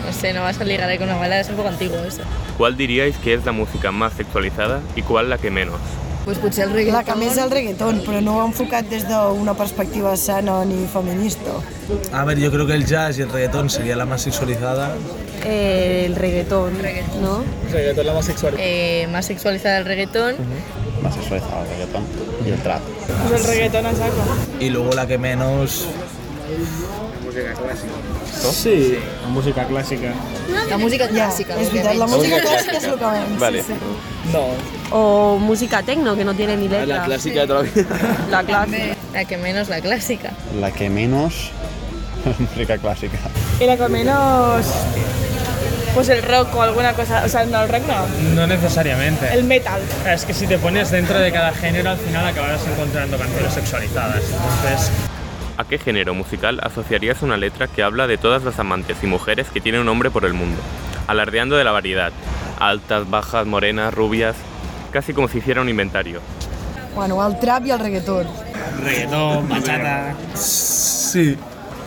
no 0.07 0.13
sé, 0.13 0.33
no 0.35 0.43
vas 0.43 0.61
a 0.61 0.65
ligar 0.65 0.89
ahí 0.91 0.99
con 0.99 1.09
una 1.09 1.17
balada, 1.17 1.41
es 1.41 1.49
un 1.49 1.57
poco 1.57 1.69
antiguo 1.71 1.97
eso. 2.07 2.21
¿Cuál 2.59 2.77
diríais 2.77 3.17
que 3.17 3.33
es 3.33 3.45
la 3.47 3.53
música 3.53 3.91
más 3.91 4.13
sexualizada 4.13 4.81
y 4.95 5.03
cuál 5.03 5.31
la 5.31 5.39
que 5.39 5.51
menos? 5.51 5.81
Pues 6.25 6.39
potser 6.39 6.69
el 6.69 6.73
reggaeton... 6.73 7.01
La 7.01 7.05
que 7.07 7.17
més 7.19 7.39
el 7.43 7.51
reggaeton, 7.51 8.01
però 8.07 8.21
no 8.23 8.37
ho 8.37 8.43
he 8.43 8.49
enfocat 8.51 8.87
des 8.91 9.07
d'una 9.09 9.55
perspectiva 9.59 10.15
sana 10.17 10.61
ni 10.69 10.85
feminista. 10.93 11.57
A 12.13 12.25
ver, 12.25 12.39
yo 12.39 12.51
creo 12.53 12.67
que 12.67 12.75
el 12.75 12.87
jazz 12.87 13.19
y 13.19 13.23
el 13.23 13.31
reggaetón 13.31 13.71
sería 13.71 13.97
la 13.97 14.07
más 14.07 14.23
sexualizada. 14.23 14.95
Eh, 15.45 16.05
el 16.07 16.15
reggaetón, 16.15 16.79
¿no? 17.21 17.43
El 17.67 17.73
reggaetón 17.73 18.07
la 18.07 18.15
más 18.15 18.25
sexual. 18.25 18.55
Eh, 18.59 19.09
más 19.11 19.27
sexualizada 19.27 19.79
el 19.79 19.85
reggaetón. 19.85 20.37
Más 21.03 21.15
sexualizado 21.15 21.65
el 21.65 21.69
reggaetón 21.71 22.05
y 22.47 22.51
el 22.51 22.63
trap. 22.63 22.81
Pues 23.29 23.41
el 23.41 23.47
reggaetón 23.49 23.87
a 23.87 23.93
saco. 23.93 24.23
Y 24.61 24.71
luego 24.71 24.93
la 24.93 25.07
que 25.07 25.19
menos. 25.19 25.87
música 27.33 27.55
clàssica. 27.55 28.53
Sí, 28.53 28.99
la 29.23 29.29
música 29.29 29.67
clàssica. 29.69 30.13
La 30.73 30.79
música 30.79 31.09
clàssica. 31.09 31.57
és 31.61 31.71
veritat, 31.73 31.97
la 31.97 32.07
música 32.07 32.39
clàssica 32.43 32.77
és 32.79 32.85
el 32.85 32.99
que 32.99 33.11
menys. 33.17 33.39
Vale. 33.41 33.63
Sí, 33.63 33.73
sí. 33.73 34.33
No. 34.33 34.45
O 34.97 35.39
música 35.39 35.83
tecno, 35.83 36.15
que 36.17 36.25
no 36.25 36.35
tiene 36.35 36.57
ni 36.57 36.69
letra. 36.69 36.87
La 36.99 37.05
clásica 37.05 37.41
de 37.43 37.47
toda 37.47 37.63
la 37.63 37.69
vida. 37.69 37.97
La 38.31 38.43
clásica. 38.45 38.97
La 39.13 39.25
que 39.25 39.37
menos 39.37 39.69
la 39.69 39.81
clásica. 39.81 40.31
La 40.61 40.71
que 40.71 40.89
menos 40.91 41.51
música 42.39 42.79
clásica. 42.79 43.19
Y 43.61 43.67
la 43.67 43.77
que 43.77 43.89
menos. 43.89 44.67
Pues 45.95 46.09
el 46.09 46.23
rock 46.23 46.55
o 46.57 46.63
alguna 46.63 46.95
cosa. 46.95 47.23
O 47.25 47.29
sea, 47.29 47.45
no, 47.45 47.63
el 47.63 47.69
rock 47.69 47.83
no. 47.87 48.07
No 48.35 48.47
necesariamente. 48.47 49.29
El 49.33 49.45
metal. 49.45 49.81
Es 50.09 50.25
que 50.25 50.33
si 50.33 50.47
te 50.47 50.57
pones 50.59 50.91
dentro 50.91 51.19
de 51.19 51.31
cada 51.31 51.53
género, 51.53 51.91
al 51.91 51.99
final 51.99 52.27
acabarás 52.27 52.61
encontrando 52.67 53.19
canciones 53.19 53.53
sexualizadas. 53.53 54.23
Entonces, 54.25 54.91
¿A 55.63 55.65
qué 55.65 55.79
género 55.79 56.13
musical 56.13 56.59
asociarías 56.61 57.23
una 57.23 57.37
letra 57.37 57.69
que 57.69 57.85
habla 57.85 58.09
de 58.09 58.19
todas 58.19 58.43
las 58.43 58.59
amantes 58.59 58.97
y 59.05 59.07
mujeres 59.07 59.49
que 59.49 59.61
tienen 59.61 59.83
un 59.83 59.89
hombre 59.91 60.11
por 60.11 60.25
el 60.25 60.33
mundo? 60.35 60.61
Alardeando 61.07 61.55
de 61.57 61.63
la 61.63 61.71
variedad. 61.71 62.13
Altas, 62.59 63.09
bajas, 63.09 63.47
morenas, 63.47 63.95
rubias. 63.95 64.35
Casi 64.91 65.15
como 65.15 65.29
si 65.29 65.39
hiciera 65.39 65.61
un 65.61 65.69
inventario. 65.69 66.21
Bueno, 66.97 67.25
el 67.25 67.39
trap 67.39 67.65
i 67.65 67.71
el 67.71 67.79
reggaeton. 67.79 68.27
reggaetón, 68.83 69.49
bachata. 69.49 70.17
Sí. 70.35 71.39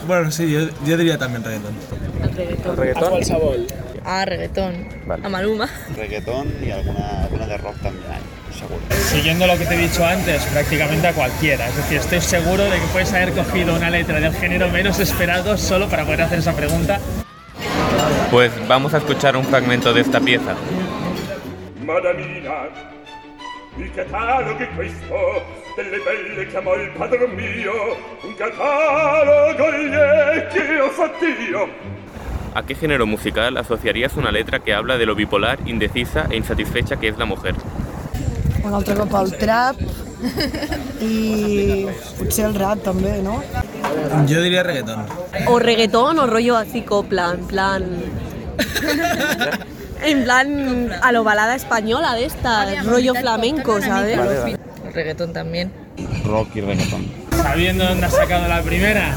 Bueno, 0.08 0.32
sí, 0.32 0.50
yo, 0.50 0.70
yo 0.86 0.96
diría 0.96 1.18
también 1.18 1.44
reggaetón. 1.44 1.76
El 2.24 2.78
reggaetón. 2.78 3.04
A 3.04 3.10
qualsevol. 3.10 3.68
Ah, 4.06 4.24
reggaetón. 4.24 4.88
Vale. 5.06 5.28
A 5.28 5.30
Maluma. 5.30 5.68
Reggaetón 5.98 6.48
y 6.66 6.72
alguna, 6.72 7.24
alguna 7.24 7.46
de 7.46 7.58
rock 7.58 7.76
también 7.82 8.06
hay, 8.10 8.22
seguro. 8.56 8.82
Siguiendo 8.90 9.46
lo 9.48 9.58
que 9.58 9.66
te 9.66 9.76
he 9.76 9.78
dicho 9.78 10.06
antes, 10.06 10.44
prácticamente 10.46 11.08
a 11.08 11.14
cualquiera. 11.14 11.68
Es 11.68 11.76
decir, 11.76 11.98
estoy 11.98 12.22
seguro 12.22 12.64
de 12.64 12.80
que 12.80 12.88
puedes 12.92 13.14
haber 13.14 13.34
cogido 13.34 13.76
una 13.76 13.90
letra 13.90 14.20
del 14.20 14.34
género 14.34 14.70
menos 14.70 15.00
esperado 15.00 15.58
solo 15.58 15.88
para 15.88 16.04
poder 16.04 16.24
hacer 16.24 16.40
esa 16.40 16.56
pregunta. 16.56 17.00
Pues 18.32 18.52
vamos 18.68 18.94
a 18.94 18.98
escuchar 18.98 19.38
un 19.38 19.46
fragmento 19.46 19.94
de 19.94 20.02
esta 20.02 20.20
pieza. 20.20 20.56
Madamina, 21.86 22.68
il 23.78 23.92
catalogo 23.94 24.58
è 24.58 24.70
questo, 24.76 25.44
delle 25.76 25.98
belle 26.00 26.48
chiamò 26.48 26.76
il 26.76 26.90
padron 26.92 27.36
mio, 27.36 27.74
un 28.24 28.36
catalogo 28.36 29.72
gli 29.72 30.54
che 30.54 30.80
ho 30.80 30.90
fatto 30.90 31.26
io. 31.26 31.70
¿A 32.56 32.64
qué 32.64 32.74
género 32.74 33.06
musical 33.06 33.58
asociarías 33.58 34.16
una 34.16 34.32
letra 34.32 34.60
que 34.60 34.74
habla 34.74 34.98
de 34.98 35.06
lo 35.06 35.14
bipolar, 35.14 35.60
indecisa 35.66 36.28
e 36.30 36.38
insatisfecha 36.38 36.96
que 36.96 37.10
es 37.10 37.18
la 37.18 37.26
mujer? 37.26 37.54
Un 38.66 38.74
altre 38.74 38.96
cop 38.98 39.14
el 39.20 39.32
trap 39.38 39.82
i 41.06 41.86
potser 42.18 42.48
el 42.48 42.56
rap 42.58 42.82
també, 42.86 43.20
no? 43.22 43.36
Yo 44.26 44.42
diría 44.42 44.64
reggaetón. 44.64 45.06
O 45.48 45.60
reggaetón 45.60 46.20
o 46.20 46.26
rollo 46.26 46.58
así 46.58 46.82
copla, 46.82 47.32
en 47.36 47.46
plan. 47.46 47.86
en 50.04 50.24
plan 50.24 50.90
a 51.02 51.12
lo 51.12 51.24
balada 51.24 51.56
española 51.56 52.16
de 52.16 52.26
esta, 52.26 52.82
rollo 52.84 53.14
flamenco, 53.14 53.82
¿sabes? 53.82 54.18
Vale, 54.18 54.40
vale. 54.40 54.58
El 54.88 54.94
reggaetón 54.94 55.34
también. 55.34 55.72
Rock 56.26 56.56
y 56.56 56.62
reggaetón. 56.62 57.06
Sabiendo 57.38 57.86
dónde 57.86 58.08
has 58.08 58.16
sacado 58.16 58.48
la 58.48 58.64
primera, 58.64 59.14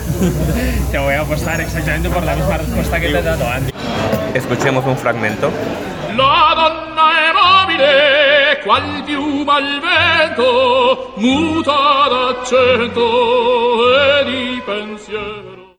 te 0.90 0.98
voy 0.98 1.14
a 1.14 1.22
apostar 1.22 1.61
exactamente 1.62 2.11
por 2.11 2.22
la 2.22 2.37
misma 2.37 2.58
respuesta 2.58 3.00
que 3.00 3.08
te 3.08 3.18
he 3.18 3.22
dado 3.22 3.48
antes. 3.48 3.72
Escuchemos 4.34 4.84
un 4.84 4.96
fragmento. 4.98 5.50
La 6.18 6.52
donna 6.57 7.09
al 9.59 9.81
vento, 9.81 11.14
muta 11.16 12.09
d'accento 12.12 13.04
e 13.90 14.24
di 14.24 14.62
pensiero. 14.66 15.76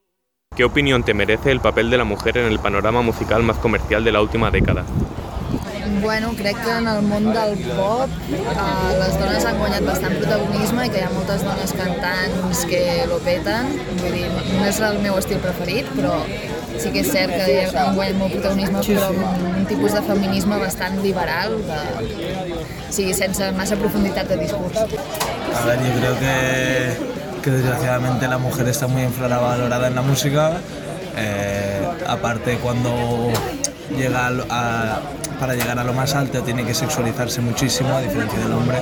¿Qué 0.56 0.64
opinión 0.64 1.04
te 1.04 1.14
merece 1.14 1.52
el 1.52 1.60
papel 1.60 1.90
de 1.90 1.98
la 1.98 2.04
mujer 2.04 2.38
en 2.38 2.46
el 2.46 2.60
panorama 2.60 3.02
musical 3.02 3.44
más 3.44 3.58
comercial 3.58 4.04
de 4.04 4.12
la 4.12 4.22
última 4.22 4.50
década? 4.50 4.86
Bueno, 6.02 6.34
crec 6.38 6.58
que 6.64 6.72
en 6.72 6.88
el 6.88 7.02
món 7.02 7.26
del 7.34 7.58
pop 7.76 8.10
eh, 8.32 8.94
les 9.00 9.18
dones 9.20 9.46
han 9.46 9.58
guanyat 9.60 9.86
bastant 9.88 10.16
protagonisme 10.22 10.86
i 10.86 10.92
que 10.94 11.02
hi 11.02 11.06
ha 11.08 11.10
moltes 11.12 11.44
dones 11.44 11.74
cantants 11.76 12.64
que 12.70 12.82
lo 13.10 13.18
peten. 13.26 13.74
Vull 14.00 14.16
dir, 14.16 14.30
no 14.54 14.64
és 14.70 14.80
el 14.86 15.00
meu 15.04 15.18
estil 15.20 15.42
preferit, 15.44 15.90
però 15.98 16.16
sí 16.80 16.94
que 16.94 17.04
és 17.04 17.12
cert 17.12 17.34
que 17.36 17.60
han 17.82 17.98
guanyat 17.98 18.20
molt 18.22 18.36
protagonisme, 18.38 18.84
Sí, 18.86 18.96
però 18.96 19.10
amb 19.12 19.48
un 19.50 19.66
tipus 19.70 19.98
de 19.98 20.04
feminisme 20.08 20.60
bastant 20.62 21.00
liberal, 21.04 21.58
de, 21.68 21.80
o 22.00 22.92
sigui, 22.96 23.16
sense 23.18 23.52
massa 23.58 23.80
profunditat 23.82 24.30
de 24.32 24.40
discurs. 24.46 24.78
A 24.80 25.66
ver, 25.66 25.80
yo 25.84 25.96
creo 26.00 26.20
que, 26.20 26.36
que 27.44 27.52
desgraciadamente 27.58 28.28
la 28.28 28.38
mujer 28.38 28.68
está 28.70 28.88
muy 28.88 29.04
infravalorada 29.04 29.88
en 29.88 29.96
la 29.96 30.02
música. 30.02 30.54
Eh, 31.20 31.88
aparte, 32.08 32.58
cuando 32.58 33.32
llega 33.98 34.28
a, 34.28 34.32
a- 34.50 35.02
para 35.40 35.54
llegar 35.56 35.80
a 35.80 35.84
lo 35.84 35.94
más 35.94 36.16
alto 36.16 36.42
tiene 36.44 36.66
que 36.66 36.74
sexualizarse 36.74 37.40
muchísimo, 37.42 37.96
a 37.96 38.02
diferencia 38.02 38.40
del 38.40 38.52
hombre. 38.54 38.78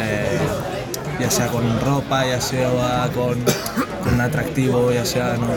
Eh, 0.00 0.38
ya 1.18 1.30
sea 1.30 1.48
con 1.48 1.80
ropa, 1.80 2.24
ya 2.24 2.40
sea 2.40 3.10
con, 3.14 3.44
un 4.12 4.20
atractivo, 4.20 4.92
ya 4.92 5.04
sea... 5.04 5.34
¿no? 5.36 5.48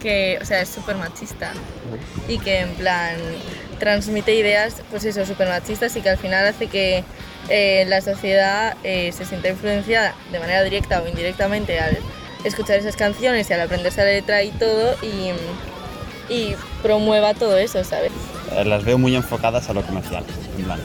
que, 0.00 0.38
o 0.40 0.44
sea, 0.44 0.60
es 0.62 0.68
súper 0.68 0.96
machista 0.96 1.52
y 2.28 2.38
que 2.38 2.60
en 2.60 2.70
plan 2.74 3.16
transmite 3.78 4.34
ideas, 4.34 4.76
pues 4.90 5.04
eso, 5.04 5.26
súper 5.26 5.48
machistas 5.48 5.94
y 5.96 6.00
que 6.00 6.10
al 6.10 6.18
final 6.18 6.46
hace 6.46 6.68
que 6.68 7.04
eh, 7.48 7.84
la 7.88 8.00
sociedad 8.00 8.76
se 8.82 9.24
sienta 9.24 9.48
influenciada 9.48 10.14
de 10.32 10.38
manera 10.38 10.62
directa 10.62 11.02
o 11.02 11.08
indirectamente 11.08 11.78
al 11.80 11.98
escuchar 12.44 12.78
esas 12.78 12.96
canciones 12.96 13.48
y 13.50 13.52
al 13.52 13.60
aprenderse 13.60 14.00
la 14.04 14.10
letra 14.10 14.42
y 14.42 14.50
todo 14.50 14.94
y, 15.02 16.32
y 16.32 16.54
promueva 16.82 17.34
todo 17.34 17.56
eso, 17.58 17.82
¿sabes? 17.84 18.12
Eh, 18.52 18.64
Las 18.64 18.84
veo 18.84 18.98
muy 18.98 19.14
enfocadas 19.16 19.68
a 19.68 19.72
lo 19.72 19.82
comercial. 19.82 20.24
En 20.58 20.64
plan, 20.64 20.80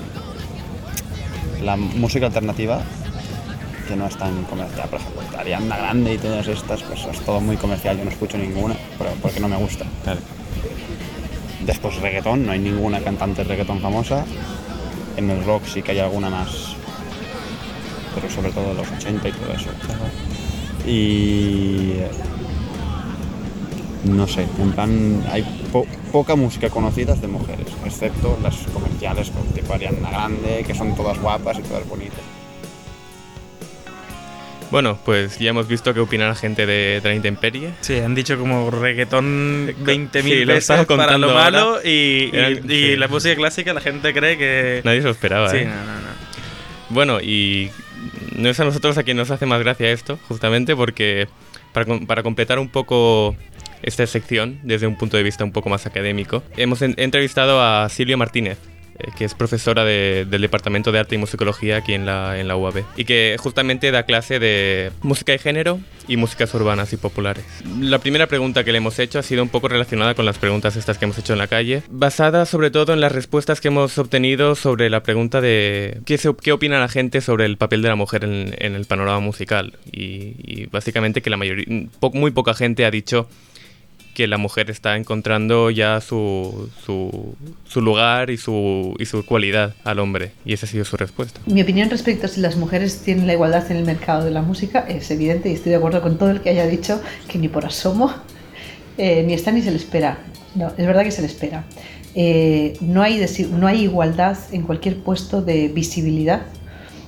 la 1.64 1.76
música 1.76 2.26
alternativa, 2.28 2.82
que 3.88 3.96
no 3.96 4.08
es 4.08 4.18
tan 4.18 4.44
comercial, 4.46 4.88
por 4.90 5.00
ejemplo, 5.00 5.22
Ariana 5.38 5.78
Grande 5.78 6.14
y 6.14 6.18
todas 6.18 6.48
estas, 6.48 6.82
pues 6.84 7.06
es 7.06 7.20
todo 7.22 7.40
muy 7.42 7.58
comercial. 7.58 7.98
Yo 7.98 8.06
no 8.06 8.12
escucho 8.12 8.38
ninguna, 8.38 8.76
pero 8.98 9.12
porque 9.22 9.40
no 9.40 9.48
me 9.48 9.58
gusta. 9.58 9.86
Después 11.66 11.96
reggaetón, 11.98 12.46
no 12.46 12.54
hay 12.54 12.60
ninguna 12.60 13.00
cantante 13.02 13.44
de 13.44 13.50
reggaetón 13.50 13.80
famosa. 13.82 14.26
En 15.18 15.30
el 15.30 15.44
rock 15.44 15.64
sí 15.66 15.82
que 15.84 15.92
hay 15.92 16.00
alguna 16.00 16.30
más, 16.30 16.50
pero 18.16 18.30
sobre 18.34 18.52
todo 18.52 18.70
de 18.70 18.74
los 18.76 18.88
80 18.92 19.28
y 19.28 19.32
todo 19.34 19.54
eso. 19.54 19.70
Y 20.88 21.94
no 24.06 24.28
sé, 24.28 24.46
en 24.60 24.72
plan 24.72 25.24
hay 25.32 25.44
po- 25.72 25.86
poca 26.12 26.36
música 26.36 26.70
conocida 26.70 27.14
de 27.16 27.28
mujeres, 27.28 27.68
excepto 27.86 28.38
las 28.42 28.56
comerciales 28.74 29.32
tipo 29.54 29.74
Ariana 29.74 30.10
Grande, 30.10 30.64
que 30.66 30.74
son 30.74 30.96
todas 30.96 31.20
guapas 31.20 31.60
y 31.60 31.62
todas 31.62 31.88
bonitas. 31.88 32.20
Bueno, 34.72 34.98
pues 35.04 35.38
ya 35.38 35.50
hemos 35.50 35.68
visto 35.68 35.94
qué 35.94 36.00
opina 36.00 36.30
la 36.30 36.36
gente 36.36 36.66
de, 36.66 37.02
de 37.02 37.10
la 37.10 37.14
intemperie. 37.14 37.72
Sí, 37.82 37.98
han 38.00 38.16
dicho 38.16 38.40
como 38.40 38.72
reggaetón 38.72 39.68
20.000 39.84 40.22
Sí, 40.24 40.46
lo 40.46 40.54
veces 40.54 40.86
para 40.88 41.18
lo 41.18 41.34
malo 41.34 41.80
y, 41.84 41.90
y- 41.90 42.30
Eran- 42.34 42.72
y 42.72 42.82
sí. 42.92 42.96
la 42.96 43.10
música 43.10 43.36
clásica 43.36 43.74
la 43.74 43.82
gente 43.82 44.14
cree 44.14 44.38
que... 44.38 44.82
Nadie 44.86 45.00
se 45.00 45.06
lo 45.08 45.12
esperaba, 45.12 45.50
Sí, 45.50 45.58
¿eh? 45.58 45.66
no, 45.66 45.76
no, 45.76 46.00
no. 46.00 46.08
Bueno, 46.90 47.20
y 47.22 47.70
no 48.42 48.50
es 48.50 48.60
a 48.60 48.66
nosotros 48.66 48.98
a 48.98 49.04
quien 49.04 49.18
nos 49.18 49.32
hace 49.32 49.46
más 49.46 49.60
gracia 49.62 49.92
esto, 49.92 50.20
justamente 50.28 50.76
porque 50.76 51.28
para, 51.74 51.86
para 52.08 52.24
completar 52.24 52.60
un 52.60 52.70
poco 52.70 53.36
esta 53.84 54.06
sección 54.06 54.60
desde 54.64 54.88
un 54.88 54.96
punto 54.98 55.18
de 55.18 55.24
vista 55.24 55.44
un 55.44 55.52
poco 55.52 55.70
más 55.70 55.86
académico, 55.86 56.44
hemos 56.58 56.82
en- 56.82 56.96
entrevistado 56.98 57.62
a 57.62 57.88
Silvia 57.90 58.18
Martínez, 58.18 58.58
que 59.18 59.26
es 59.26 59.34
profesora 59.34 59.84
de- 59.86 60.26
del 60.30 60.42
Departamento 60.42 60.92
de 60.92 61.00
Arte 61.00 61.16
y 61.16 61.18
Musicología 61.18 61.78
aquí 61.78 61.94
en 61.94 62.06
la, 62.06 62.40
en 62.40 62.48
la 62.48 62.56
UAB, 62.56 62.84
y 62.98 63.06
que 63.06 63.36
justamente 63.40 63.92
da 63.92 64.04
clase 64.04 64.40
de 64.40 64.92
música 65.02 65.32
de 65.32 65.38
género 65.40 65.80
y 66.08 66.18
músicas 66.18 66.54
urbanas 66.54 66.92
y 66.94 66.98
populares. 66.98 67.46
La 67.80 68.00
primera 68.00 68.28
pregunta 68.28 68.64
que 68.64 68.72
le 68.72 68.80
hemos 68.80 68.98
hecho 69.00 69.20
ha 69.20 69.24
sido 69.24 69.44
un 69.44 69.50
poco 69.50 69.68
relacionada 69.68 70.14
con 70.16 70.26
las 70.26 70.38
preguntas 70.38 70.76
estas 70.76 70.98
que 70.98 71.06
hemos 71.06 71.18
hecho 71.18 71.34
en 71.34 71.40
la 71.40 71.48
calle, 71.48 71.84
basada 71.90 72.46
sobre 72.46 72.72
todo 72.72 72.94
en 72.94 73.00
las 73.02 73.12
respuestas 73.12 73.62
que 73.62 73.68
hemos 73.70 73.98
obtenido 73.98 74.56
sobre 74.56 74.90
la 74.90 75.04
pregunta 75.04 75.42
de 75.42 76.00
qué, 76.06 76.18
se- 76.18 76.36
qué 76.42 76.52
opina 76.52 76.80
la 76.80 76.88
gente 76.90 77.22
sobre 77.22 77.46
el 77.46 77.58
papel 77.58 77.82
de 77.82 77.90
la 77.90 77.96
mujer 77.96 78.24
en, 78.24 78.56
el 78.76 78.86
panorama 78.86 79.20
musical. 79.20 79.74
Y, 79.92 80.36
y 80.44 80.68
básicamente 80.72 81.22
que 81.22 81.30
la 81.30 81.38
mayoría, 81.38 81.66
muy 82.14 82.32
poca 82.32 82.54
gente 82.54 82.86
ha 82.86 82.92
dicho 82.92 83.28
que 84.22 84.28
la 84.28 84.38
mujer 84.38 84.70
está 84.70 84.98
encontrando 84.98 85.72
ya 85.72 86.00
su, 86.00 86.70
su, 86.86 87.34
su 87.68 87.82
lugar 87.82 88.30
y 88.30 88.38
su, 88.38 88.96
y 89.00 89.08
su 89.08 89.26
cualidad 89.26 89.74
al 89.84 89.98
hombre. 89.98 90.34
Y 90.46 90.54
esa 90.54 90.68
ha 90.68 90.70
sido 90.70 90.86
su 90.86 90.96
respuesta. 90.96 91.42
Mi 91.48 91.64
opinión 91.64 91.90
respecto 91.90 92.28
a 92.28 92.30
si 92.30 92.40
las 92.40 92.56
mujeres 92.56 93.02
tienen 93.02 93.26
la 93.26 93.34
igualdad 93.34 93.72
en 93.72 93.78
el 93.78 93.84
mercado 93.84 94.24
de 94.24 94.30
la 94.30 94.44
música 94.44 94.86
es 94.88 95.10
evidente 95.10 95.50
y 95.50 95.54
estoy 95.54 95.72
de 95.72 95.78
acuerdo 95.78 96.04
con 96.04 96.20
todo 96.20 96.30
el 96.30 96.42
que 96.42 96.52
haya 96.52 96.68
dicho 96.68 97.02
que 97.28 97.40
ni 97.40 97.48
por 97.48 97.66
asomo 97.66 98.14
eh, 99.00 99.24
ni 99.24 99.34
está 99.34 99.52
ni 99.52 99.64
se 99.64 99.72
le 99.72 99.78
espera. 99.78 100.20
No, 100.54 100.68
es 100.68 100.86
verdad 100.86 101.04
que 101.04 101.10
se 101.10 101.22
le 101.22 101.28
espera. 101.28 101.64
Eh, 102.14 102.78
no, 102.80 103.02
hay 103.02 103.26
no 103.54 103.66
hay 103.66 103.82
igualdad 103.82 104.38
en 104.52 104.62
cualquier 104.62 104.98
puesto 104.98 105.42
de 105.42 105.68
visibilidad, 105.70 106.44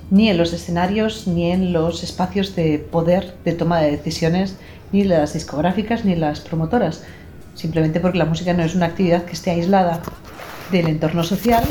ni 0.10 0.32
en 0.32 0.38
los 0.40 0.52
escenarios, 0.52 1.28
ni 1.28 1.52
en 1.52 1.74
los 1.74 2.02
espacios 2.02 2.56
de 2.56 2.80
poder 2.80 3.36
de 3.46 3.52
toma 3.54 3.82
de 3.82 3.92
decisiones 3.92 4.56
ni 4.94 5.04
las 5.04 5.34
discográficas, 5.34 6.06
ni 6.06 6.16
las 6.16 6.40
promotoras. 6.40 7.04
Simplemente 7.56 8.00
porque 8.00 8.18
la 8.18 8.26
música 8.26 8.54
no 8.54 8.64
es 8.64 8.76
una 8.76 8.86
actividad 8.86 9.26
que 9.26 9.34
esté 9.34 9.52
aislada 9.52 10.02
del 10.72 10.88
entorno 10.88 11.24
social 11.24 11.64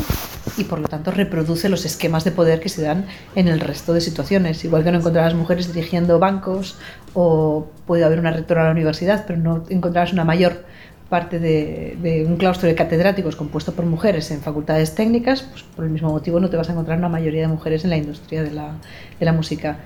y 0.57 0.65
por 0.65 0.79
lo 0.79 0.87
tanto 0.87 1.09
reproduce 1.11 1.69
los 1.69 1.85
esquemas 1.85 2.23
de 2.23 2.31
poder 2.31 2.59
que 2.59 2.69
se 2.69 2.81
dan 2.83 3.05
en 3.35 3.47
el 3.47 3.59
resto 3.59 3.93
de 3.93 4.01
situaciones. 4.01 4.63
Igual 4.63 4.83
que 4.83 4.91
no 4.91 4.99
encontrarás 4.99 5.33
mujeres 5.33 5.73
dirigiendo 5.73 6.19
bancos 6.19 6.77
o 7.13 7.67
puede 7.87 8.03
haber 8.03 8.19
una 8.19 8.31
rectora 8.31 8.61
a 8.61 8.65
la 8.65 8.71
universidad, 8.71 9.23
pero 9.25 9.39
no 9.39 9.63
encontrarás 9.69 10.13
una 10.13 10.25
mayor 10.25 10.65
parte 11.09 11.39
de, 11.39 12.25
un 12.27 12.37
claustro 12.37 12.67
de 12.67 12.75
catedráticos 12.75 13.35
compuesto 13.35 13.73
por 13.73 13.85
mujeres 13.85 14.31
en 14.31 14.41
facultades 14.41 14.95
técnicas, 14.95 15.43
pues 15.43 15.63
por 15.63 15.85
el 15.85 15.91
mismo 15.91 16.09
motivo 16.09 16.39
no 16.39 16.49
te 16.49 16.57
vas 16.57 16.69
a 16.69 16.71
encontrar 16.71 16.97
una 16.97 17.09
mayoría 17.09 17.41
de 17.41 17.47
mujeres 17.47 17.83
en 17.83 17.91
la 17.91 17.97
industria 17.97 18.43
de 18.43 18.51
la 18.51 19.33
música. 19.33 19.77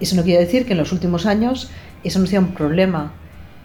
Eso 0.00 0.16
no 0.16 0.22
quiere 0.22 0.44
decir 0.44 0.64
que 0.66 0.72
en 0.72 0.78
los 0.78 0.92
últimos 0.92 1.26
años 1.26 1.70
eso 2.04 2.18
no 2.18 2.26
sea 2.26 2.40
un 2.40 2.54
problema 2.54 3.12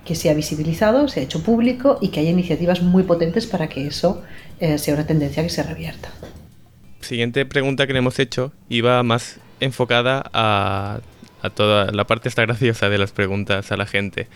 que 0.06 0.16
se 0.16 0.30
ha 0.30 0.34
visibilizado, 0.34 1.08
se 1.08 1.20
ha 1.22 1.24
hecho 1.24 1.44
público 1.44 1.98
y 2.02 2.10
que 2.10 2.20
haya 2.20 2.32
iniciativas 2.32 2.82
muy 2.82 3.04
potentes 3.04 3.46
para 3.48 3.70
que 3.70 3.88
eso 3.88 4.22
eh, 4.60 4.78
sea 4.78 4.96
una 4.96 5.06
tendencia 5.08 5.44
que 5.44 5.50
se 5.50 5.64
revierta. 5.64 6.10
Siguiente 7.02 7.46
pregunta 7.46 7.86
que 7.88 7.94
le 7.94 8.00
hemos 8.00 8.20
hecho 8.20 8.52
iba 8.70 9.02
más 9.04 9.40
enfocada 9.60 10.24
a, 10.34 11.00
a 11.42 11.50
toda 11.50 11.92
la 11.92 12.06
parte 12.06 12.28
esta 12.30 12.42
graciosa 12.42 12.90
de 12.90 12.98
las 12.98 13.12
preguntas 13.12 13.72
a 13.72 13.78
la 13.78 13.86
gente 13.86 14.28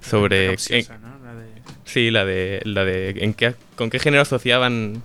sobre 0.00 0.50
capciosa, 0.50 0.94
en- 0.96 1.02
¿no? 1.02 1.08
La 1.24 1.34
de- 1.34 1.46
sí 1.84 2.10
la 2.10 2.24
de 2.24 2.60
la 2.64 2.84
de 2.84 3.10
en 3.18 3.34
qué 3.34 3.54
con 3.76 3.90
qué 3.90 3.98
género 3.98 4.22
asociaban 4.22 5.02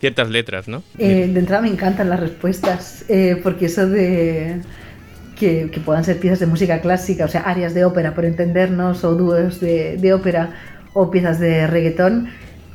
ciertas 0.00 0.30
letras, 0.30 0.66
¿no? 0.68 0.82
Eh, 0.98 1.28
de 1.32 1.38
entrada 1.40 1.62
me 1.62 1.68
encantan 1.68 2.08
las 2.08 2.20
respuestas, 2.20 3.04
eh, 3.08 3.38
porque 3.42 3.66
eso 3.66 3.86
de 3.88 4.60
que, 5.40 5.70
que 5.70 5.80
puedan 5.80 6.04
ser 6.04 6.20
piezas 6.20 6.38
de 6.38 6.46
música 6.46 6.82
clásica, 6.82 7.24
o 7.24 7.28
sea, 7.28 7.40
arias 7.40 7.72
de 7.72 7.86
ópera, 7.86 8.14
por 8.14 8.26
entendernos, 8.26 9.02
o 9.04 9.14
dúos 9.14 9.58
de, 9.58 9.96
de 9.96 10.12
ópera, 10.12 10.50
o 10.92 11.10
piezas 11.10 11.40
de 11.40 11.66
reggaetón, 11.66 12.28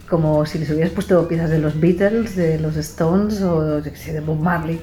como 0.09 0.47
si 0.47 0.57
les 0.57 0.71
hubieras 0.71 0.91
puesto 0.91 1.27
piezas 1.27 1.51
de 1.51 1.59
los 1.59 1.79
Beatles, 1.79 2.35
de 2.35 2.57
los 2.57 2.75
Stones, 2.75 3.39
o 3.43 3.81
de 3.81 4.19
Bob 4.25 4.39
Marley. 4.39 4.81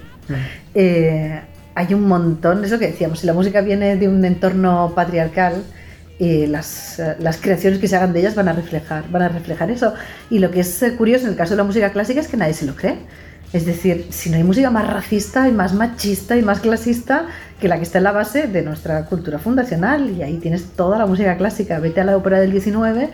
Eh, 0.75 1.41
hay 1.75 1.95
un 1.95 2.07
montón, 2.07 2.65
eso 2.65 2.79
que 2.79 2.87
decíamos, 2.87 3.19
si 3.19 3.27
la 3.27 3.33
música 3.33 3.61
viene 3.61 3.97
de 3.97 4.07
un 4.07 4.25
entorno 4.25 4.93
patriarcal, 4.95 5.65
eh, 6.21 6.47
las, 6.47 7.03
las 7.19 7.39
creaciones 7.39 7.81
que 7.81 7.89
se 7.89 7.97
hagan 7.97 8.13
de 8.13 8.21
ellas 8.21 8.37
van 8.37 8.47
a 8.47 8.53
reflejar, 8.53 9.11
van 9.11 9.23
a 9.23 9.29
reflejar 9.29 9.73
eso. 9.73 9.93
Y 10.31 10.39
lo 10.39 10.53
que 10.53 10.61
es 10.61 10.85
curioso 10.97 11.25
en 11.25 11.33
el 11.33 11.37
caso 11.37 11.55
de 11.55 11.57
la 11.57 11.65
música 11.65 11.91
clásica 11.91 12.21
es 12.21 12.29
que 12.29 12.37
nadie 12.37 12.55
se 12.55 12.65
lo 12.65 12.77
cree. 12.77 12.99
Es 13.53 13.67
decir, 13.67 14.07
si 14.11 14.31
no 14.31 14.37
hay 14.37 14.45
música 14.45 14.71
más 14.71 14.91
racista 14.91 15.49
y 15.49 15.53
más 15.53 15.75
machista 15.75 16.37
y 16.37 16.43
más 16.43 16.61
clasista 16.61 17.27
que 17.61 17.69
la 17.69 17.77
que 17.77 17.83
está 17.83 17.99
en 17.99 18.05
la 18.05 18.13
base 18.13 18.47
de 18.47 18.63
nuestra 18.63 19.05
cultura 19.07 19.39
fundacional, 19.39 20.11
y 20.11 20.23
ahí 20.23 20.39
tienes 20.39 20.73
toda 20.73 20.99
la 20.99 21.07
música 21.07 21.37
clásica, 21.37 21.79
vete 21.79 22.01
a 22.01 22.05
la 22.05 22.17
ópera 22.17 22.41
del 22.41 22.51
19 22.51 23.11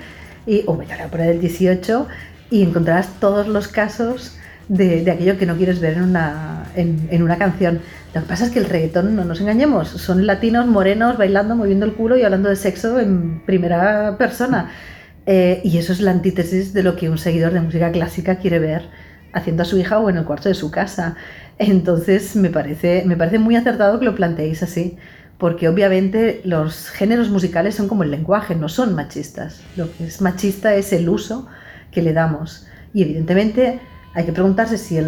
y, 0.47 0.63
o 0.67 0.77
vete 0.77 0.93
a 0.93 0.97
la 0.99 1.07
ópera 1.07 1.25
del 1.25 1.41
18 1.41 2.07
y 2.51 2.63
encontrarás 2.63 3.09
todos 3.21 3.49
los 3.49 3.69
casos 3.69 4.37
de, 4.69 5.11
aquello 5.11 5.39
que 5.39 5.47
no 5.47 5.57
quieres 5.57 5.81
ver 5.81 5.95
en 5.95 6.05
una, 6.05 6.67
en 6.77 7.23
una 7.23 7.37
canción. 7.37 7.81
Lo 8.15 8.23
que 8.23 8.27
pasa 8.27 8.47
es 8.47 8.51
que 8.51 8.59
el 8.59 8.65
reggaetón, 8.65 9.17
no 9.17 9.25
nos 9.25 9.41
engañemos, 9.41 9.89
son 9.89 10.27
latinos 10.27 10.67
morenos 10.67 11.19
bailando, 11.19 11.57
moviendo 11.57 11.85
el 11.85 11.93
culo 11.93 12.17
y 12.17 12.23
hablando 12.23 12.49
de 12.49 12.57
sexo 12.57 12.99
en 13.01 13.43
primera 13.45 14.17
persona. 14.17 14.71
Eh, 15.27 15.61
y 15.63 15.77
eso 15.77 15.93
es 15.93 16.01
la 16.01 16.11
antítesis 16.11 16.73
de 16.73 16.83
lo 16.83 16.97
que 16.97 17.11
un 17.11 17.19
seguidor 17.19 17.53
de 17.53 17.61
música 17.61 17.93
clásica 17.93 18.37
quiere 18.37 18.59
ver 18.59 18.89
haciendo 19.39 19.63
a 19.63 19.67
su 19.67 19.79
hija 19.79 19.99
o 19.99 20.11
en 20.11 20.17
el 20.17 20.25
cuarto 20.25 20.49
de 20.49 20.55
su 20.55 20.71
casa. 20.71 21.17
Entonces 21.59 22.37
me 22.37 22.51
parece, 22.51 23.05
me 23.07 23.17
parece 23.17 23.39
muy 23.39 23.57
acertado 23.57 23.99
que 23.99 24.05
lo 24.05 24.15
planteéis 24.15 24.63
así, 24.63 24.97
porque 25.39 25.69
obviamente 25.69 26.41
los 26.45 26.89
géneros 26.91 27.31
musicales 27.31 27.75
son 27.75 27.89
como 27.89 28.03
el 28.03 28.11
lenguaje, 28.11 28.55
no 28.55 28.69
son 28.69 28.95
machistas. 28.95 29.63
Lo 29.77 29.91
que 29.93 30.07
es 30.07 30.21
machista 30.21 30.75
es 30.75 30.93
el 30.93 31.09
uso 31.09 31.47
que 31.91 32.03
le 32.03 32.13
damos. 32.13 32.67
Y 32.93 33.03
evidentemente 33.03 33.81
hay 34.15 34.25
que 34.25 34.33
preguntarse 34.33 34.79
si 34.79 34.99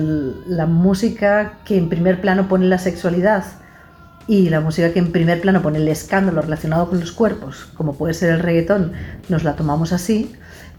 la 0.47 0.67
música 0.67 1.59
que 1.65 1.77
en 1.77 1.89
primer 1.89 2.21
plano 2.21 2.49
pone 2.49 2.67
la 2.67 2.79
sexualidad 2.79 3.45
y 4.27 4.49
la 4.49 4.61
música 4.61 4.93
que 4.93 5.01
en 5.01 5.11
primer 5.11 5.41
plano 5.41 5.63
pone 5.63 5.79
el 5.79 5.89
escándalo 5.89 6.43
relacionado 6.43 6.89
con 6.89 7.01
los 7.01 7.11
cuerpos, 7.11 7.67
como 7.75 7.95
puede 7.95 8.15
ser 8.15 8.31
el 8.31 8.39
reggaetón, 8.39 8.93
nos 9.29 9.43
la 9.43 9.57
tomamos 9.57 9.93
así, 9.93 10.33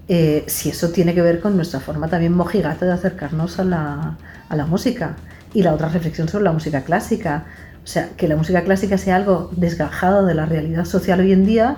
eh, 0.07 0.43
si 0.47 0.69
eso 0.69 0.89
tiene 0.89 1.13
que 1.13 1.21
ver 1.21 1.39
con 1.39 1.55
nuestra 1.55 1.79
forma 1.79 2.07
también 2.07 2.33
mojigata 2.33 2.85
de 2.85 2.93
acercarnos 2.93 3.59
a 3.59 3.63
la, 3.63 4.17
a 4.49 4.55
la 4.55 4.65
música. 4.65 5.15
Y 5.53 5.63
la 5.63 5.73
otra 5.73 5.89
reflexión 5.89 6.29
sobre 6.29 6.45
la 6.45 6.51
música 6.51 6.81
clásica. 6.81 7.45
O 7.83 7.87
sea, 7.87 8.09
que 8.15 8.27
la 8.27 8.35
música 8.35 8.63
clásica 8.63 8.97
sea 8.97 9.15
algo 9.15 9.49
desgajado 9.55 10.25
de 10.25 10.33
la 10.33 10.45
realidad 10.45 10.85
social 10.85 11.19
hoy 11.19 11.33
en 11.33 11.45
día, 11.45 11.77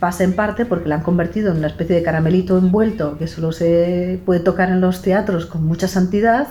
pasa 0.00 0.24
en 0.24 0.34
parte 0.34 0.64
porque 0.64 0.88
la 0.88 0.96
han 0.96 1.02
convertido 1.02 1.50
en 1.50 1.58
una 1.58 1.66
especie 1.66 1.96
de 1.96 2.02
caramelito 2.02 2.56
envuelto 2.56 3.18
que 3.18 3.26
solo 3.26 3.52
se 3.52 4.20
puede 4.24 4.40
tocar 4.40 4.70
en 4.70 4.80
los 4.80 5.02
teatros 5.02 5.46
con 5.46 5.64
mucha 5.64 5.88
santidad 5.88 6.48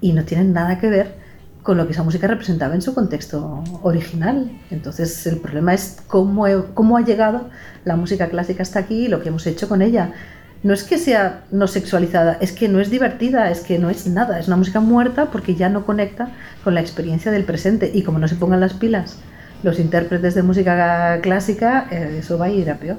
y 0.00 0.12
no 0.12 0.24
tienen 0.24 0.52
nada 0.52 0.78
que 0.78 0.88
ver 0.88 1.27
con 1.68 1.76
lo 1.76 1.84
que 1.84 1.92
esa 1.92 2.02
música 2.02 2.26
representaba 2.26 2.74
en 2.74 2.80
su 2.80 2.94
contexto 2.94 3.62
original. 3.82 4.50
Entonces 4.70 5.26
el 5.26 5.36
problema 5.36 5.74
es 5.74 5.98
cómo, 6.06 6.46
he- 6.46 6.64
cómo 6.72 6.96
ha 6.96 7.02
llegado 7.04 7.50
la 7.84 7.94
música 7.94 8.30
clásica 8.30 8.62
hasta 8.62 8.78
aquí 8.78 9.04
y 9.04 9.08
lo 9.08 9.20
que 9.20 9.28
hemos 9.28 9.46
hecho 9.46 9.68
con 9.68 9.82
ella. 9.82 10.12
No 10.62 10.72
es 10.72 10.82
que 10.82 10.96
sea 10.96 11.42
no 11.50 11.66
sexualizada, 11.66 12.38
es 12.40 12.52
que 12.52 12.68
no 12.68 12.80
es 12.80 12.88
divertida, 12.88 13.50
es 13.50 13.60
que 13.60 13.78
no 13.78 13.90
es 13.90 14.06
nada, 14.06 14.40
es 14.40 14.46
una 14.46 14.56
música 14.56 14.80
muerta 14.80 15.26
porque 15.30 15.56
ya 15.56 15.68
no 15.68 15.84
conecta 15.84 16.30
con 16.64 16.72
la 16.72 16.80
experiencia 16.80 17.30
del 17.30 17.44
presente 17.44 17.90
y 17.92 18.02
como 18.02 18.18
no 18.18 18.28
se 18.28 18.36
pongan 18.36 18.60
las 18.60 18.72
pilas 18.72 19.18
los 19.62 19.78
intérpretes 19.78 20.34
de 20.34 20.42
música 20.42 21.20
clásica, 21.20 21.86
eh, 21.90 22.16
eso 22.20 22.38
va 22.38 22.46
a 22.46 22.48
ir 22.48 22.70
a 22.70 22.76
peor. 22.78 22.96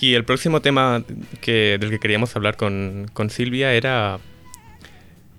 Y 0.00 0.14
el 0.14 0.24
próximo 0.24 0.62
tema 0.62 1.04
que, 1.42 1.76
del 1.78 1.90
que 1.90 1.98
queríamos 1.98 2.34
hablar 2.36 2.56
con, 2.56 3.06
con 3.12 3.28
Silvia 3.28 3.74
era, 3.74 4.18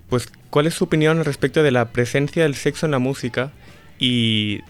pues, 0.08 0.28
¿cuál 0.50 0.66
es 0.66 0.74
su 0.74 0.84
opinión 0.84 1.24
respecto 1.24 1.62
de 1.62 1.70
la 1.70 1.86
presencia 1.86 2.42
del 2.44 2.54
sexo 2.54 2.86
en 2.86 2.92
la 2.92 2.98
música 2.98 3.50
y, 3.98 4.60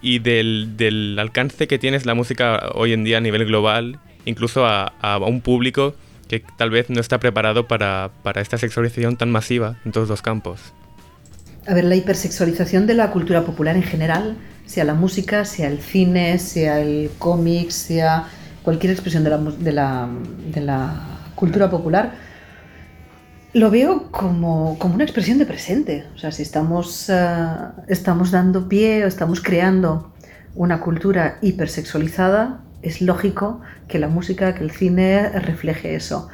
y 0.00 0.18
del, 0.18 0.76
del 0.76 1.18
alcance 1.18 1.66
que 1.66 1.78
tiene 1.78 1.98
la 2.00 2.14
música 2.14 2.70
hoy 2.74 2.92
en 2.92 3.04
día 3.04 3.18
a 3.18 3.20
nivel 3.20 3.44
global, 3.46 3.98
incluso 4.24 4.66
a, 4.66 4.92
a 5.00 5.18
un 5.18 5.40
público 5.40 5.94
que 6.28 6.42
tal 6.56 6.70
vez 6.70 6.90
no 6.90 7.00
está 7.00 7.18
preparado 7.18 7.68
para, 7.68 8.10
para 8.22 8.40
esta 8.40 8.58
sexualización 8.58 9.16
tan 9.16 9.30
masiva 9.30 9.78
en 9.84 9.92
todos 9.92 10.08
los 10.08 10.22
campos? 10.22 10.60
A 11.66 11.74
ver, 11.74 11.84
la 11.84 11.96
hipersexualización 11.96 12.86
de 12.86 12.94
la 12.94 13.10
cultura 13.10 13.44
popular 13.44 13.76
en 13.76 13.82
general, 13.82 14.36
sea 14.66 14.84
la 14.84 14.94
música, 14.94 15.44
sea 15.44 15.68
el 15.68 15.80
cine, 15.80 16.38
sea 16.38 16.80
el 16.80 17.10
cómic, 17.18 17.70
sea 17.70 18.28
cualquier 18.62 18.92
expresión 18.92 19.24
de 19.24 19.30
la, 19.72 20.08
de 20.52 20.60
la 20.60 20.94
cultura 21.34 21.70
popular, 21.70 22.14
lo 23.56 23.70
veo 23.70 24.10
como, 24.10 24.78
como 24.78 24.96
una 24.96 25.04
expresión 25.04 25.38
de 25.38 25.46
presente. 25.46 26.04
O 26.14 26.18
sea, 26.18 26.30
si 26.30 26.42
estamos, 26.42 27.08
ah, 27.08 27.72
estamos 27.88 28.30
dando 28.30 28.68
pie 28.68 29.02
o 29.02 29.08
estamos 29.08 29.40
creando 29.40 30.12
una 30.54 30.80
cultura 30.80 31.38
hipersexualizada, 31.40 32.60
es 32.82 33.00
lógico 33.00 33.62
que 33.88 33.98
la 33.98 34.08
música, 34.08 34.54
que 34.54 34.62
el 34.62 34.72
cine 34.72 35.30
refleje 35.30 35.94
eso. 35.94 36.28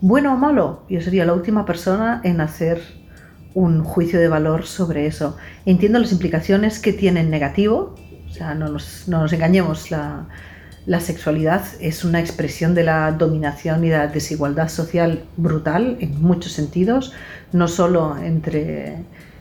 Bueno 0.00 0.34
o 0.34 0.36
malo, 0.36 0.82
yo 0.90 1.00
sería 1.00 1.24
la 1.24 1.34
última 1.34 1.64
persona 1.64 2.20
en 2.24 2.40
hacer 2.40 2.80
un 3.54 3.84
juicio 3.84 4.18
de 4.18 4.26
valor 4.26 4.66
sobre 4.66 5.06
eso. 5.06 5.36
Entiendo 5.66 6.00
las 6.00 6.10
implicaciones 6.10 6.80
que 6.80 6.92
tiene 6.92 7.20
en 7.20 7.30
negativo, 7.30 7.94
o 8.28 8.32
sea, 8.32 8.56
no 8.56 8.68
nos, 8.68 9.06
no 9.06 9.20
nos 9.20 9.32
engañemos, 9.32 9.92
la, 9.92 10.26
la 10.86 11.00
sexualidad 11.00 11.64
es 11.80 12.04
una 12.04 12.20
expresión 12.20 12.74
de 12.74 12.84
la 12.84 13.10
dominación 13.12 13.84
y 13.84 13.88
de 13.88 13.96
la 13.96 14.06
desigualdad 14.08 14.68
social 14.68 15.24
brutal 15.36 15.96
en 16.00 16.20
muchos 16.22 16.52
sentidos, 16.52 17.12
no 17.52 17.68
solo 17.68 18.18
entre, 18.18 18.96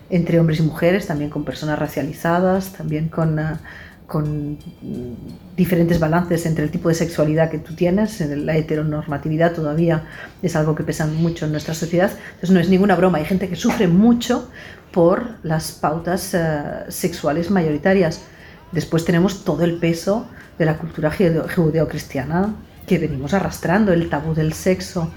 entre 0.10 0.40
hombres 0.40 0.60
y 0.60 0.64
mujeres, 0.64 1.08
también 1.08 1.30
con 1.30 1.44
personas 1.44 1.78
racializadas, 1.78 2.72
también 2.72 3.10
con, 3.10 3.40
ah, 3.40 3.60
con 4.08 4.58
diferentes 5.58 6.00
balances 6.00 6.46
entre 6.46 6.64
el 6.64 6.72
tipo 6.72 6.88
de 6.88 6.96
sexualidad 6.96 7.50
que 7.50 7.58
tú 7.58 7.74
tienes, 7.76 8.22
la 8.22 8.56
heteronormatividad 8.56 9.54
todavía 9.54 10.04
es 10.42 10.56
algo 10.56 10.76
que 10.76 10.84
pesa 10.84 11.08
mucho 11.08 11.46
en 11.46 11.52
nuestra 11.52 11.74
sociedad, 11.74 12.12
entonces 12.36 12.52
no 12.52 12.60
es 12.62 12.70
ninguna 12.70 12.96
broma, 12.96 13.18
hay 13.18 13.26
gente 13.26 13.50
que 13.50 13.56
sufre 13.58 13.88
mucho 13.88 14.50
por 14.94 15.36
las 15.44 15.74
pautas 15.74 16.34
eh, 16.36 16.64
sexuales 16.88 17.50
mayoritarias. 17.50 18.22
Después 18.72 19.04
tenemos 19.04 19.44
todo 19.44 19.64
el 19.64 19.78
peso 19.78 20.28
de 20.58 20.66
la 20.66 20.78
cultura 20.78 21.12
judeo- 21.12 21.48
judeocristiana 21.54 22.54
que 22.88 22.98
venimos 23.00 23.34
arrastrando, 23.34 23.94
el 23.94 24.10
tabú 24.10 24.34
del 24.34 24.54
sexo 24.54 25.12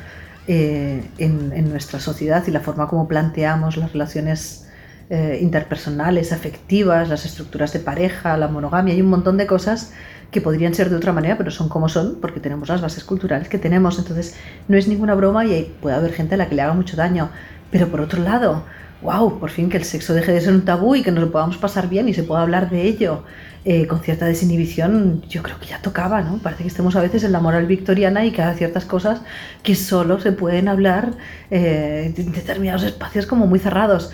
eh, 0.47 1.03
en, 1.19 1.53
en 1.53 1.69
nuestra 1.71 1.99
sociedad 2.01 2.45
y 2.47 2.51
la 2.51 2.61
forma 2.61 2.87
como 2.89 3.09
planteamos 3.09 3.77
las 3.77 3.93
relaciones 3.93 4.69
eh, 5.11 5.39
interpersonales, 5.41 6.33
afectivas, 6.33 7.09
las 7.09 7.25
estructuras 7.25 7.73
de 7.73 7.81
pareja, 7.81 8.37
la 8.37 8.49
monogamia, 8.49 8.95
hay 8.95 9.03
un 9.03 9.11
montón 9.11 9.37
de 9.37 9.47
cosas 9.47 9.93
que 10.31 10.41
podrían 10.41 10.75
ser 10.75 10.91
de 10.91 10.97
otra 10.97 11.13
manera, 11.13 11.39
pero 11.39 11.51
son 11.51 11.69
como 11.69 11.89
son 11.89 12.19
porque 12.21 12.41
tenemos 12.41 12.69
las 12.69 12.81
bases 12.81 13.05
culturales 13.05 13.49
que 13.49 13.59
tenemos. 13.59 13.99
Entonces, 13.99 14.35
no 14.67 14.77
es 14.77 14.89
ninguna 14.89 15.15
broma 15.15 15.45
y 15.47 15.73
puede 15.81 15.95
haber 15.97 16.13
gente 16.13 16.35
a 16.35 16.39
la 16.39 16.49
que 16.49 16.57
le 16.57 16.63
haga 16.63 16.75
mucho 16.75 16.97
daño. 16.97 17.31
Pero 17.71 17.89
por 17.89 18.01
otro 18.01 18.21
lado, 18.23 18.65
wow, 19.03 19.39
por 19.39 19.51
fin 19.51 19.69
que 19.69 19.77
el 19.77 19.85
sexo 19.85 20.15
deje 20.15 20.33
de 20.33 20.41
ser 20.41 20.55
un 20.55 20.65
tabú 20.65 20.95
y 20.95 21.03
que 21.03 21.13
nos 21.13 21.25
lo 21.25 21.31
podamos 21.31 21.57
pasar 21.59 21.89
bien 21.89 22.09
y 22.09 22.15
se 22.15 22.23
pueda 22.23 22.43
hablar 22.43 22.71
de 22.71 22.83
ello 22.83 23.25
eh, 23.65 23.87
con 23.87 24.01
cierta 24.01 24.27
desinhibición, 24.27 25.23
yo 25.29 25.43
creo 25.43 25.59
que 25.59 25.67
ya 25.67 25.83
tocaba, 25.83 26.23
¿no? 26.23 26.39
Parece 26.39 26.63
que 26.63 26.69
estemos 26.69 26.95
a 26.95 27.01
veces 27.01 27.25
en 27.25 27.33
la 27.33 27.41
moral 27.41 27.67
victoriana 27.67 28.25
y 28.25 28.31
que 28.31 28.41
hay 28.41 28.57
ciertas 28.57 28.85
cosas 28.85 29.23
que 29.63 29.75
solo 29.75 30.21
se 30.21 30.33
pueden 30.33 30.69
hablar 30.69 31.15
eh, 31.51 32.15
en 32.17 32.33
determinados 32.33 32.85
espacios 32.85 33.27
como 33.27 33.47
muy 33.47 33.59
cerrados. 33.59 34.13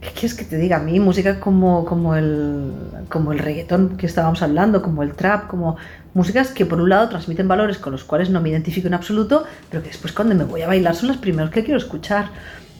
¿Qué 0.00 0.10
quieres 0.10 0.34
que 0.34 0.44
te 0.44 0.56
diga? 0.56 0.76
A 0.76 0.80
mí 0.80 0.98
música 0.98 1.38
como, 1.40 1.84
como, 1.84 2.14
el, 2.14 2.72
como 3.08 3.32
el 3.32 3.38
reggaetón 3.38 3.96
que 3.96 4.06
estábamos 4.06 4.42
hablando, 4.42 4.82
como 4.82 5.02
el 5.02 5.14
trap, 5.14 5.48
como 5.48 5.76
músicas 6.14 6.50
que 6.50 6.66
por 6.66 6.80
un 6.80 6.88
lado 6.88 7.08
transmiten 7.08 7.48
valores 7.48 7.78
con 7.78 7.92
los 7.92 8.04
cuales 8.04 8.30
no 8.30 8.40
me 8.40 8.50
identifico 8.50 8.88
en 8.88 8.94
absoluto, 8.94 9.44
pero 9.70 9.82
que 9.82 9.90
después 9.90 10.12
cuando 10.12 10.34
me 10.34 10.44
voy 10.44 10.62
a 10.62 10.66
bailar 10.66 10.94
son 10.94 11.08
los 11.08 11.18
primeros 11.18 11.50
que 11.50 11.62
quiero 11.64 11.78
escuchar. 11.78 12.30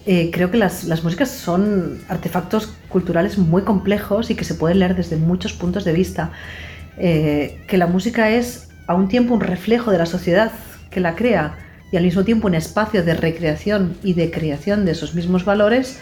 Eh, 0.05 0.30
creo 0.32 0.50
que 0.50 0.59
las, 0.59 0.84
las 0.84 1.05
músicas 1.05 1.30
son 1.30 2.00
artefactos 2.09 2.74
culturales 2.88 3.38
muy 3.38 3.62
complejos 3.62 4.30
y 4.30 4.34
que 4.34 4.44
se 4.44 4.55
pueden 4.55 4.80
leer 4.80 4.96
desde 4.96 5.16
muchos 5.16 5.53
puntos 5.53 5.84
de 5.84 5.92
vista. 5.92 6.32
Eh, 6.98 7.64
que 7.68 7.78
la 7.78 7.86
música 7.86 8.30
es 8.30 8.68
a 8.86 8.94
un 8.94 9.09
tiempo 9.09 9.34
un 9.34 9.40
reflejo 9.40 9.90
de 9.90 9.98
la 9.98 10.07
sociedad 10.07 10.53
que 10.90 11.00
la 11.00 11.14
crea 11.14 11.57
y 11.90 11.96
al 11.96 12.05
mismo 12.05 12.24
tiempo 12.24 12.48
un 12.48 12.55
espacio 12.55 13.05
de 13.05 13.14
recreación 13.14 13.96
y 14.03 14.14
de 14.14 14.30
creación 14.30 14.84
de 14.84 14.92
esos 14.92 15.14
mismos 15.14 15.44
valores, 15.44 15.98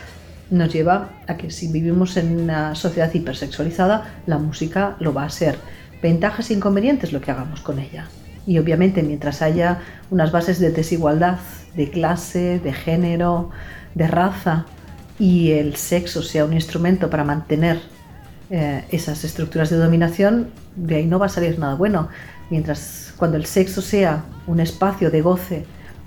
nos 0.50 0.72
lleva 0.72 1.10
a 1.26 1.36
que 1.36 1.50
si 1.50 1.68
vivimos 1.68 2.16
en 2.16 2.40
una 2.40 2.74
sociedad 2.74 3.12
hipersexualizada, 3.12 4.14
la 4.26 4.38
música 4.38 4.96
lo 5.00 5.12
va 5.12 5.24
a 5.24 5.30
ser. 5.30 5.56
Ventajas 6.02 6.50
e 6.50 6.54
inconvenientes 6.54 7.12
lo 7.12 7.20
que 7.20 7.30
hagamos 7.30 7.60
con 7.60 7.78
ella. 7.78 8.06
Y 8.46 8.58
obviamente 8.58 9.02
mientras 9.02 9.42
haya 9.42 9.80
unas 10.10 10.32
bases 10.32 10.58
de 10.58 10.70
desigualdad, 10.70 11.38
de 11.74 11.90
clase, 11.90 12.58
de 12.58 12.72
género, 12.72 13.50
de 13.94 14.06
raza 14.06 14.66
y 15.18 15.52
el 15.52 15.76
sexo 15.76 16.22
sea 16.22 16.44
un 16.44 16.54
instrumento 16.54 17.10
para 17.10 17.24
mantener 17.24 17.80
eh, 18.50 18.84
esas 18.90 19.22
estructuras 19.24 19.70
de 19.70 19.76
dominación, 19.76 20.48
de 20.74 20.96
ahí 20.96 21.06
no 21.06 21.18
va 21.18 21.26
a 21.26 21.28
salir 21.28 21.58
nada 21.58 21.74
bueno. 21.74 22.08
Mientras 22.50 23.14
cuando 23.16 23.36
el 23.36 23.46
sexo 23.46 23.82
sea 23.82 24.24
un 24.46 24.60
espacio 24.60 25.10
de 25.10 25.20
goce 25.20 25.64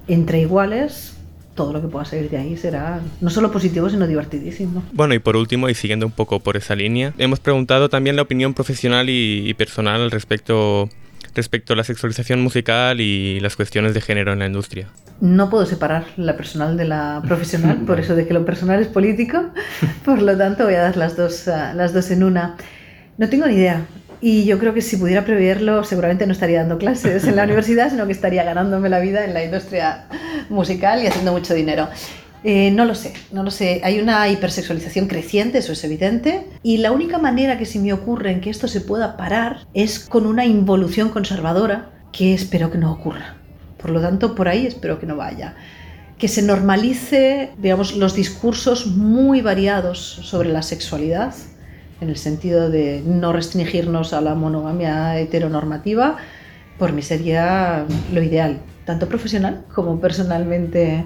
entre 0.08 0.42
iguales, 0.42 1.14
todo 1.56 1.72
lo 1.72 1.82
que 1.82 1.88
pueda 1.88 2.06
salir 2.06 2.30
de 2.30 2.38
ahí 2.38 2.58
será 2.58 3.00
no 3.22 3.30
solo 3.30 3.52
positivo, 3.52 3.90
sino 3.90 4.08
divertidísimo. 4.08 4.84
Bueno, 4.92 5.14
y 5.14 5.20
por 5.20 5.38
último, 5.38 5.70
y 5.70 5.76
siguiendo 5.76 6.06
un 6.06 6.12
poco 6.12 6.40
por 6.40 6.58
esa 6.58 6.76
línea, 6.76 7.14
hemos 7.18 7.40
preguntado 7.40 7.90
también 7.90 8.16
la 8.16 8.24
opinión 8.24 8.54
profesional 8.54 9.10
y, 9.10 9.48
y 9.48 9.54
personal 9.54 10.02
al 10.02 10.12
respecto, 10.12 10.90
respecto 11.36 11.74
a 11.74 11.76
la 11.76 11.84
sexualización 11.84 12.42
musical 12.42 13.02
y 13.02 13.40
las 13.40 13.56
cuestiones 13.56 13.94
de 13.94 14.02
género 14.02 14.34
en 14.34 14.40
la 14.40 14.46
industria. 14.46 14.88
No 15.22 15.50
puedo 15.50 15.66
separar 15.66 16.06
la 16.18 16.36
personal 16.36 16.78
de 16.78 16.86
la 16.86 17.22
profesional, 17.26 17.78
por 17.86 18.00
eso 18.00 18.16
de 18.16 18.28
que 18.28 18.34
lo 18.34 18.46
personal 18.46 18.82
es 18.82 18.88
político, 18.88 19.52
por 20.06 20.22
lo 20.22 20.38
tanto 20.38 20.66
voy 20.66 20.76
a 20.76 20.82
dar 20.82 20.98
las 20.98 21.16
dos, 21.16 21.48
ah, 21.48 21.74
las 21.74 21.94
dos 21.94 22.12
en 22.12 22.24
una. 22.24 22.58
No 23.18 23.30
tengo 23.30 23.46
ni 23.48 23.56
idea. 23.56 23.86
Y 24.22 24.46
yo 24.46 24.58
creo 24.58 24.74
que 24.74 24.82
si 24.82 24.96
pudiera 24.96 25.26
preverlo, 25.26 25.84
seguramente 25.84 26.26
no 26.26 26.32
estaría 26.32 26.60
dando 26.60 26.78
clases 26.78 27.26
en 27.26 27.36
la 27.36 27.44
universidad, 27.46 27.90
sino 27.90 28.06
que 28.06 28.14
estaría 28.14 28.44
ganándome 28.44 28.90
la 28.90 29.00
vida 29.00 29.26
en 29.26 29.34
la 29.34 29.44
industria 29.44 30.06
musical 30.50 31.04
y 31.04 31.08
haciendo 31.08 31.34
mucho 31.34 31.54
dinero. 31.54 31.90
Eh, 32.44 32.72
no 32.72 32.84
lo 32.84 32.94
sé, 32.94 33.14
no 33.32 33.44
lo 33.44 33.52
sé. 33.52 33.82
Hay 33.84 34.00
una 34.00 34.28
hipersexualización 34.28 35.08
creciente, 35.08 35.60
eso 35.60 35.72
es 35.72 35.84
evidente. 35.84 36.46
Y 36.62 36.78
la 36.78 36.92
única 36.92 37.18
manera 37.18 37.58
que 37.58 37.66
se 37.66 37.80
me 37.80 37.94
ocurre 37.94 38.32
en 38.32 38.42
que 38.42 38.50
esto 38.50 38.68
se 38.68 38.82
pueda 38.82 39.16
parar 39.16 39.66
es 39.74 40.00
con 40.00 40.26
una 40.26 40.46
involución 40.46 41.10
conservadora 41.10 41.92
que 42.12 42.34
espero 42.34 42.70
que 42.70 42.78
no 42.78 42.92
ocurra. 42.92 43.38
Por 43.82 43.92
lo 43.92 44.02
tanto, 44.02 44.36
por 44.36 44.48
ahí 44.48 44.68
espero 44.68 45.00
que 45.00 45.06
no 45.06 45.16
vaya. 45.16 45.56
Que 46.18 46.28
se 46.28 46.42
normalice, 46.42 47.52
digamos, 47.58 47.96
los 47.96 48.14
discursos 48.14 48.88
muy 48.88 49.42
variados 49.42 50.00
sobre 50.00 50.50
la 50.50 50.62
sexualidad, 50.62 51.34
en 52.02 52.10
el 52.10 52.18
sentido 52.18 52.70
de 52.70 53.02
no 53.06 53.32
restringirnos 53.32 54.14
a 54.14 54.22
la 54.22 54.36
monogamia 54.36 55.18
heteronormativa, 55.20 56.18
por 56.78 56.92
mí 56.92 57.02
sería 57.02 57.86
lo 58.12 58.22
ideal, 58.22 58.60
tanto 58.86 59.08
profesional 59.08 59.66
como 59.74 60.00
personalmente 60.00 61.06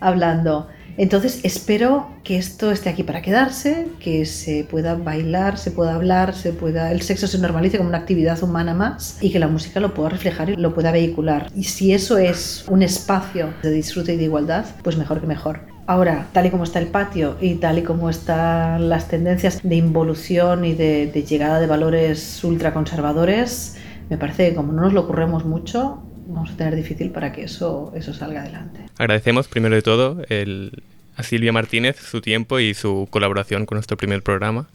hablando. 0.00 0.68
Entonces 0.98 1.38
espero 1.44 2.08
que 2.24 2.36
esto 2.38 2.72
esté 2.72 2.88
aquí 2.88 3.04
para 3.04 3.22
quedarse, 3.22 3.86
que 4.00 4.26
se 4.26 4.64
pueda 4.64 4.96
bailar, 4.96 5.56
se 5.56 5.70
pueda 5.70 5.94
hablar, 5.94 6.34
se 6.34 6.52
pueda 6.52 6.90
el 6.90 7.02
sexo 7.02 7.28
se 7.28 7.38
normalice 7.38 7.78
como 7.78 7.88
una 7.88 7.98
actividad 7.98 8.42
humana 8.42 8.74
más 8.74 9.16
y 9.20 9.30
que 9.30 9.38
la 9.38 9.46
música 9.46 9.78
lo 9.78 9.94
pueda 9.94 10.08
reflejar 10.08 10.50
y 10.50 10.56
lo 10.56 10.74
pueda 10.74 10.90
vehicular. 10.90 11.52
Y 11.54 11.64
si 11.64 11.92
eso 11.92 12.18
es 12.18 12.64
un 12.68 12.82
espacio 12.82 13.54
de 13.62 13.70
disfrute 13.70 14.14
y 14.14 14.16
de 14.16 14.24
igualdad, 14.24 14.64
pues 14.82 14.96
mejor 14.96 15.20
que 15.20 15.28
mejor. 15.28 15.60
Ahora, 15.86 16.26
tal 16.32 16.46
y 16.46 16.50
como 16.50 16.64
está 16.64 16.80
el 16.80 16.88
patio 16.88 17.36
y 17.40 17.54
tal 17.54 17.78
y 17.78 17.82
como 17.82 18.10
están 18.10 18.88
las 18.88 19.06
tendencias 19.06 19.60
de 19.62 19.76
involución 19.76 20.64
y 20.64 20.74
de, 20.74 21.06
de 21.06 21.22
llegada 21.22 21.60
de 21.60 21.68
valores 21.68 22.42
ultraconservadores, 22.42 23.76
me 24.10 24.18
parece 24.18 24.48
que 24.48 24.56
como 24.56 24.72
no 24.72 24.82
nos 24.82 24.92
lo 24.92 25.02
ocurremos 25.02 25.44
mucho, 25.44 26.02
vamos 26.28 26.50
a 26.50 26.56
tener 26.56 26.76
difícil 26.76 27.10
para 27.10 27.32
que 27.32 27.44
eso, 27.44 27.92
eso 27.96 28.12
salga 28.12 28.42
adelante. 28.42 28.80
Agradecemos 28.98 29.48
primero 29.48 29.74
de 29.74 29.82
todo 29.82 30.22
el, 30.28 30.82
a 31.16 31.22
Silvia 31.22 31.52
Martínez 31.52 31.96
su 31.96 32.20
tiempo 32.20 32.60
y 32.60 32.74
su 32.74 33.08
colaboración 33.10 33.66
con 33.66 33.76
nuestro 33.76 33.96
primer 33.96 34.22
programa. 34.22 34.68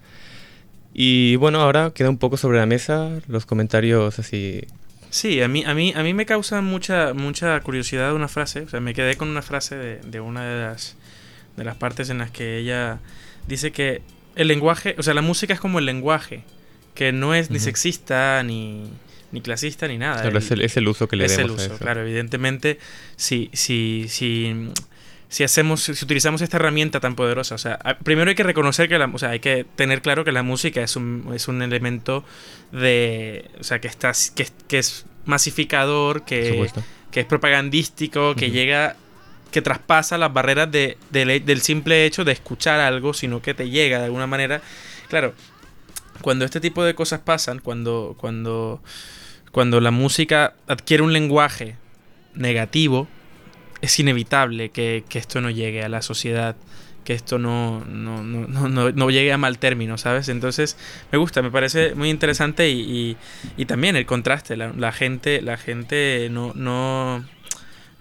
Y 0.94 1.36
bueno, 1.38 1.62
ahora 1.62 1.92
queda 1.94 2.10
un 2.10 2.18
poco 2.18 2.38
sobre 2.38 2.58
la 2.60 2.66
mesa 2.66 3.10
los 3.28 3.46
comentarios 3.46 4.20
así. 4.20 4.66
Sí, 5.10 5.42
a 5.42 5.48
mí, 5.48 5.64
a 5.66 5.74
mí, 5.74 5.94
a 5.96 6.04
mí 6.04 6.14
me 6.14 6.26
causa 6.26 6.62
mucha, 6.62 7.14
mucha 7.14 7.60
curiosidad 7.62 8.14
una 8.14 8.28
frase. 8.28 8.62
O 8.62 8.70
sea, 8.70 8.80
me 8.80 8.94
quedé 8.94 9.16
con 9.16 9.30
una 9.30 9.44
frase 9.44 9.76
de, 9.76 9.98
de 10.00 10.20
una 10.20 10.44
de 10.44 10.62
las, 10.64 10.96
de 11.56 11.64
las 11.64 11.76
partes 11.76 12.10
en 12.10 12.18
las 12.18 12.32
que 12.32 12.58
ella 12.58 13.00
dice 13.48 13.72
que 13.72 14.02
el 14.36 14.48
lenguaje, 14.48 14.96
o 14.98 15.04
sea, 15.04 15.14
la 15.14 15.22
música 15.22 15.54
es 15.54 15.60
como 15.60 15.78
el 15.78 15.86
lenguaje, 15.86 16.44
que 16.96 17.12
no 17.12 17.36
es 17.36 17.52
ni 17.52 17.60
sexista 17.60 18.42
ni, 18.44 18.88
ni 19.34 19.42
clasista 19.42 19.88
ni 19.90 19.98
nada. 19.98 20.22
Claro, 20.22 20.38
es 20.38 20.50
el- 20.52 20.62
es 20.62 20.78
el 20.78 20.88
uso 20.88 21.10
que 21.10 21.18
le 21.18 21.26
es 21.26 21.32
el 21.34 21.48
demos 21.48 21.52
a 21.52 21.64
uso, 21.66 21.74
eso. 21.76 21.84
Claro, 21.84 22.02
evidentemente, 22.02 22.80
si, 23.18 23.50
si, 23.52 24.06
si, 24.08 24.70
si 25.28 25.44
hacemos, 25.44 25.82
si 25.84 26.06
utilizamos 26.06 26.42
esta 26.42 26.56
herramienta 26.58 27.00
tan 27.02 27.16
poderosa, 27.16 27.56
o 27.56 27.58
sea, 27.58 27.78
primero 28.04 28.30
hay 28.30 28.36
que 28.36 28.44
reconocer 28.44 28.88
que 28.88 28.98
la, 28.98 29.06
o 29.12 29.18
sea, 29.18 29.30
hay 29.32 29.40
que 29.40 29.66
tener 29.76 30.02
claro 30.02 30.24
que 30.24 30.32
la 30.32 30.44
música 30.44 30.82
es 30.82 30.96
un, 30.96 31.32
es 31.36 31.48
un 31.48 31.62
elemento 31.62 32.24
de, 32.72 33.50
o 33.60 33.64
sea, 33.64 33.82
que 33.82 33.88
está, 33.88 34.12
que, 34.36 34.44
es- 34.44 34.54
que 34.68 34.80
es 34.80 35.06
masificador, 35.26 36.24
que, 36.26 36.52
que 37.12 37.20
es 37.22 37.26
propagandístico, 37.26 38.36
que 38.36 38.52
llega 38.52 38.96
que 39.52 39.62
traspasa 39.62 40.18
las 40.18 40.34
barreras 40.34 40.72
de, 40.72 40.98
del 41.12 41.62
simple 41.62 42.06
hecho 42.06 42.24
de 42.26 42.32
escuchar 42.32 42.80
algo, 42.80 43.14
sino 43.14 43.40
que 43.42 43.54
te 43.54 43.70
llega 43.70 44.00
de 44.00 44.06
alguna 44.06 44.26
manera. 44.26 44.62
Claro, 45.10 45.36
cuando 46.22 46.44
este 46.46 46.60
tipo 46.60 46.84
de 46.84 46.96
cosas 46.96 47.20
pasan, 47.20 47.60
cuando, 47.60 48.16
cuando, 48.20 48.82
cuando 49.54 49.80
la 49.80 49.92
música 49.92 50.56
adquiere 50.68 51.02
un 51.04 51.14
lenguaje 51.14 51.78
negativo, 52.34 53.08
es 53.82 53.98
inevitable 54.00 54.70
que, 54.72 55.06
que 55.08 55.20
esto 55.20 55.40
no 55.40 55.50
llegue 55.50 55.84
a 55.84 55.90
la 55.90 56.02
sociedad, 56.02 56.58
que 57.06 57.14
esto 57.14 57.38
no, 57.38 57.86
no, 57.86 58.24
no, 58.24 58.92
no, 58.92 59.10
llegue 59.10 59.32
a 59.32 59.38
mal 59.38 59.60
término, 59.60 59.98
¿sabes? 59.98 60.28
Entonces, 60.30 60.76
me 61.12 61.18
gusta, 61.18 61.42
me 61.42 61.52
parece 61.52 61.94
muy 61.96 62.10
interesante 62.10 62.70
y, 62.70 62.80
y- 62.82 63.18
y 63.58 63.66
también 63.66 63.96
el 63.96 64.06
contraste, 64.06 64.58
la, 64.58 64.74
la 64.76 64.92
gente, 64.92 65.42
la 65.42 65.58
gente 65.58 66.30
no, 66.32 66.52
no, 66.56 67.24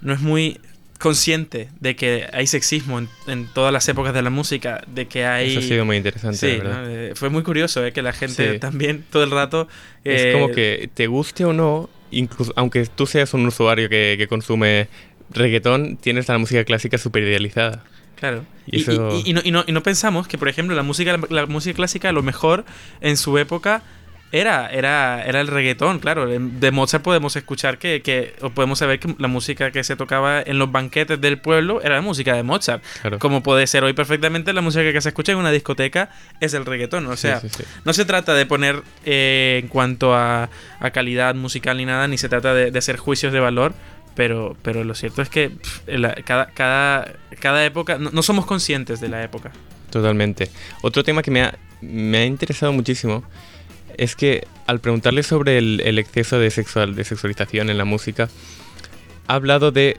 no 0.00 0.12
es 0.12 0.20
muy 0.20 0.61
consciente 1.03 1.68
de 1.80 1.96
que 1.96 2.28
hay 2.32 2.46
sexismo 2.46 2.98
en, 3.00 3.09
en 3.26 3.46
todas 3.46 3.72
las 3.72 3.88
épocas 3.88 4.14
de 4.14 4.22
la 4.22 4.30
música, 4.30 4.82
de 4.86 5.07
que 5.09 5.26
hay... 5.26 5.50
Eso 5.50 5.59
ha 5.59 5.62
sido 5.62 5.84
muy 5.84 5.96
interesante, 5.96 6.36
Sí, 6.38 6.57
la 6.59 6.64
verdad. 6.64 6.82
¿no? 6.84 6.88
Eh, 6.88 7.12
fue 7.16 7.28
muy 7.28 7.42
curioso 7.42 7.84
eh, 7.84 7.92
que 7.92 8.03
la 8.03 8.12
gente 8.12 8.53
Sí. 8.53 8.59
también 8.59 9.05
todo 9.11 9.24
el 9.24 9.30
rato... 9.32 9.66
Es 10.05 10.22
eh, 10.22 10.32
como 10.32 10.48
que 10.50 10.88
te 10.94 11.09
guste 11.09 11.44
o 11.44 11.53
no, 11.53 11.90
incluso 12.12 12.53
aunque 12.57 12.86
tú 12.86 13.07
seas 13.07 13.34
un 13.34 13.44
usuario 13.46 13.88
que, 13.88 14.14
que 14.16 14.28
consume 14.28 14.88
reggaetón, 15.30 15.96
tienes 15.96 16.28
la 16.28 16.38
música 16.38 16.64
clásica 16.64 16.98
super 16.98 17.22
idealizada. 17.22 17.84
Claro. 18.16 18.44
Y, 18.66 18.78
Y, 18.78 18.82
eso... 18.82 19.20
y- 19.24 19.32
no, 19.32 19.40
y 19.44 19.50
no- 19.50 19.64
y 19.66 19.72
no 19.72 19.82
pensamos 19.82 20.28
que, 20.28 20.38
por 20.38 20.48
ejemplo, 20.48 20.76
la 20.76 20.82
música, 20.84 21.18
la 21.30 21.46
música 21.46 21.74
clásica 21.74 22.11
a 22.11 22.12
lo 22.12 22.22
mejor 22.22 22.64
en 23.00 23.16
su 23.16 23.36
época 23.38 23.82
era, 24.33 24.68
era, 24.70 25.22
era 25.24 25.41
el 25.41 25.47
reggaetón, 25.47 25.99
claro. 25.99 26.26
De 26.26 26.70
Mozart 26.72 27.05
podemos 27.05 27.37
escuchar 27.37 27.78
que, 27.78 28.01
que, 28.03 28.35
o 28.41 28.51
podemos 28.51 28.78
saber 28.78 28.99
que 28.99 29.14
la 29.18 29.28
música 29.28 29.70
que 29.70 29.85
se 29.85 29.95
tocaba 29.95 30.41
en 30.43 30.59
los 30.59 30.72
banquetes 30.72 31.20
del 31.20 31.39
pueblo 31.39 31.80
era 31.83 31.97
la 31.97 32.01
música 32.01 32.35
de 32.35 32.43
Mozart. 32.43 32.83
Claro. 33.03 33.18
Como 33.18 33.43
puede 33.43 33.66
ser 33.66 33.85
hoy 33.85 33.93
perfectamente 33.93 34.53
la 34.53 34.62
música 34.62 34.91
que 34.93 35.01
se 35.01 35.11
escucha 35.11 35.33
en 35.33 35.39
una 35.39 35.51
discoteca 35.51 36.11
es 36.41 36.55
el 36.55 36.64
reggaetón. 36.64 37.07
O 37.07 37.16
Sí, 37.16 37.22
sea, 37.28 37.41
sí, 37.41 37.49
sí. 37.51 37.62
no 37.85 37.93
se 37.93 38.05
trata 38.05 38.35
de 38.35 38.47
poner 38.47 38.83
eh, 39.05 39.61
en 39.62 39.68
cuanto 39.68 40.14
a, 40.14 40.49
a 40.80 40.91
calidad 40.91 41.35
musical 41.35 41.76
ni 41.76 41.85
nada, 41.85 42.09
ni 42.09 42.16
se 42.18 42.28
trata 42.28 42.55
de, 42.55 42.70
de 42.70 42.78
hacer 42.78 42.97
juicios 42.97 43.33
de 43.33 43.41
valor. 43.41 43.74
Pero, 44.14 44.57
pero 44.62 44.85
lo 44.85 44.95
cierto 44.95 45.22
es 45.22 45.28
que 45.30 45.49
pff, 45.51 45.80
la- 45.89 46.14
cada, 46.14 46.47
cada, 46.49 47.12
cada 47.41 47.64
época, 47.64 47.97
no, 47.99 48.11
no 48.11 48.22
somos 48.22 48.45
conscientes 48.45 49.01
de 49.01 49.09
la 49.09 49.22
época. 49.22 49.53
Totalmente. 49.91 50.51
Otro 50.83 51.03
tema 51.05 51.22
que 51.22 51.30
me 51.30 51.43
ha, 51.43 51.55
me 51.80 52.18
ha 52.18 52.24
interesado 52.26 52.72
muchísimo 52.72 53.24
es 53.99 54.16
que 54.16 54.47
al 54.66 54.80
preguntarle 54.80 55.22
sobre 55.22 55.59
el, 55.59 55.80
el 55.84 55.99
exceso 55.99 56.38
de, 56.38 56.51
sexual, 56.51 56.95
de 56.95 57.05
sexualización 57.05 57.70
en 57.70 57.78
la 57.78 57.84
música, 57.84 58.28
ha 59.26 59.34
hablado 59.34 59.70
de, 59.72 59.97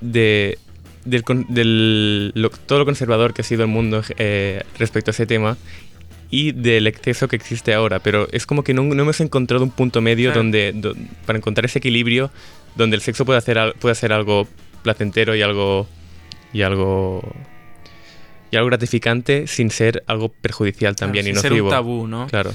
de 0.00 0.58
del, 1.04 1.22
con- 1.22 1.46
del- 1.48 2.32
lo- 2.34 2.50
todo 2.50 2.78
lo 2.80 2.84
conservador 2.84 3.32
que 3.34 3.42
ha 3.42 3.44
sido 3.44 3.62
el 3.62 3.68
mundo 3.68 4.02
eh, 4.18 4.62
respecto 4.78 5.10
a 5.10 5.12
ese 5.12 5.26
tema 5.26 5.56
y 6.30 6.52
del 6.52 6.86
exceso 6.86 7.26
que 7.26 7.36
existe 7.36 7.74
ahora, 7.74 7.98
pero 7.98 8.28
es 8.32 8.46
como 8.46 8.62
que 8.62 8.72
no, 8.74 8.82
no 8.82 9.02
hemos 9.02 9.20
encontrado 9.20 9.64
un 9.64 9.70
punto 9.70 10.00
medio 10.00 10.28
Claro. 10.30 10.42
donde, 10.42 10.72
do- 10.74 10.94
para 11.26 11.38
encontrar 11.38 11.64
ese 11.64 11.78
equilibrio 11.78 12.30
donde 12.76 12.96
el 12.96 13.02
sexo 13.02 13.24
puede 13.24 13.38
hacer, 13.38 13.74
puede 13.80 13.92
algo 14.12 14.46
placentero 14.82 15.34
y 15.34 15.42
algo 15.42 15.88
y 16.52 16.62
algo 16.62 17.20
y 18.52 18.56
algo 18.56 18.68
gratificante 18.68 19.46
sin 19.46 19.70
ser 19.70 20.02
algo 20.06 20.28
perjudicial 20.28 20.96
también 20.96 21.24
sin 21.24 21.36
y 21.36 21.38
ser 21.38 21.52
un 21.52 21.58
nocivo. 21.58 21.70
tabú, 21.70 22.06
¿no? 22.08 22.26
Claro. 22.28 22.52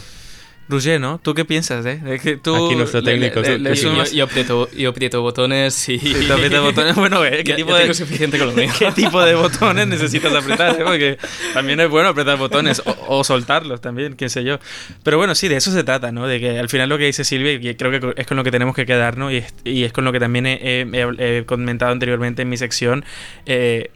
Roger, 0.67 0.99
¿no? 0.99 1.19
¿Tú 1.21 1.35
qué 1.35 1.45
piensas, 1.45 1.85
eh? 1.85 1.97
De 2.03 2.19
que 2.19 2.37
tú 2.37 2.55
Aquí 2.67 2.75
nuestro 2.75 2.99
Le- 3.01 3.11
técnico. 3.11 3.39
le- 3.41 3.47
¿qué- 3.47 3.57
le- 3.59 3.69
qué 3.73 3.75
yo, 3.75 4.03
yo 4.05 4.23
aprieto, 4.23 4.69
yo 4.71 4.89
aprieto 4.89 5.21
botones 5.21 5.89
y... 5.89 5.99
Sí, 5.99 6.15
tú 6.27 6.33
aprietas 6.33 6.61
botones, 6.61 6.95
bueno, 6.95 7.23
eh, 7.23 7.43
¿qué 7.43 7.51
Ya- 7.51 7.55
tipo 7.55 7.69
ya 7.69 7.75
de 7.75 7.81
tengo 7.83 7.93
suficiente 7.93 8.39
con 8.39 8.47
lo 8.47 8.53
mío. 8.53 8.71
¿Qué 8.79 8.91
tipo 8.91 9.21
de 9.23 9.35
botones 9.35 9.87
necesitas 9.87 10.33
apretar? 10.33 10.75
eh? 10.79 10.83
Porque 10.83 11.17
también 11.53 11.79
es 11.79 11.89
bueno 11.89 12.09
apretar 12.09 12.37
botones 12.39 12.81
o, 12.83 12.95
o 13.09 13.23
soltarlos 13.23 13.79
también, 13.79 14.15
qué 14.15 14.27
sé 14.27 14.43
yo. 14.43 14.57
Pero 15.03 15.17
bueno, 15.17 15.35
sí, 15.35 15.47
de 15.47 15.57
eso 15.57 15.71
se 15.71 15.83
trata, 15.83 16.11
¿no? 16.11 16.25
De 16.25 16.39
que 16.39 16.57
al 16.57 16.67
final 16.69 16.89
lo 16.89 16.97
que 16.97 17.05
dice 17.05 17.23
Silvia, 17.23 17.51
y 17.53 17.75
creo 17.75 17.91
que 17.91 18.19
es 18.19 18.25
con 18.25 18.35
lo 18.37 18.43
que 18.43 18.51
tenemos 18.51 18.75
que 18.75 18.87
quedarnos 18.87 19.31
y 19.33 19.37
es, 19.37 19.53
y 19.63 19.83
es 19.83 19.93
con 19.93 20.03
lo 20.03 20.11
que 20.11 20.19
también 20.19 20.47
he, 20.47 20.59
he- 20.63 21.37
he 21.39 21.45
comentado 21.45 21.91
anteriormente 21.91 22.41
en 22.41 22.49
mi 22.49 22.57
sección. 22.57 23.05
eh, 23.45 23.91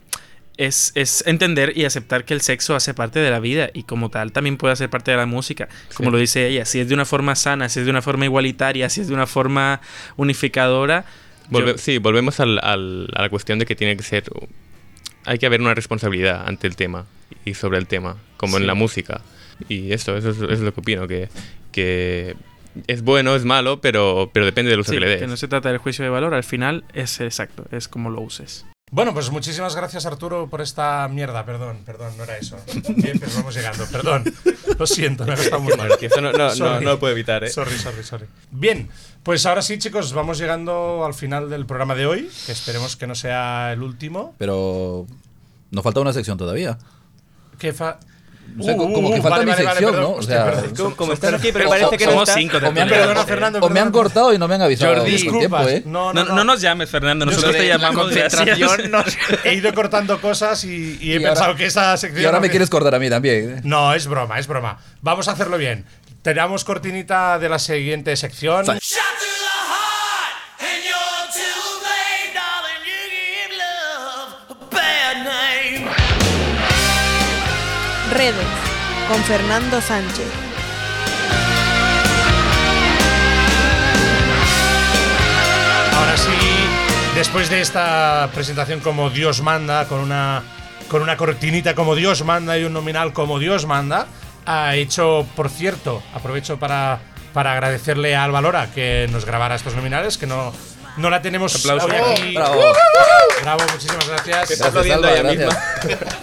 es, 0.56 0.92
es 0.94 1.24
entender 1.26 1.72
y 1.76 1.84
aceptar 1.86 2.24
que 2.24 2.34
el 2.34 2.40
sexo 2.42 2.74
hace 2.74 2.92
parte 2.92 3.18
de 3.20 3.30
la 3.30 3.40
vida 3.40 3.70
y 3.72 3.84
como 3.84 4.10
tal 4.10 4.32
también 4.32 4.56
puede 4.58 4.72
hacer 4.72 4.90
parte 4.90 5.10
de 5.10 5.16
la 5.16 5.26
música, 5.26 5.68
como 5.94 6.10
Sí. 6.10 6.12
lo 6.12 6.18
dice 6.18 6.46
ella, 6.48 6.64
si 6.66 6.80
es 6.80 6.88
de 6.88 6.94
una 6.94 7.04
forma 7.06 7.34
sana, 7.34 7.68
si 7.68 7.80
es 7.80 7.84
de 7.86 7.90
una 7.90 8.02
forma 8.02 8.24
igualitaria, 8.26 8.88
si 8.90 9.00
es 9.00 9.08
de 9.08 9.14
una 9.14 9.26
forma 9.26 9.80
unificadora. 10.16 11.04
Volve- 11.50 11.72
yo- 11.72 11.78
sí, 11.78 11.98
volvemos 11.98 12.40
al- 12.40 12.60
al- 12.62 13.08
a 13.14 13.22
la 13.22 13.28
cuestión 13.30 13.58
de 13.58 13.66
que 13.66 13.74
tiene 13.74 13.96
que 13.96 14.02
ser. 14.02 14.24
Hay 15.24 15.38
que 15.38 15.46
haber 15.46 15.60
una 15.60 15.74
responsabilidad 15.74 16.46
ante 16.46 16.66
el 16.66 16.76
tema 16.76 17.06
y 17.44 17.54
sobre 17.54 17.78
el 17.78 17.86
tema, 17.86 18.16
como 18.36 18.56
Sí. 18.56 18.62
en 18.62 18.66
la 18.66 18.74
música. 18.74 19.22
Y 19.68 19.92
eso, 19.92 20.16
eso 20.16 20.30
es, 20.30 20.36
eso 20.36 20.50
es 20.50 20.60
lo 20.60 20.72
que 20.74 20.80
opino, 20.80 21.06
que, 21.08 21.28
que 21.72 22.36
es 22.86 23.02
bueno, 23.02 23.34
es 23.34 23.44
malo, 23.44 23.80
pero, 23.80 24.30
pero 24.32 24.46
depende 24.46 24.70
del 24.70 24.80
uso 24.80 24.92
Sí, 24.92 24.96
que 24.96 25.00
le 25.00 25.08
des. 25.08 25.20
que 25.20 25.26
no 25.26 25.36
se 25.36 25.48
trata 25.48 25.68
del 25.70 25.78
juicio 25.78 26.04
de 26.04 26.10
valor, 26.10 26.34
al 26.34 26.44
final 26.44 26.84
es 26.94 27.20
exacto, 27.20 27.66
es 27.72 27.88
como 27.88 28.10
lo 28.10 28.20
uses. 28.20 28.64
Bueno, 28.92 29.14
pues 29.14 29.30
muchísimas 29.30 29.76
gracias 29.76 30.04
Arturo 30.04 30.48
por 30.50 30.60
esta 30.60 31.06
mierda, 31.08 31.44
perdón, 31.46 31.78
perdón, 31.86 32.12
no 32.18 32.24
era 32.24 32.36
eso. 32.38 32.56
Bien, 32.96 33.18
pero 33.20 33.30
vamos 33.36 33.54
llegando, 33.54 33.86
perdón. 33.86 34.24
Lo 34.78 34.86
siento, 34.86 35.24
me 35.24 35.34
ha 35.34 35.36
costado 35.36 35.60
muy 35.62 35.76
mal. 35.76 35.92
Eso 36.00 36.20
no- 36.20 36.32
no- 36.32 36.38
no- 36.38 36.54
Sorry. 36.54 36.84
no 36.84 36.90
lo 36.92 36.98
puedo 36.98 37.12
evitar, 37.12 37.44
¿eh? 37.44 37.50
Sorry, 37.50 37.78
sorry, 37.78 38.02
sorry. 38.02 38.26
Bien, 38.50 38.88
pues 39.22 39.46
ahora 39.46 39.62
sí, 39.62 39.78
chicos, 39.78 40.12
vamos 40.12 40.38
llegando 40.38 41.04
al 41.04 41.14
final 41.14 41.48
del 41.48 41.66
programa 41.66 41.94
de 41.94 42.06
hoy, 42.06 42.28
que 42.46 42.52
esperemos 42.52 42.96
que 42.96 43.06
no 43.06 43.14
sea 43.14 43.72
el 43.72 43.82
último. 43.82 44.34
Pero 44.38 45.06
nos 45.70 45.84
falta 45.84 46.00
una 46.00 46.12
sección 46.12 46.36
todavía. 46.36 46.76
Que 47.58 47.72
fa- 47.72 48.00
O 48.58 48.62
sea, 48.62 48.76
co- 48.76 48.92
como 48.92 49.14
que 49.14 49.22
falta 49.22 49.42
mi 49.44 49.52
sección, 49.52 49.96
¿no? 49.96 50.10
O 50.12 50.22
sea, 50.22 50.62
Como- 50.76 50.96
como 50.96 51.12
están 51.12 51.34
aquí, 51.34 51.50
pero 51.52 51.68
parece 51.68 51.96
que 51.96 52.04
somos 52.04 52.28
cinco 52.34 52.58
O 52.58 52.72
me 52.72 52.80
han-. 52.80 52.88
Perdona, 52.88 53.24
Fernando, 53.24 53.58
O 53.60 53.68
me 53.70 53.80
han 53.80 53.90
cortado 53.90 54.32
y 54.34 54.38
no 54.38 54.48
me 54.48 54.54
han 54.56 54.62
avisado 54.62 54.94
Jordi, 54.96 55.16
tiempo, 55.16 55.60
¿eh? 55.68 55.82
No, 55.86 56.12
No, 56.12 56.24
no, 56.24 56.34
no 56.34 56.44
nos 56.44 56.60
llames, 56.60 56.90
Fernando, 56.90 57.24
nosotros 57.26 57.52
te 57.52 57.68
la 57.68 57.76
llamamos. 57.76 58.04
concentración 58.04 58.56
gracias. 58.90 59.18
He 59.44 59.54
ido 59.54 59.72
cortando 59.74 60.20
cosas 60.20 60.64
y, 60.64 60.98
y 61.00 61.12
he 61.12 61.14
Y 61.14 61.16
ahora- 61.18 61.30
pensado 61.30 61.56
que 61.56 61.66
esa 61.66 61.96
sección. 61.96 62.22
Y 62.22 62.26
ahora 62.26 62.38
no 62.38 62.42
me 62.42 62.50
quieres 62.50 62.68
cortar 62.70 62.94
a 62.94 62.98
mí 62.98 63.08
también. 63.08 63.58
¿eh? 63.58 63.60
No, 63.64 63.94
es 63.94 64.06
broma, 64.06 64.38
es 64.38 64.46
broma. 64.46 64.78
Vamos 65.00 65.28
a 65.28 65.32
hacerlo 65.32 65.56
bien. 65.56 65.84
Tenemos 66.22 66.64
cortinita 66.64 67.38
de 67.38 67.48
la 67.48 67.58
siguiente 67.58 68.14
sección. 68.16 68.66
Redes 78.10 78.34
con 79.08 79.22
Fernando 79.22 79.80
Sánchez. 79.80 80.26
Ahora 85.94 86.16
sí, 86.16 86.30
después 87.14 87.50
de 87.50 87.60
esta 87.60 88.28
presentación 88.34 88.80
como 88.80 89.10
Dios 89.10 89.42
manda, 89.42 89.86
con 89.86 90.00
una, 90.00 90.42
con 90.88 91.02
una 91.02 91.16
cortinita 91.16 91.74
como 91.74 91.94
Dios 91.94 92.24
manda 92.24 92.58
y 92.58 92.64
un 92.64 92.72
nominal 92.72 93.12
como 93.12 93.38
Dios 93.38 93.66
manda, 93.66 94.06
ha 94.44 94.74
hecho, 94.74 95.24
por 95.36 95.48
cierto, 95.48 96.02
aprovecho 96.12 96.58
para, 96.58 96.98
para 97.32 97.52
agradecerle 97.52 98.16
a 98.16 98.24
Alba 98.24 98.40
Lora 98.40 98.72
que 98.74 99.08
nos 99.12 99.24
grabara 99.24 99.54
estos 99.54 99.76
nominales, 99.76 100.18
que 100.18 100.26
no, 100.26 100.52
no 100.96 101.10
la 101.10 101.22
tenemos 101.22 101.54
Aplauso. 101.54 101.86
hoy 101.86 101.92
aquí. 102.12 102.34
Bravo. 102.34 102.62
Bravo, 103.42 103.62
muchísimas 103.72 104.08
gracias. 104.08 104.48
Que 104.48 104.54
está 104.54 104.68
aplaudiendo 104.68 105.08
Alba, 105.08 105.18
ella 105.20 105.30
misma. 105.30 105.58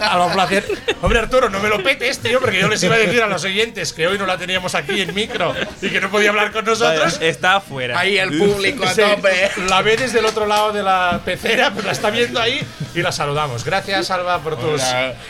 Alba, 0.00 0.26
un 0.26 0.32
placer. 0.32 0.64
Hombre, 1.02 1.18
Arturo, 1.18 1.50
no 1.50 1.58
me 1.60 1.68
lo 1.68 1.82
petes, 1.82 2.18
tío, 2.20 2.40
porque 2.40 2.60
yo 2.60 2.68
les 2.68 2.82
iba 2.82 2.94
a 2.94 2.98
decir 2.98 3.22
a 3.22 3.26
los 3.26 3.42
oyentes 3.44 3.92
que 3.92 4.06
hoy 4.06 4.18
no 4.18 4.26
la 4.26 4.38
teníamos 4.38 4.74
aquí 4.74 5.00
en 5.00 5.14
micro 5.14 5.54
y 5.82 5.90
que 5.90 6.00
no 6.00 6.10
podía 6.10 6.30
hablar 6.30 6.52
con 6.52 6.64
nosotros. 6.64 7.18
Está 7.20 7.56
afuera. 7.56 7.98
Ahí 7.98 8.18
el 8.18 8.38
público 8.38 8.84
a 8.84 8.94
Sí, 8.94 9.02
tope. 9.02 9.50
La 9.68 9.82
ve 9.82 9.96
desde 9.96 10.20
el 10.20 10.26
otro 10.26 10.46
lado 10.46 10.72
de 10.72 10.82
la 10.82 11.20
pecera, 11.24 11.72
pues 11.72 11.84
la 11.84 11.92
está 11.92 12.10
viendo 12.10 12.40
ahí 12.40 12.64
y 12.94 13.02
la 13.02 13.10
saludamos. 13.12 13.64
Gracias, 13.64 14.10
Alba, 14.10 14.38
por 14.40 14.56
tus, 14.58 14.82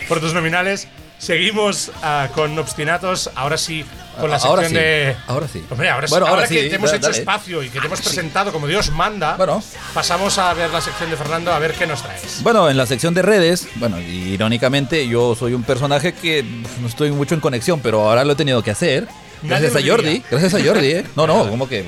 por 0.08 0.20
tus 0.20 0.34
nominales. 0.34 0.88
Seguimos 1.18 1.90
ah, 2.02 2.28
con 2.34 2.56
Obstinatos, 2.58 3.30
ahora 3.34 3.58
sí, 3.58 3.84
con 4.18 4.30
la 4.30 4.36
Ahora 4.36 4.62
sección 4.62 4.68
sí, 4.68 4.74
de. 4.88 5.16
ahora 5.26 5.48
sí. 5.48 5.64
Hombre, 5.70 5.88
ahora, 5.90 6.06
sí, 6.06 6.10
Bueno, 6.10 6.26
ahora 6.26 6.36
ahora 6.42 6.48
que 6.48 6.62
sí, 6.62 6.68
te 6.68 6.74
hemos 6.76 6.92
hecho 6.92 7.06
dale. 7.08 7.18
espacio 7.18 7.62
y 7.62 7.68
que 7.70 7.80
te 7.80 7.86
hemos 7.86 8.00
presentado 8.00 8.52
como 8.52 8.66
Dios 8.66 8.90
manda, 8.90 9.36
Bueno. 9.36 9.62
pasamos 9.94 10.36
a 10.38 10.52
ver 10.54 10.70
la 10.70 10.80
sección 10.80 11.10
de 11.10 11.16
Fernando 11.16 11.52
a 11.52 11.58
ver 11.58 11.72
qué 11.74 11.86
nos 11.86 12.02
traes. 12.02 12.42
Bueno, 12.42 12.68
en 12.70 12.76
la 12.76 12.86
sección 12.86 13.14
de 13.14 13.22
redes, 13.22 13.68
bueno, 13.76 13.98
irónicamente 14.00 15.06
yo 15.08 15.34
soy 15.34 15.54
un 15.54 15.62
personaje 15.62 16.12
que 16.12 16.42
no 16.80 16.86
estoy 16.88 17.10
mucho 17.10 17.34
en 17.34 17.40
conexión, 17.40 17.80
pero 17.80 18.08
ahora 18.08 18.24
lo 18.24 18.32
he 18.32 18.36
tenido 18.36 18.62
que 18.62 18.70
hacer. 18.70 19.06
Nadie 19.42 19.68
Gracias 19.70 19.84
a 19.84 19.88
Jordi, 19.88 20.22
gracias 20.30 20.54
a 20.54 20.64
Jordi, 20.64 20.86
¿eh? 20.92 21.06
No, 21.16 21.26
no, 21.26 21.46
como 21.48 21.68
que... 21.68 21.84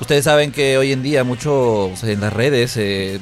Ustedes 0.00 0.24
saben 0.24 0.50
que 0.52 0.76
hoy 0.76 0.92
en 0.92 1.02
día 1.02 1.22
mucho 1.22 1.86
o 1.86 1.96
sea, 1.96 2.10
en 2.10 2.20
las 2.20 2.32
redes 2.32 2.76
eh, 2.76 3.20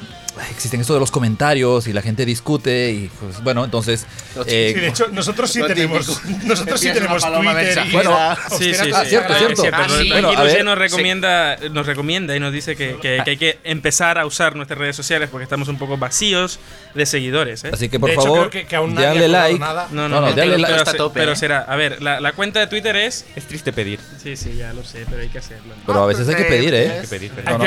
existen 0.50 0.80
esto 0.80 0.94
de 0.94 1.00
los 1.00 1.10
comentarios 1.10 1.86
y 1.86 1.92
la 1.92 2.00
gente 2.02 2.24
discute 2.24 2.90
y 2.90 3.10
pues 3.20 3.42
bueno, 3.42 3.64
entonces... 3.64 4.06
eh, 4.46 4.72
Sí, 4.74 4.80
de 4.80 4.88
hecho, 4.88 5.08
nosotros 5.12 5.50
sí 5.50 5.60
tenemos, 5.66 6.06
típico. 6.06 6.38
nosotros 6.46 6.80
sí 6.80 6.90
tenemos 6.92 7.22
Twitter 7.22 7.78
y. 7.92 7.96
Obstinatos 7.96 8.58
Sí, 8.58 8.74
sí, 8.74 8.84
sí. 8.84 8.90
Ah, 8.94 9.04
cierto, 9.04 9.34
cierto. 9.34 9.62
pero 9.62 9.76
Ah, 9.76 9.86
sí. 10.00 10.08
Bueno, 10.10 10.28
a 10.30 10.36
Roger 10.36 10.56
ver, 10.56 10.64
nos 10.64 10.78
recomienda, 10.78 11.56
nos 11.70 11.86
recomienda 11.86 12.34
y 12.36 12.40
nos 12.40 12.52
dice 12.52 12.76
que, 12.76 12.96
que- 13.00 13.20
que 13.24 13.30
hay 13.30 13.36
que 13.36 13.58
empezar 13.64 14.18
a 14.18 14.24
usar 14.26 14.56
nuestras 14.56 14.78
redes 14.78 14.96
sociales 14.96 15.28
porque 15.30 15.44
estamos 15.44 15.68
un 15.68 15.76
poco 15.78 15.96
vacíos 15.98 16.58
de 16.94 17.04
seguidores. 17.06 17.64
¿eh? 17.64 17.70
Así 17.72 17.88
que 17.88 18.00
por 18.00 18.08
De 18.10 18.14
hecho, 18.14 18.22
favor, 18.24 18.50
creo 18.50 18.62
que- 18.62 18.66
que 18.68 18.76
aún 18.76 18.94
dale 18.94 19.28
like. 19.28 19.58
nada. 19.58 19.88
No, 19.90 20.02
No, 20.02 20.08
no, 20.08 20.20
no, 20.22 20.26
no, 20.30 20.32
dale 20.34 20.42
pero, 20.42 20.58
like. 20.58 20.64
pero 20.66 20.76
Está 20.78 20.90
a 20.90 20.92
se- 20.92 20.98
tope, 20.98 21.20
pero 21.20 21.32
¿eh? 21.32 21.36
será. 21.36 21.58
A 21.60 21.76
ver, 21.76 22.00
la, 22.02 22.20
la 22.20 22.32
cuenta 22.32 22.60
de 22.60 22.66
Twitter 22.68 22.96
es. 22.96 23.26
Es 23.36 23.44
triste 23.46 23.72
pedir. 23.72 24.00
Sí, 24.22 24.36
sí, 24.36 24.54
ya 24.56 24.72
lo 24.72 24.82
sé, 24.84 25.04
pero 25.08 25.20
hay 25.22 25.28
que 25.28 25.38
hacerlo. 25.38 25.74
Pero 25.86 26.02
a 26.02 26.06
veces 26.06 26.26
hay 26.28 26.36
que 26.36 26.44
pedir, 26.44 26.72
¿eh? 26.74 26.90
Hay 26.96 27.00
que 27.02 27.08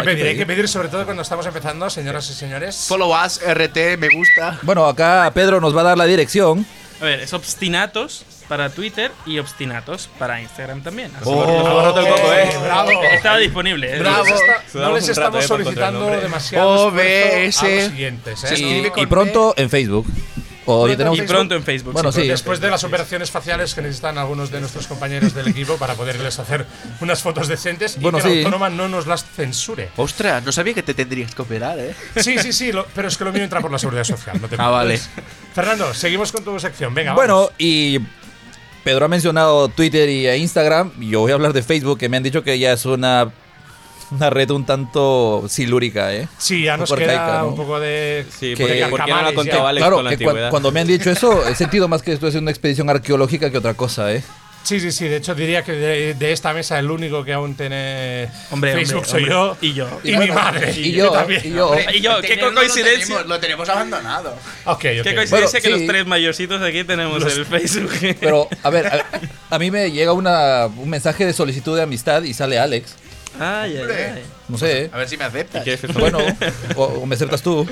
pedir, 0.03 0.27
hay 0.27 0.37
que 0.37 0.45
pedir, 0.45 0.67
sobre 0.67 0.87
todo 0.89 1.05
cuando 1.05 1.21
estamos 1.21 1.45
empezando, 1.45 1.89
señoras 1.89 2.29
y 2.29 2.33
señores. 2.33 2.54
Follow 2.87 3.13
us, 3.25 3.39
RT, 3.45 3.97
me 3.97 4.09
gusta. 4.15 4.59
Bueno, 4.61 4.85
acá 4.85 5.31
Pedro 5.33 5.59
nos 5.61 5.75
va 5.75 5.81
a 5.81 5.85
dar 5.85 5.97
la 5.97 6.05
dirección. 6.05 6.65
A 7.01 7.05
ver, 7.05 7.19
es 7.19 7.33
obstinatos 7.33 8.23
para 8.47 8.69
Twitter 8.69 9.11
y 9.25 9.39
obstinatos 9.39 10.07
para 10.19 10.39
Instagram 10.41 10.81
también. 10.83 11.11
Así 11.15 11.23
Oh, 11.25 11.45
que- 11.45 11.51
hemos 11.57 11.83
roto 11.83 11.99
el 11.99 12.07
coco, 12.07 12.33
¿eh? 12.33 12.49
Bravo. 12.63 12.89
Estaba 13.11 13.37
disponible. 13.37 13.97
¿eh? 13.97 13.99
No 13.99 14.23
les, 14.23 14.33
está- 14.33 14.63
no 14.79 14.97
estamos 14.97 15.43
eh, 15.43 15.47
solicitando 15.47 16.05
demasiado 16.07 16.87
OBS. 16.87 17.59
a 17.63 17.67
los 17.67 17.83
siguientes. 17.89 18.43
¿eh? 18.45 18.91
Y 18.95 19.05
pronto 19.07 19.53
en 19.57 19.69
Facebook. 19.69 20.05
O 20.67 20.87
ya 20.87 20.97
tenemos 20.97 21.19
Y 21.19 21.21
pronto 21.23 21.53
en 21.55 21.63
Facebook. 21.63 21.93
Bueno, 21.93 22.11
sí. 22.11 22.27
Después 22.27 22.59
de 22.59 22.69
las 22.71 22.83
operaciones 22.83 23.29
faciales 23.31 23.73
que 23.75 23.81
necesitan 23.81 24.17
algunos 24.17 24.49
de 24.51 24.59
nuestros 24.59 24.87
compañeros 24.87 25.33
del 25.33 25.47
equipo 25.47 25.77
para 25.77 25.93
poderles 25.93 26.39
hacer 26.39 26.65
unas 27.01 27.21
fotos 27.21 27.47
decentes 27.47 27.99
Bueno, 27.99 28.17
y 28.17 28.21
que 28.21 28.27
sí. 28.27 28.33
la 28.35 28.39
autónoma 28.45 28.69
no 28.69 28.87
nos 28.87 29.05
las 29.07 29.23
censure. 29.25 29.89
Ostras, 29.97 30.43
no 30.43 30.51
sabía 30.51 30.73
que 30.73 30.83
te 30.83 30.93
tendrías 30.93 31.35
que 31.35 31.41
operar, 31.41 31.77
¿eh? 31.79 31.93
Sí, 32.15 32.37
sí, 32.39 32.51
sí, 32.51 32.71
lo- 32.71 32.85
pero 32.95 33.07
es 33.07 33.17
que 33.17 33.23
lo 33.25 33.31
mío 33.31 33.43
entra 33.43 33.61
por 33.61 33.71
la 33.71 33.77
seguridad 33.79 34.03
social. 34.03 34.41
No 34.41 34.47
te 34.47 34.55
Ah, 34.59 34.69
vale. 34.69 34.99
Fernando, 35.53 35.93
seguimos 35.93 36.31
con 36.31 36.43
tu 36.43 36.59
sección. 36.59 36.93
Venga, 36.93 37.13
Bueno, 37.13 37.35
vamos. 37.35 37.51
y 37.59 37.99
Pedro 38.83 39.05
ha 39.05 39.07
mencionado 39.07 39.67
Twitter 39.69 40.09
y 40.09 40.27
Instagram. 40.29 40.91
y 40.99 41.09
Yo 41.09 41.21
voy 41.21 41.31
a 41.31 41.35
hablar 41.35 41.53
de 41.53 41.63
Facebook, 41.63 41.97
que 41.99 42.09
me 42.09 42.17
han 42.17 42.23
dicho 42.23 42.43
que 42.43 42.57
ya 42.59 42.73
es 42.73 42.85
una, 42.85 43.31
una 44.11 44.29
red 44.29 44.49
un 44.51 44.65
tanto 44.65 45.45
silúrica, 45.49 46.13
¿eh? 46.13 46.27
Sí, 46.37 46.63
ya 46.63 46.77
nos 46.77 46.89
poco 46.89 46.99
queda 46.99 47.13
arcaica, 47.13 47.39
¿no? 47.41 47.47
un 47.49 47.55
poco 47.55 47.79
de. 47.79 48.25
Sí, 48.29 48.53
Que- 48.55 48.63
porque, 48.63 48.85
¿por 48.89 49.05
qué 49.05 49.11
no 49.11 49.21
lo 49.23 49.33
contado. 49.33 49.67
Alex 49.67 49.81
Claro, 49.83 49.95
con 49.97 50.05
la 50.05 50.15
que 50.17 50.49
cuando 50.49 50.71
me 50.71 50.79
han 50.81 50.87
dicho 50.87 51.09
eso, 51.11 51.47
he 51.47 51.55
sentido 51.55 51.87
más 51.87 52.01
que 52.01 52.13
esto 52.13 52.27
es 52.27 52.35
una 52.35 52.51
expedición 52.51 52.89
arqueológica 52.89 53.49
que 53.51 53.57
otra 53.57 53.73
cosa, 53.73 54.13
¿eh? 54.13 54.23
Sí, 54.63 54.79
sí, 54.79 54.91
sí. 54.91 55.07
De 55.07 55.17
hecho, 55.17 55.35
diría 55.35 55.63
que 55.63 55.73
de, 55.73 56.13
de 56.15 56.31
esta 56.31 56.51
mesa 56.51 56.79
el 56.79 56.89
único 56.89 57.23
que 57.23 57.33
aún 57.33 57.53
tiene 57.53 58.27
Hombre, 58.49 58.73
Facebook 58.73 59.03
hombre, 59.05 59.11
soy 59.11 59.21
hombre. 59.29 59.31
yo. 59.35 59.57
Y 59.61 59.73
yo. 59.73 59.87
Y, 60.03 60.13
Y 60.13 60.17
mi 60.17 60.27
madre. 60.31 60.71
y 60.75 60.91
yo, 60.91 61.11
también. 61.11 61.41
y 61.45 61.51
yo. 61.51 61.75
Y 61.93 62.01
yo, 62.01 62.19
qué 62.21 62.39
coincidencia. 62.39 62.87
Lo 62.87 63.05
tenemos, 63.05 63.27
lo 63.27 63.39
tenemos 63.39 63.69
abandonado. 63.69 64.31
Ok, 64.65 64.73
ok. 64.73 64.81
Qué 64.81 65.13
coincidencia 65.15 65.29
Bueno, 65.37 65.51
que 65.51 65.61
sí. 65.61 65.69
los 65.69 65.85
tres 65.85 66.07
mayorcitos 66.07 66.61
de 66.61 66.67
aquí 66.67 66.83
tenemos 66.83 67.23
el 67.23 67.45
Facebook. 67.45 67.91
Pero, 68.19 68.47
a 68.63 68.69
ver, 68.71 68.87
a, 68.87 69.05
a 69.55 69.59
mí 69.59 69.69
me 69.69 69.91
llega 69.91 70.13
una, 70.13 70.65
un 70.65 70.89
mensaje 70.89 71.27
de 71.27 71.33
solicitud 71.33 71.75
de 71.77 71.83
amistad 71.83 72.23
y 72.23 72.33
sale 72.33 72.57
Alex. 72.57 72.95
Ay, 73.39 73.77
ay, 73.77 73.83
ay. 74.15 74.23
No 74.47 74.57
sé, 74.57 74.83
¿eh? 74.83 74.89
A 74.93 74.97
ver 74.97 75.09
si 75.09 75.17
me 75.17 75.23
aceptas. 75.25 75.63
¿Quieres 75.63 75.81
que 75.81 75.87
Bueno, 75.87 76.19
o, 76.75 76.83
o 76.83 77.05
me 77.05 77.15
aceptas 77.15 77.41
tú. 77.41 77.67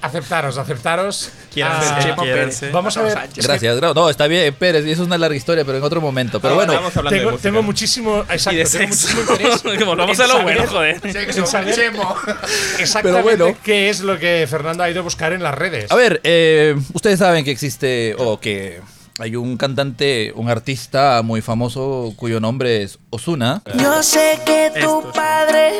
aceptaros, 0.00 0.56
aceptaros. 0.58 1.30
Ah, 1.60 2.14
quiéranse. 2.20 2.70
Vamos 2.70 2.96
a 2.96 3.02
ver. 3.02 3.18
es 3.36 3.44
Gracias, 3.44 3.76
gra- 3.80 3.92
no, 3.94 4.08
está 4.08 4.28
bien, 4.28 4.54
Pérez, 4.54 4.84
eso 4.84 5.02
es 5.02 5.06
una 5.08 5.18
larga 5.18 5.36
historia, 5.36 5.64
pero 5.64 5.78
en 5.78 5.82
otro 5.84 6.00
momento. 6.00 6.40
Pero 6.40 6.54
bueno, 6.54 6.80
tengo, 7.08 7.32
tengo 7.38 7.62
muchísimo, 7.62 8.20
exacto, 8.30 8.52
Y 8.52 8.56
de 8.56 8.64
tengo 8.64 8.94
sexo. 8.94 9.16
muchísimo 9.16 9.72
interés. 9.72 9.86
Volvamos 9.86 10.20
a 10.20 10.26
lo 10.28 10.32
saber- 10.34 10.42
bueno, 10.44 10.66
joder. 10.70 11.00
en 11.02 11.46
saber 11.46 11.68
Exactamente 12.78 13.02
Pero 13.02 13.22
bueno. 13.22 13.58
qué 13.64 13.88
es 13.90 14.00
lo 14.00 14.18
que 14.18 14.46
Fernando 14.48 14.84
ha 14.84 14.90
ido 14.90 15.00
a 15.00 15.02
buscar 15.02 15.32
en 15.32 15.42
las 15.42 15.54
redes. 15.54 15.90
a 15.90 15.96
ver, 15.96 16.20
eh, 16.22 16.76
ustedes 16.92 17.18
saben 17.18 17.44
que 17.44 17.50
existe, 17.50 18.14
o 18.18 18.38
que 18.38 18.80
hay 19.18 19.34
un 19.36 19.56
cantante, 19.56 20.32
un 20.36 20.48
artista 20.48 21.22
muy 21.24 21.40
famoso 21.42 22.12
cuyo 22.16 22.38
nombre 22.40 22.82
es 22.82 22.98
Osuna. 23.10 23.62
Yo 23.74 24.02
sé 24.02 24.38
que 24.46 24.70
tu 24.80 25.10
padre 25.12 25.72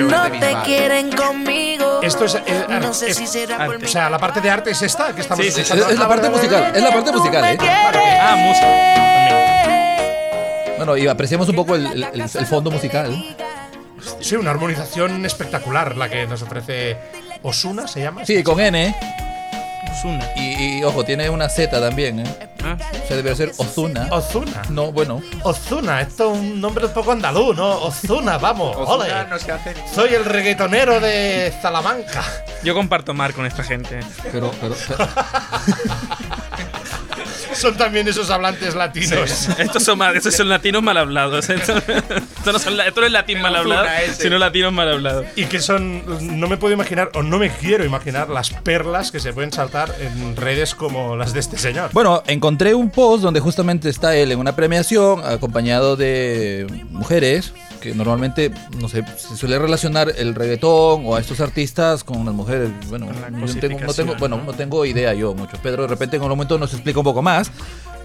no 0.00 0.30
te 0.30 0.54
quieren 0.64 1.10
conmigo. 1.12 2.00
Esto 2.02 2.24
es, 2.26 2.34
eh, 2.34 2.66
No 2.80 2.92
sé 2.92 3.10
es- 3.10 3.16
si 3.16 3.26
será 3.26 3.64
por 3.66 3.76
o 3.82 3.88
sea, 3.88 4.10
la 4.10 4.18
parte 4.18 4.40
de 4.42 4.50
arte 4.50 4.70
es 4.72 4.82
esta 4.82 5.14
que 5.14 5.22
estamos 5.22 5.44
Sí, 5.46 5.50
sí, 5.52 5.60
es- 5.62 5.70
es 5.70 5.98
la 5.98 6.08
parte 6.08 6.28
musical, 6.28 6.72
es 6.74 6.82
la 6.82 6.92
parte 6.92 7.12
musical, 7.12 7.44
¿eh? 7.44 7.58
Ah, 8.20 8.36
música. 8.36 8.92
Bueno, 10.76 10.96
y 10.98 11.06
apreciamos 11.06 11.48
un 11.48 11.56
poco 11.56 11.74
el, 11.74 11.86
el- 11.86 12.04
el- 12.04 12.20
el 12.20 12.46
fondo 12.46 12.70
musical. 12.70 13.24
Sí, 14.20 14.36
una 14.36 14.50
armonización 14.50 15.24
espectacular 15.24 15.96
la 15.96 16.08
que 16.10 16.26
nos 16.26 16.42
ofrece 16.42 16.96
Osuna, 17.42 17.88
¿se 17.88 18.00
llama? 18.02 18.24
Sí, 18.26 18.42
con 18.42 18.60
N. 18.60 18.94
Osuna. 19.92 20.28
Y, 20.36 20.78
y, 20.80 20.84
ojo, 20.84 21.04
tiene 21.04 21.30
una 21.30 21.48
Z 21.48 21.80
también, 21.80 22.20
¿eh? 22.20 22.24
Ah. 22.66 22.76
O 23.04 23.06
sea, 23.06 23.16
debe 23.16 23.34
ser 23.36 23.52
Ozuna. 23.58 24.08
Ozuna. 24.10 24.62
No, 24.70 24.90
bueno. 24.92 25.22
Ozuna, 25.42 26.00
esto 26.00 26.32
es 26.32 26.38
un 26.38 26.60
nombre 26.60 26.86
un 26.86 26.92
poco 26.92 27.12
andaluz, 27.12 27.56
¿no? 27.56 27.78
Ozuna, 27.82 28.38
vamos, 28.38 28.76
ole. 28.76 29.04
Ozuna 29.04 29.24
no 29.24 29.38
se 29.38 29.52
hace 29.52 29.74
ni- 29.74 29.94
Soy 29.94 30.14
el 30.14 30.24
reggaetonero 30.24 30.98
de 31.00 31.54
Salamanca. 31.62 32.24
Yo 32.64 32.74
comparto 32.74 33.14
mar 33.14 33.32
con 33.34 33.46
esta 33.46 33.62
gente. 33.62 34.00
Pero, 34.32 34.50
pero, 34.60 34.74
pero- 34.88 35.08
Son 37.56 37.76
también 37.76 38.06
esos 38.08 38.30
hablantes 38.30 38.74
latinos. 38.74 39.30
Sí. 39.30 39.52
Estos 39.58 39.82
son, 39.82 39.98
mal- 39.98 40.16
estos 40.16 40.34
son 40.34 40.48
latinos 40.48 40.82
mal 40.82 40.96
hablados. 40.96 41.48
Esto, 41.48 41.76
esto 41.78 42.52
no, 42.52 42.58
son, 42.58 42.76
la- 42.76 42.86
esto 42.86 43.00
no 43.00 43.06
es 43.06 43.12
latín 43.12 43.40
mal 43.40 43.56
hablado, 43.56 43.86
sino 44.18 44.38
latinos 44.38 44.72
mal 44.72 44.88
hablados. 44.92 45.26
Y 45.36 45.46
que 45.46 45.60
son, 45.60 46.02
no 46.38 46.48
me 46.48 46.56
puedo 46.56 46.74
imaginar, 46.74 47.10
o 47.14 47.22
no 47.22 47.38
me 47.38 47.50
quiero 47.50 47.84
imaginar, 47.84 48.28
las 48.28 48.50
perlas 48.50 49.10
que 49.10 49.20
se 49.20 49.32
pueden 49.32 49.52
saltar 49.52 49.94
en 50.00 50.36
redes 50.36 50.74
como 50.74 51.16
las 51.16 51.32
de 51.32 51.40
este 51.40 51.58
señor. 51.58 51.90
Bueno, 51.92 52.22
encontré 52.26 52.74
un 52.74 52.90
post 52.90 53.22
donde 53.22 53.40
justamente 53.40 53.88
está 53.88 54.16
él 54.16 54.32
en 54.32 54.38
una 54.38 54.54
premiación 54.54 55.24
acompañado 55.24 55.96
de 55.96 56.66
mujeres 56.90 57.52
que 57.86 57.94
normalmente, 57.94 58.50
no 58.80 58.88
sé, 58.88 59.04
se 59.16 59.36
suele 59.36 59.58
relacionar 59.58 60.12
el 60.16 60.34
reggaetón 60.34 61.02
o 61.06 61.14
a 61.16 61.20
estos 61.20 61.40
artistas 61.40 62.02
con 62.04 62.24
las 62.24 62.34
mujeres. 62.34 62.70
Bueno, 62.88 63.06
yo 63.12 63.30
no 63.46 63.60
tengo, 63.60 63.80
no 63.80 63.94
tengo- 63.94 64.14
bueno, 64.16 64.42
no 64.44 64.52
tengo 64.52 64.84
idea 64.84 65.14
yo 65.14 65.34
mucho. 65.34 65.56
Pedro 65.62 65.82
de 65.82 65.88
repente 65.88 66.16
en 66.16 66.22
un 66.22 66.28
momento 66.28 66.58
nos 66.58 66.72
explica 66.72 66.98
un 67.00 67.04
poco 67.04 67.22
más. 67.22 67.50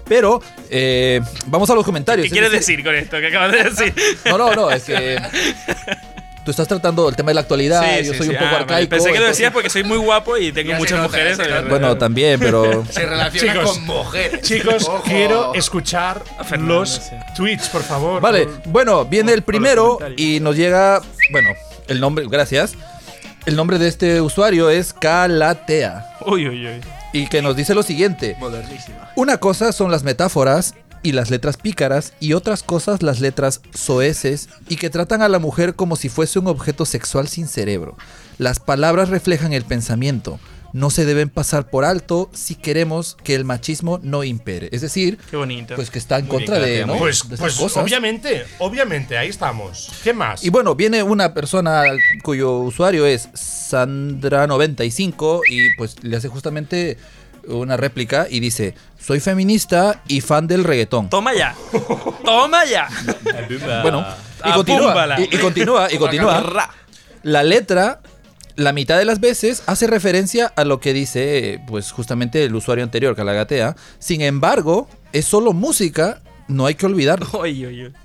Pero 0.04 0.42
eh, 0.68 1.20
vamos 1.46 1.70
a 1.70 1.74
los 1.74 1.84
comentarios. 1.84 2.24
¿Qué 2.24 2.26
Es 2.28 2.32
quieres 2.32 2.50
decir 2.52 2.82
con 2.84 2.94
esto 2.94 3.18
que 3.20 3.28
acabas 3.28 3.52
de 3.52 3.64
decir? 3.64 3.94
No, 4.26 4.36
no, 4.36 4.54
no, 4.54 4.70
es 4.70 4.82
que 4.84 5.16
tú 6.44 6.50
estás 6.50 6.66
tratando 6.68 7.08
el 7.08 7.16
tema 7.16 7.30
de 7.30 7.34
la 7.34 7.40
actualidad, 7.42 7.82
Sí, 8.00 8.04
yo 8.06 8.12
sí, 8.12 8.18
soy 8.18 8.26
sí. 8.28 8.32
un 8.32 8.38
poco 8.38 8.50
Ah, 8.54 8.58
arcaico. 8.58 8.90
Pensé 8.90 9.12
que 9.12 9.20
lo 9.20 9.26
decías 9.26 9.52
porque 9.52 9.70
soy 9.70 9.84
muy 9.84 9.96
guapo 9.98 10.36
y 10.36 10.52
tengo 10.52 10.70
Ya 10.72 10.78
muchas 10.78 10.98
nota, 10.98 11.08
mujeres. 11.08 11.38
Bueno, 11.68 11.96
también, 11.96 12.38
pero 12.40 12.84
Se 12.90 13.06
relaciona 13.06 13.52
Chicos, 13.54 13.72
con 13.78 13.86
mujeres. 13.86 14.40
Chicos, 14.42 14.84
Ojo. 14.88 15.02
quiero 15.04 15.54
escuchar 15.54 16.22
Fernando, 16.44 16.74
los 16.80 17.00
tweets, 17.36 17.68
por 17.68 17.82
favor. 17.82 18.20
Vale, 18.20 18.46
Por- 18.46 18.68
bueno, 18.72 19.04
viene 19.04 19.32
el 19.32 19.42
primero 19.42 19.98
y 20.16 20.40
nos 20.40 20.56
llega, 20.56 21.00
bueno, 21.30 21.50
el 21.88 22.00
nombre, 22.00 22.24
gracias. 22.28 22.74
El 23.44 23.56
nombre 23.56 23.78
de 23.78 23.88
este 23.88 24.20
usuario 24.20 24.70
es 24.70 24.92
Calatea 24.92 26.14
Uy, 26.26 26.46
uy, 26.48 26.66
uy. 26.68 26.80
y 27.12 27.26
que 27.26 27.42
nos 27.42 27.56
dice 27.56 27.74
lo 27.74 27.82
siguiente. 27.82 28.36
Modernísima. 28.38 29.10
Una 29.16 29.38
cosa 29.38 29.72
son 29.72 29.90
las 29.90 30.04
metáforas 30.04 30.74
y 31.02 31.12
las 31.12 31.30
letras 31.30 31.56
pícaras 31.56 32.12
y 32.20 32.34
otras 32.34 32.62
cosas 32.62 33.02
las 33.02 33.20
letras 33.20 33.60
soeces 33.74 34.48
y 34.68 34.76
que 34.76 34.90
tratan 34.90 35.22
a 35.22 35.28
la 35.28 35.38
mujer 35.38 35.74
como 35.74 35.96
si 35.96 36.08
fuese 36.08 36.38
un 36.38 36.46
objeto 36.46 36.84
sexual 36.86 37.28
sin 37.28 37.48
cerebro. 37.48 37.96
Las 38.38 38.60
palabras 38.60 39.08
reflejan 39.08 39.52
el 39.52 39.64
pensamiento. 39.64 40.38
No 40.74 40.88
se 40.88 41.04
deben 41.04 41.28
pasar 41.28 41.68
por 41.68 41.84
alto 41.84 42.30
si 42.32 42.54
queremos 42.54 43.18
que 43.22 43.34
el 43.34 43.44
machismo 43.44 44.00
no 44.02 44.24
impere. 44.24 44.70
Es 44.72 44.80
decir, 44.80 45.18
Qué 45.30 45.36
bonito. 45.36 45.74
pues 45.76 45.90
que 45.90 45.98
está 45.98 46.18
en 46.18 46.24
Muy 46.26 46.36
contra 46.36 46.58
bien, 46.60 46.70
de, 46.70 46.86
¿no? 46.86 46.96
Pues, 46.96 47.28
de 47.28 47.36
pues 47.36 47.56
cosas. 47.56 47.84
obviamente, 47.84 48.44
obviamente, 48.58 49.18
ahí 49.18 49.28
estamos. 49.28 49.90
¿Qué 50.02 50.14
más? 50.14 50.42
Y 50.42 50.48
bueno, 50.48 50.74
viene 50.74 51.02
una 51.02 51.34
persona 51.34 51.82
cuyo 52.22 52.56
usuario 52.60 53.04
es 53.04 53.28
Sandra95 53.34 55.42
y 55.48 55.74
pues 55.76 56.02
le 56.02 56.16
hace 56.16 56.28
justamente 56.28 56.96
una 57.48 57.76
réplica 57.76 58.26
y 58.28 58.40
dice, 58.40 58.74
soy 58.98 59.20
feminista 59.20 60.02
y 60.08 60.20
fan 60.20 60.46
del 60.46 60.64
reggaetón. 60.64 61.10
Toma 61.10 61.34
ya. 61.34 61.54
Toma 62.24 62.64
ya. 62.64 62.88
Bueno, 63.82 64.04
y 64.44 64.52
continúa, 64.52 65.20
y, 65.20 65.22
y 65.34 65.38
continúa, 65.38 65.92
y 65.92 65.98
continúa. 65.98 66.70
La 67.22 67.42
letra, 67.42 68.00
la 68.56 68.72
mitad 68.72 68.98
de 68.98 69.04
las 69.04 69.20
veces, 69.20 69.62
hace 69.66 69.86
referencia 69.86 70.52
a 70.56 70.64
lo 70.64 70.80
que 70.80 70.92
dice, 70.92 71.60
pues 71.66 71.92
justamente 71.92 72.44
el 72.44 72.54
usuario 72.54 72.84
anterior, 72.84 73.14
Calagatea. 73.14 73.76
Sin 73.98 74.20
embargo, 74.20 74.88
es 75.12 75.24
solo 75.24 75.52
música, 75.52 76.20
no 76.48 76.66
hay 76.66 76.74
que 76.74 76.86
olvidarlo. 76.86 77.28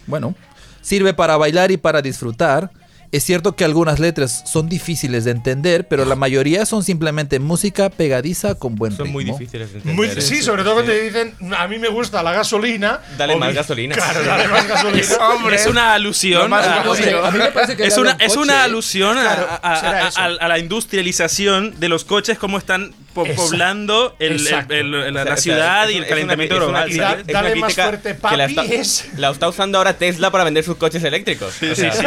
Bueno, 0.06 0.36
sirve 0.82 1.14
para 1.14 1.38
bailar 1.38 1.72
y 1.72 1.78
para 1.78 2.02
disfrutar. 2.02 2.72
Es 3.12 3.24
cierto 3.24 3.56
que 3.56 3.64
algunas 3.64 4.00
letras 4.00 4.44
son 4.46 4.68
difíciles 4.68 5.24
de 5.24 5.32
entender, 5.32 5.88
pero 5.88 6.04
la 6.04 6.16
mayoría 6.16 6.66
son 6.66 6.84
simplemente 6.84 7.40
música 7.40 7.90
pegadiza 7.90 8.56
con 8.56 8.76
buen 8.76 8.92
Son 8.92 9.06
ritmo. 9.06 9.14
muy 9.14 9.24
difíciles 9.24 9.72
de 9.72 9.78
entender. 9.80 9.96
Muy- 9.96 10.08
¿eh? 10.08 10.22
sí, 10.22 10.42
sobre 10.42 10.64
todo 10.64 10.74
cuando 10.74 10.92
te 10.92 11.02
dicen, 11.02 11.34
a 11.58 11.68
mí 11.68 11.80
me 11.80 11.88
gusta 11.88 12.22
la 12.22 12.34
gasolina. 12.34 13.00
Dale 13.18 13.38
más 13.38 13.50
mi- 13.50 13.56
gasolina. 13.56 13.96
Claro, 13.96 14.24
dale 14.24 14.48
más 14.50 14.68
gasolina. 14.68 15.08
Hombre. 15.34 15.56
Es 15.56 15.66
una 15.68 15.94
alusión. 15.94 16.52
A- 16.54 16.84
lógico. 16.84 17.18
A 17.24 17.32
mí 17.32 17.38
me 17.38 17.52
parece 17.52 17.78
que 17.78 17.86
es 17.86 17.98
una, 17.98 18.16
un 18.16 18.22
es 18.22 18.28
coche. 18.28 18.40
una 18.42 18.64
alusión 18.64 19.18
a- 19.18 19.22
Claro, 19.24 19.48
a, 19.50 19.74
a- 19.74 19.80
será 19.80 20.06
a- 20.06 20.08
eso. 20.10 20.20
a- 20.20 20.26
a 20.26 20.48
la 20.50 20.60
industrialización 20.60 21.80
de 21.80 21.90
los 21.90 22.04
coches, 22.04 22.38
como 22.38 22.58
están 22.58 22.94
po- 23.14 23.22
Exacto. 23.26 23.44
poblando 23.50 24.16
el- 24.20 24.46
el- 24.48 24.66
el- 24.70 24.94
el- 24.94 24.96
O 24.96 25.02
sea, 25.04 25.12
la 25.12 25.24
sea, 25.26 25.38
ciudad 25.38 25.90
es 25.90 25.96
y 25.96 25.98
el 26.00 26.08
calentamiento 26.08 26.56
una- 26.58 26.86
es 26.86 26.96
una 26.98 27.08
global. 27.14 27.24
Dale 27.26 27.56
más 27.56 27.74
fuerte, 27.74 28.16
que 28.30 28.38
la 28.38 28.48
papi, 28.48 28.60
está, 28.60 28.64
es- 28.76 29.06
la 29.18 29.30
está 29.32 29.48
usando 29.50 29.78
ahora 29.78 29.98
Tesla 29.98 30.30
para 30.30 30.44
vender 30.44 30.64
sus 30.64 30.76
coches 30.78 31.04
eléctricos. 31.04 31.54
O 31.62 31.76
sea, 31.76 31.92
sí, 31.94 32.02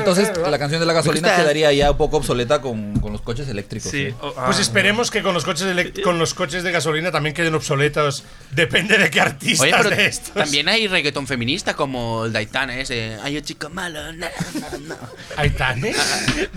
Entonces, 0.00 0.32
la 0.36 0.58
canción 0.58 0.80
de 0.80 0.86
la 0.86 0.92
gasolina 0.92 1.34
quedaría 1.36 1.72
ya 1.72 1.90
un 1.92 1.96
poco 1.96 2.16
obsoleta 2.18 2.60
con, 2.60 2.98
con 3.00 3.12
los 3.12 3.20
coches 3.22 3.48
eléctricos. 3.48 3.90
Sí. 3.90 4.02
¿eh? 4.06 4.14
Oh, 4.20 4.32
Pues 4.34 4.58
ah. 4.58 4.62
esperemos 4.62 5.10
que 5.10 5.22
con 5.22 5.34
los 5.34 5.44
coches 5.44 5.66
con 6.02 6.18
los 6.18 6.34
coches 6.34 6.62
de 6.62 6.72
gasolina 6.72 7.10
también 7.10 7.34
queden 7.34 7.54
obsoletos. 7.54 8.24
Depende 8.50 8.98
de 8.98 9.10
qué 9.10 9.20
artistas 9.20 9.60
Oye, 9.68 9.74
pero 9.76 9.90
de 9.96 10.06
estos. 10.06 10.34
también 10.34 10.68
hay 10.68 10.88
reggaetón 10.88 11.26
feminista 11.26 11.74
como 11.74 12.24
el 12.24 12.32
de 12.32 12.38
Aitana 12.40 12.76
ese. 12.78 13.16
Ay, 13.22 13.34
yo 13.34 13.40
chico 13.40 13.68
malo. 13.70 14.12
no, 14.12 14.26
no, 14.54 14.78
no. 14.88 14.96
¿Aitane? 15.36 15.94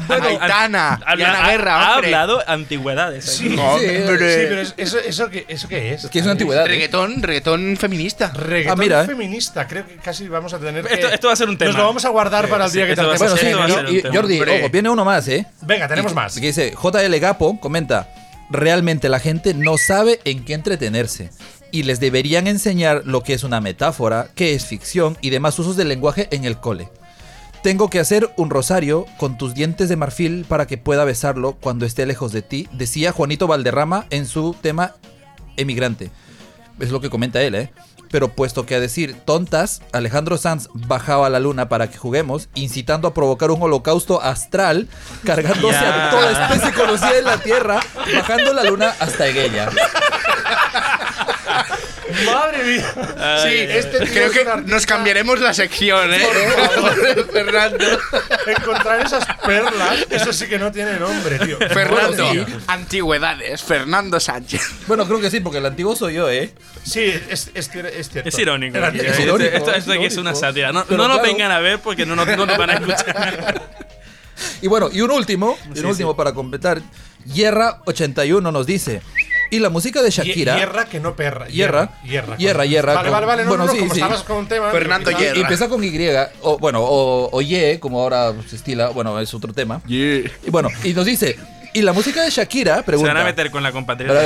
Aitana. 0.10 1.00
Habla- 1.06 1.22
y 1.24 1.24
Ana 1.24 1.44
ha- 1.46 1.52
Guerra, 1.52 1.74
ha 1.88 1.94
hombre. 1.96 2.08
hablado 2.08 2.44
antigüedades. 2.50 3.26
Sí. 3.26 3.50
Sí, 3.50 3.56
pero 3.58 4.60
es- 4.62 4.74
eso, 4.78 5.00
eso, 5.00 5.30
qué, 5.30 5.46
¿eso 5.48 5.68
qué 5.68 5.94
es? 5.94 6.04
Es 6.06 6.10
que 6.10 6.20
es 6.20 6.26
una 6.26 6.34
antigüedad. 6.34 6.66
¿eh? 6.66 6.70
Reggaetón, 6.70 7.22
reggaetón 7.22 7.78
feminista. 7.78 8.32
Reggaetón 8.34 8.72
Ah, 8.74 8.76
mira, 8.82 9.04
¿eh? 9.04 9.08
feminista. 9.08 9.68
Creo 9.68 9.86
que 9.86 9.96
casi 9.98 10.28
vamos 10.28 10.54
a 10.54 10.60
tener 10.60 10.84
que... 10.86 10.94
Esto, 10.94 11.08
esto 11.10 11.28
va 11.28 11.34
a 11.34 11.36
ser 11.36 11.50
un 11.50 11.58
tema. 11.58 11.72
Nos 11.72 11.78
lo 11.80 11.86
vamos 11.86 12.06
a 12.06 12.10
guardar 12.10 12.48
para 12.50 12.66
el 12.66 12.72
Sí, 12.72 12.78
día 12.78 12.86
que 12.86 12.94
esto 12.94 13.04
tratemos 13.08 13.33
Bueno, 13.42 13.88
sí, 13.88 13.98
y-. 13.98 14.16
Jordi, 14.16 14.40
ojo, 14.42 14.70
viene 14.72 14.90
uno 14.90 15.04
más, 15.06 15.28
¿eh? 15.28 15.46
Venga, 15.62 15.88
tenemos 15.88 16.12
Y- 16.12 16.16
más. 16.16 16.36
Que 16.36 16.48
dice, 16.48 16.74
JL 16.82 17.20
Gapo 17.20 17.60
comenta, 17.60 18.10
realmente 18.50 19.10
la 19.10 19.20
gente 19.20 19.54
no 19.54 19.78
sabe 19.78 20.20
en 20.26 20.44
qué 20.46 20.54
entretenerse 20.54 21.30
y 21.72 21.84
les 21.84 22.00
deberían 22.00 22.48
enseñar 22.48 23.02
lo 23.06 23.24
que 23.24 23.34
es 23.34 23.44
una 23.44 23.60
metáfora, 23.62 24.28
qué 24.36 24.54
es 24.54 24.66
ficción 24.66 25.18
y 25.22 25.30
demás 25.32 25.58
usos 25.58 25.76
del 25.76 25.90
lenguaje 25.90 26.28
en 26.32 26.46
el 26.46 26.58
cole. 26.60 26.90
Tengo 27.64 27.90
que 27.90 28.00
hacer 28.00 28.30
un 28.36 28.50
rosario 28.50 29.06
con 29.18 29.38
tus 29.38 29.54
dientes 29.54 29.88
de 29.90 29.96
marfil 29.96 30.46
para 30.48 30.68
que 30.68 30.78
pueda 30.78 31.06
besarlo 31.06 31.54
cuando 31.54 31.86
esté 31.86 32.06
lejos 32.06 32.32
de 32.34 32.42
ti, 32.42 32.68
decía 32.74 33.12
Juanito 33.14 33.48
Valderrama 33.48 34.06
en 34.10 34.28
su 34.28 34.54
tema 34.62 34.96
Emigrante. 35.58 36.12
Es 36.80 36.90
lo 36.92 37.00
que 37.00 37.10
comenta 37.10 37.42
él, 37.42 37.56
¿eh? 37.56 37.72
Pero 38.14 38.28
puesto 38.28 38.68
que 38.68 38.76
a 38.76 38.80
decir 38.80 39.16
tontas, 39.26 39.82
Alejandro 39.92 40.38
Sanz 40.38 40.70
bajaba 40.72 41.26
a 41.26 41.30
la 41.32 41.40
luna 41.40 41.68
para 41.68 41.90
que 41.90 41.98
juguemos, 41.98 42.48
incitando 42.54 43.08
a 43.08 43.14
provocar 43.16 43.50
un 43.50 43.60
holocausto 43.60 44.22
astral, 44.22 44.88
cargándose 45.26 45.76
a 45.80 46.12
toda 46.12 46.48
especie 46.48 46.74
conocida 46.80 47.18
en 47.18 47.26
la 47.26 47.40
Tierra, 47.40 47.80
bajando 48.16 48.54
la 48.54 48.66
luna 48.66 48.94
hasta 49.00 49.26
Eguella. 49.26 49.72
Madre 52.26 52.64
mía. 52.64 52.94
Ay, 53.18 53.52
sí, 53.52 53.58
este 53.78 54.00
tío 54.00 54.14
Creo 54.14 54.28
es 54.28 54.32
que 54.34 54.40
artista. 54.42 54.72
nos 54.76 54.86
cambiaremos 54.86 55.40
la 55.40 55.54
sección, 55.54 56.14
¿eh? 56.14 56.26
Fernando. 57.32 57.86
Encontrar 58.48 59.06
esas 59.06 59.26
perlas, 59.46 60.06
eso 60.10 60.34
sí 60.34 60.48
que 60.48 60.60
no 60.60 60.72
tiene 60.72 61.00
nombre, 61.00 61.40
tío. 61.40 61.58
Fernando. 61.58 62.26
Bueno, 62.26 62.46
sí. 62.48 62.54
Antigüedades. 62.68 63.62
Fernando 63.64 64.20
Sánchez. 64.20 64.62
Bueno, 64.88 65.06
creo 65.06 65.20
que 65.20 65.30
sí, 65.32 65.40
porque 65.40 65.58
el 65.60 65.66
antiguo 65.66 65.96
soy 65.96 66.16
yo, 66.16 66.30
¿eh? 66.30 66.54
Sí, 66.84 67.02
es, 67.02 67.50
es, 67.54 67.70
es 67.74 68.10
cierto. 68.10 68.30
Es 68.30 68.40
irónico. 68.40 68.78
Tío. 68.92 69.02
Esto- 69.02 69.22
irónico, 69.22 69.56
esto, 69.56 69.72
es 69.72 69.78
esto 69.78 69.94
aquí 69.94 70.06
es 70.06 70.18
una 70.18 70.36
sátira. 70.36 70.72
No, 70.72 70.86
no 70.90 70.98
nos 70.98 71.08
claro. 71.08 71.24
vengan 71.24 71.52
a 71.52 71.60
ver 71.60 71.80
porque 71.80 72.06
no 72.06 72.16
nos, 72.16 72.28
no 72.28 72.46
van 72.46 72.70
a 72.70 72.74
escuchar. 72.74 73.62
Y 74.62 74.68
bueno, 74.68 74.90
y 74.92 75.00
un 75.02 75.12
último, 75.12 75.58
y 75.76 75.80
un 75.80 75.86
último 75.86 76.12
sí. 76.12 76.18
para 76.18 76.34
completar. 76.34 76.82
Yerra81 77.28 78.52
nos 78.52 78.66
dice. 78.66 79.02
Y 79.54 79.60
la 79.60 79.70
música 79.70 80.02
de 80.02 80.10
Shakira. 80.10 80.58
Hierra 80.58 80.86
que 80.86 81.00
no 81.00 81.16
perra. 81.16 81.48
Hierra. 81.48 81.92
Hierra. 82.04 82.38
Hierra, 82.38 82.66
hierra. 82.66 82.94
Vale, 82.96 83.10
con- 83.10 83.14
vale, 83.14 83.26
vale. 83.28 83.44
No, 83.44 83.50
bueno, 83.50 83.66
no, 83.66 83.68
no, 83.68 83.74
sí, 83.74 83.80
como 83.80 83.94
sí. 83.94 84.00
estabas 84.00 84.24
con 84.24 84.38
un 84.38 84.48
tema. 84.48 84.72
Y, 84.74 85.38
y 85.38 85.42
empieza 85.42 85.70
con 85.70 85.84
Y, 85.84 85.94
o 86.42 86.58
bueno, 86.58 86.82
o, 86.82 87.30
o 87.32 87.42
Y, 87.42 87.78
como 87.80 88.02
ahora 88.02 88.34
se 88.50 88.56
estila, 88.56 88.90
bueno, 88.90 89.20
es 89.20 89.34
otro 89.34 89.54
tema. 89.54 89.82
Y 89.88 90.24
bueno, 90.50 90.70
y 90.84 90.94
nos 90.94 91.06
dice, 91.06 91.38
y 91.74 91.82
la 91.82 91.94
música 91.94 92.24
de 92.24 92.30
Shakira, 92.30 92.78
Se 92.78 92.84
pregunta. 92.84 93.14
van 93.14 93.22
a 93.22 93.26
meter 93.26 93.52
con 93.52 93.62
la 93.64 93.72
compatriota. 93.72 94.22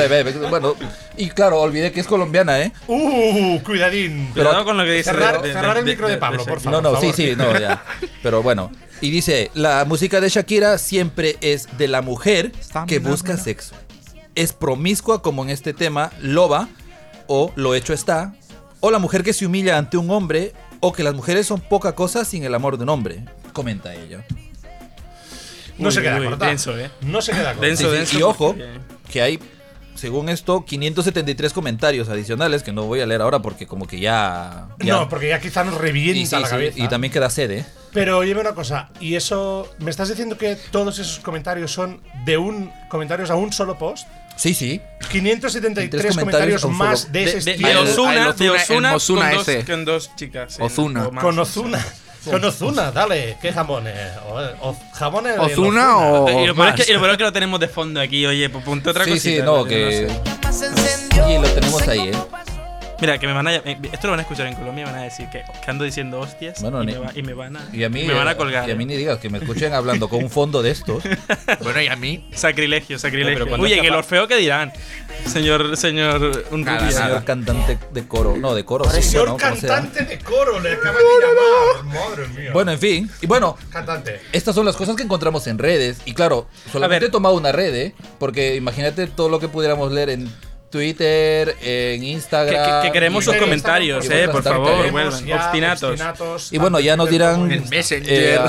Bueno, 0.49 0.75
y 1.17 1.29
claro, 1.29 1.59
olvidé 1.61 1.91
que 1.91 1.99
es 1.99 2.07
colombiana, 2.07 2.61
¿eh? 2.61 2.71
Uh, 2.87 3.59
cuidadín. 3.63 4.31
Pero- 4.33 4.47
Cuidado 4.49 4.65
con 4.65 4.77
lo 4.77 4.83
que 4.85 4.91
dice. 4.91 5.11
Cerrar, 5.11 5.41
de- 5.41 5.47
de- 5.49 5.53
cerrar 5.53 5.77
el 5.77 5.85
de- 5.85 5.91
micro 5.91 6.07
de, 6.07 6.13
de- 6.15 6.19
Pablo, 6.19 6.43
de- 6.43 6.49
por 6.49 6.61
favor. 6.61 6.81
No, 6.83 6.91
no, 6.93 7.01
sí, 7.01 7.11
sí, 7.15 7.33
no, 7.37 7.57
ya. 7.59 7.83
Pero 8.23 8.41
bueno. 8.41 8.71
Y 8.99 9.11
dice, 9.11 9.51
la 9.53 9.85
música 9.85 10.19
de 10.19 10.29
Shakira 10.29 10.77
siempre 10.79 11.37
es 11.41 11.67
de 11.77 11.87
la 11.87 12.01
mujer 12.01 12.51
que 12.87 12.97
busca 12.99 13.37
sexo. 13.37 13.75
Es 14.37 14.53
promiscua 14.53 15.21
como 15.21 15.43
en 15.43 15.49
este 15.49 15.73
tema, 15.73 16.11
loba, 16.21 16.69
o 17.27 17.51
lo 17.55 17.75
hecho 17.75 17.91
está, 17.93 18.33
o 18.79 18.91
la 18.91 18.99
mujer 18.99 19.23
que 19.23 19.33
se 19.33 19.45
humilla 19.45 19.77
ante 19.77 19.97
un 19.97 20.09
hombre, 20.11 20.53
o 20.79 20.93
que 20.93 21.03
las 21.03 21.13
mujeres 21.15 21.47
son 21.47 21.59
poca 21.59 21.93
cosa 21.95 22.23
sin 22.23 22.43
el 22.43 22.53
amor 22.55 22.77
de 22.77 22.83
un 22.83 22.89
hombre. 22.89 23.25
Comenta 23.51 23.93
ella. 23.95 24.23
No 25.79 25.91
se 25.91 25.99
Uy, 25.99 26.05
queda 26.05 26.19
uy, 26.19 26.25
corta. 26.27 26.45
denso, 26.47 26.77
¿eh? 26.77 26.89
No 27.01 27.21
se 27.21 27.31
queda 27.33 27.53
corta. 27.53 27.75
Sí, 27.75 27.85
sí, 28.05 28.17
y 28.17 28.21
ojo, 28.21 28.55
que 29.11 29.21
hay, 29.21 29.39
según 29.95 30.29
esto, 30.29 30.65
573 30.65 31.53
comentarios 31.53 32.09
adicionales, 32.09 32.61
que 32.63 32.71
no 32.71 32.83
voy 32.83 33.01
a 33.01 33.05
leer 33.07 33.21
ahora 33.21 33.41
porque 33.41 33.65
como 33.67 33.85
que 33.87 33.99
ya... 33.99 34.69
ya- 34.79 34.93
No, 34.93 35.09
porque 35.09 35.29
ya 35.29 35.39
quizá 35.39 35.63
nos 35.63 35.75
revienta 35.75 36.19
y, 36.19 36.25
sí, 36.25 36.35
la 36.35 36.45
sí, 36.45 36.49
cabeza. 36.51 36.79
y 36.83 36.87
también 36.87 37.11
queda 37.11 37.29
sede. 37.31 37.65
Pero 37.93 38.19
oye 38.19 38.35
una 38.35 38.53
cosa, 38.53 38.89
y 38.99 39.15
eso, 39.15 39.67
¿me 39.79 39.89
estás 39.89 40.09
diciendo 40.09 40.37
que 40.37 40.55
todos 40.71 40.99
esos 40.99 41.19
comentarios 41.19 41.71
son 41.71 42.01
de 42.25 42.37
un 42.37 42.71
comentarios 42.89 43.29
a 43.31 43.35
un 43.35 43.51
solo 43.51 43.77
post? 43.79 44.07
Sí, 44.37 44.53
sí. 44.53 44.81
573 45.11 45.89
Tres 46.01 46.15
comentarios, 46.15 46.61
comentarios 46.61 46.65
más 46.77 47.11
de, 47.11 47.19
De, 47.19 47.25
ese 47.25 47.39
de, 47.41 47.51
estilo. 47.51 47.69
de 47.69 47.91
Ozuna, 47.91 48.31
de 48.33 48.49
Ozuna- 48.51 48.95
Ozuna 48.95 49.21
con, 49.29 49.37
dos, 49.37 49.47
ese. 49.47 49.65
con 49.65 49.85
dos 49.85 50.11
chicas. 50.15 50.59
en- 50.59 50.65
Ozuna. 50.65 51.09
más. 51.09 51.23
Con 51.23 51.39
Ozuna. 51.39 51.85
Con 52.25 52.43
Ozuna, 52.43 52.91
dale. 52.91 53.37
¿Qué 53.41 53.51
jamones? 53.53 53.95
O- 54.29 54.69
o- 54.69 54.77
¿Jamones 54.93 55.33
de 55.35 55.39
¿Ozuna 55.39 55.97
o- 55.97 56.43
Y 56.43 56.47
lo, 56.47 56.55
peor 56.55 56.69
es 56.77 56.85
que, 56.85 56.91
y 56.91 56.93
lo 56.93 56.99
peor 56.99 57.11
es 57.11 57.17
que 57.17 57.23
lo 57.23 57.31
tenemos 57.33 57.59
de 57.59 57.67
fondo 57.67 57.99
aquí, 58.01 58.25
oye, 58.25 58.49
pues 58.49 58.63
ponte 58.65 58.89
otra 58.89 59.05
Sí, 59.05 59.11
cosita. 59.11 59.35
sí, 59.37 59.41
no, 59.43 59.57
yo 59.63 59.65
que... 59.65 60.09
sé. 60.51 61.29
Y 61.29 61.37
lo 61.37 61.47
tenemos 61.49 61.87
ahí, 61.87 62.09
¿eh? 62.09 62.11
Mira, 62.99 63.17
que 63.19 63.27
me 63.27 63.33
van 63.33 63.47
a. 63.47 63.55
eh, 63.55 63.77
Esto 63.91 64.07
lo 64.07 64.11
van 64.11 64.19
a 64.19 64.23
escuchar 64.23 64.47
en 64.47 64.55
Colombia 64.55 64.83
y 64.83 64.85
van 64.85 64.95
a 64.95 65.03
decir 65.03 65.29
que, 65.29 65.43
que 65.63 65.71
ando 65.71 65.83
diciendo 65.83 66.19
hostias 66.19 66.61
Bueno, 66.61 66.81
y, 66.83 66.87
ni- 66.87 66.93
me 66.93 66.97
va- 66.99 67.11
y 67.13 67.21
me 67.23 67.33
van 67.33 67.55
a. 67.57 67.67
Y 67.71 67.83
a 67.83 67.89
mí, 67.89 68.03
me 68.03 68.13
van 68.13 68.27
a 68.27 68.31
eh, 68.31 68.37
colgar. 68.37 68.67
Y 68.67 68.71
a 68.71 68.75
mí 68.75 68.85
ni 68.85 68.95
digas 68.95 69.19
que 69.19 69.29
me 69.29 69.37
escuchen 69.37 69.73
hablando 69.73 70.09
con 70.09 70.23
un 70.23 70.29
fondo 70.29 70.61
de 70.61 70.71
estos. 70.71 71.03
Bueno, 71.61 71.81
y 71.81 71.87
a 71.87 71.95
mí. 71.95 72.27
Sacrilegio, 72.33 72.97
sacrilegio. 72.99 73.39
No, 73.45 73.45
que 73.63 73.75
pa- 73.77 73.87
el 73.87 73.93
Orfeo, 73.93 74.27
¿qué 74.27 74.37
dirán? 74.37 74.71
Señor, 75.25 75.75
señor. 75.77 76.45
Un 76.51 76.63
Nada, 76.63 76.79
rubio. 76.79 76.91
Señor 76.91 77.23
cantante 77.23 77.77
de 77.91 78.07
coro. 78.07 78.35
No, 78.37 78.53
de 78.55 78.63
coro. 78.65 78.85
sí, 78.89 79.01
Señor 79.01 79.29
bueno, 79.31 79.37
cantante 79.37 80.03
de 80.05 80.19
coro, 80.19 80.59
le 80.59 80.73
acaba 80.73 80.97
de 80.97 81.83
llamar. 81.83 82.09
Madre 82.09 82.27
mía. 82.29 82.49
Bueno, 82.53 82.71
en 82.71 82.79
fin. 82.79 83.11
Y 83.21 83.27
bueno, 83.27 83.57
Cantante. 83.71 84.21
estas 84.31 84.55
son 84.55 84.65
las 84.65 84.75
cosas 84.75 84.95
que 84.95 85.03
encontramos 85.03 85.45
en 85.47 85.57
redes. 85.57 86.01
Y 86.05 86.13
claro, 86.13 86.47
solamente 86.71 87.07
he 87.07 87.09
tomado 87.09 87.35
una 87.35 87.51
red, 87.51 87.73
¿eh? 87.75 87.95
Porque 88.19 88.55
imagínate 88.55 89.07
todo 89.07 89.29
lo 89.29 89.39
que 89.39 89.47
pudiéramos 89.47 89.91
leer 89.91 90.09
en 90.09 90.31
Twitter, 90.77 91.55
en 91.61 92.03
Instagram. 92.03 92.81
que- 92.81 92.87
que 92.87 92.93
queremos 92.93 93.25
sus 93.25 93.33
en 93.33 93.39
comentarios, 93.39 94.03
Instagram, 94.05 94.29
eh, 94.29 94.31
por 94.31 94.43
favor, 94.43 94.85
Obstinatos. 94.85 95.83
obstinatos, 95.83 96.53
Y 96.53 96.57
bueno, 96.59 96.79
ya 96.79 96.95
nos 96.95 97.09
dirán. 97.09 97.51
en 97.51 97.63
En 97.63 97.69
Messenger. 97.69 98.13
eh, 98.13 98.39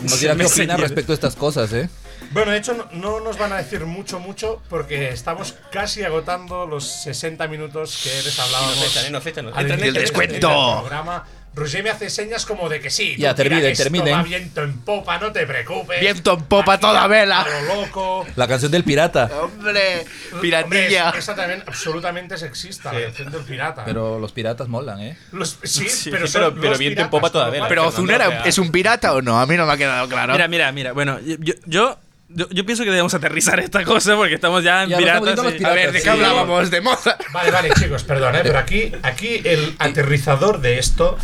nos 0.00 0.20
dirán 0.20 0.38
qué 0.38 0.46
opinan 0.46 0.80
respecto 0.80 1.12
a 1.12 1.14
estas 1.14 1.34
cosas, 1.34 1.72
¿eh? 1.72 1.88
Bueno, 2.30 2.52
de 2.52 2.58
hecho, 2.58 2.72
no, 2.72 2.86
no 2.92 3.20
nos 3.20 3.36
van 3.36 3.52
a 3.52 3.56
decir 3.56 3.84
mucho, 3.84 4.18
mucho, 4.20 4.62
porque 4.70 5.10
estamos 5.10 5.54
casi 5.70 6.02
agotando 6.02 6.66
los 6.66 6.84
60 6.86 7.46
minutos 7.48 8.00
que 8.04 8.22
les 8.22 8.38
hablábamos. 8.38 8.76
Nos 8.76 8.86
echan, 8.90 9.06
eh, 9.06 9.10
nos 9.10 9.26
echan, 9.26 9.44
nos 9.46 9.56
al 9.56 9.70
El 9.70 9.80
del 9.80 9.92
descuento. 9.94 10.48
programa. 10.80 11.24
Roger 11.54 11.82
me 11.84 11.90
hace 11.90 12.08
señas 12.08 12.46
como 12.46 12.68
de 12.70 12.80
que 12.80 12.88
sí. 12.88 13.14
Ya, 13.18 13.34
terminen, 13.34 13.74
terminen. 13.76 14.14
va 14.14 14.22
viento 14.22 14.62
en 14.62 14.78
popa, 14.80 15.18
no 15.18 15.32
te 15.32 15.46
preocupes. 15.46 16.00
Viento 16.00 16.32
en 16.34 16.44
popa, 16.44 16.74
Aquí 16.74 16.80
toda 16.80 17.06
vela. 17.06 17.46
lo 17.68 17.74
loco. 17.82 18.26
La 18.36 18.48
canción 18.48 18.72
del 18.72 18.84
pirata. 18.84 19.30
Hombre, 19.42 20.06
Hombre, 20.32 20.40
piratilla. 20.40 21.10
es- 21.10 21.16
esa 21.16 21.34
también 21.34 21.62
absolutamente 21.66 22.38
sexista, 22.38 22.92
la 22.92 23.02
canción 23.02 23.30
del 23.30 23.42
pirata. 23.42 23.84
Pero 23.84 24.18
los 24.18 24.32
piratas 24.32 24.66
molan, 24.68 25.00
¿eh? 25.00 25.18
Los- 25.32 25.58
sí, 25.62 25.88
Sí, 25.90 26.10
pero, 26.10 26.26
pero- 26.32 26.78
viento 26.78 27.02
en 27.02 27.10
popa 27.10 27.28
toda 27.30 27.50
vela. 27.50 27.68
Pero 27.68 27.82
Fernando 27.82 27.98
Ozuna 28.00 28.14
era- 28.14 28.28
Real. 28.28 28.48
es 28.48 28.58
un 28.58 28.72
pirata 28.72 29.12
o 29.12 29.20
no? 29.20 29.38
A 29.38 29.46
mí 29.46 29.54
no 29.56 29.66
me 29.66 29.72
ha 29.72 29.76
quedado 29.76 30.08
claro. 30.08 30.32
Mira, 30.32 30.48
mira, 30.48 30.72
mira. 30.72 30.92
Bueno, 30.92 31.18
yo, 31.20 31.36
yo, 31.66 31.98
yo, 32.34 32.64
pienso 32.66 32.84
que 32.84 32.90
debemos 32.90 33.12
aterrizar 33.14 33.58
esta 33.60 33.84
cosa 33.84 34.16
porque 34.16 34.34
estamos 34.34 34.62
ya 34.64 34.84
en 34.84 34.90
Ya, 34.90 34.98
piratas. 34.98 35.38
y- 35.58 35.64
a 35.64 35.70
ver, 35.70 35.92
¿de 35.92 35.98
qué 35.98 36.04
sí. 36.04 36.08
hablábamos? 36.08 36.70
¿De 36.70 36.80
Mozart? 36.80 37.20
Vale, 37.32 37.50
vale, 37.50 37.70
chicos, 37.78 38.04
perdón, 38.04 38.36
¿eh? 38.36 38.40
pero 38.42 38.58
aquí, 38.58 38.92
aquí 39.02 39.40
el 39.44 39.74
aterrizador 39.78 40.60
de 40.60 40.78
esto 40.78 41.16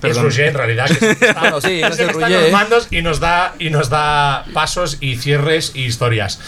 Perdón. 0.00 0.18
es 0.26 0.32
Roger, 0.34 0.48
en 0.48 0.54
realidad. 0.54 0.86
Que 0.86 0.92
es 0.94 1.02
el 1.02 1.16
que 1.18 1.26
está, 1.28 1.60
sí, 1.60 1.82
Roger. 2.12 2.42
los 2.42 2.52
mandos 2.52 2.88
y 2.90 3.02
nos 3.02 3.20
da, 3.20 3.54
y 3.58 3.70
nos 3.70 3.88
da 3.90 4.44
pasos 4.52 4.98
y 5.00 5.16
cierres 5.16 5.72
y 5.74 5.84
historias. 5.84 6.40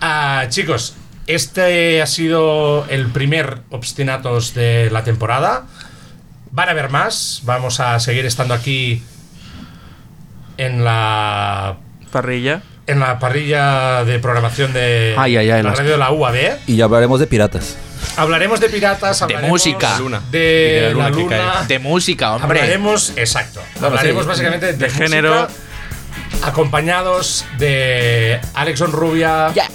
Ah, 0.00 0.46
chicos, 0.48 0.94
este 1.26 2.02
ha 2.02 2.06
sido 2.06 2.86
el 2.88 3.06
primer 3.08 3.58
Obstinatos 3.70 4.54
de 4.54 4.90
la 4.90 5.04
temporada. 5.04 5.66
Van 6.50 6.68
a 6.68 6.72
haber 6.72 6.88
más. 6.90 7.42
Vamos 7.44 7.80
a 7.80 7.98
seguir 8.00 8.24
estando 8.26 8.54
aquí 8.54 9.02
en 10.56 10.84
la 10.84 11.76
Parrilla. 12.10 12.62
En 12.86 13.00
la 13.00 13.18
parrilla 13.18 14.04
de 14.04 14.18
programación 14.18 14.72
de 14.72 15.14
Ay, 15.18 15.36
ay, 15.36 15.50
ay, 15.50 15.62
la 15.62 15.74
radio 15.74 15.92
de 15.92 15.98
la 15.98 16.10
UAB. 16.12 16.36
Y 16.66 16.76
ya 16.76 16.84
hablaremos 16.84 17.18
de 17.20 17.26
piratas. 17.26 17.76
Hablaremos 18.16 18.60
de 18.60 18.68
piratas, 18.68 19.20
hablaremos 19.22 19.50
música. 19.50 19.98
De, 20.30 20.38
de 20.88 20.94
la 20.94 21.08
luna 21.10 21.36
la. 21.36 21.64
De 21.66 21.78
música, 21.78 22.32
hombre. 22.34 22.60
Hablaremos, 22.60 23.12
exacto. 23.16 23.60
hablaremos 23.82 24.22
sí. 24.24 24.28
básicamente 24.28 24.66
de, 24.66 24.72
De 24.74 24.86
música, 24.86 25.04
género. 25.04 25.48
acompañados 26.42 27.44
de 27.58 28.40
Alex 28.54 28.80
Onrubia, 28.80 29.52
Ya. 29.54 29.68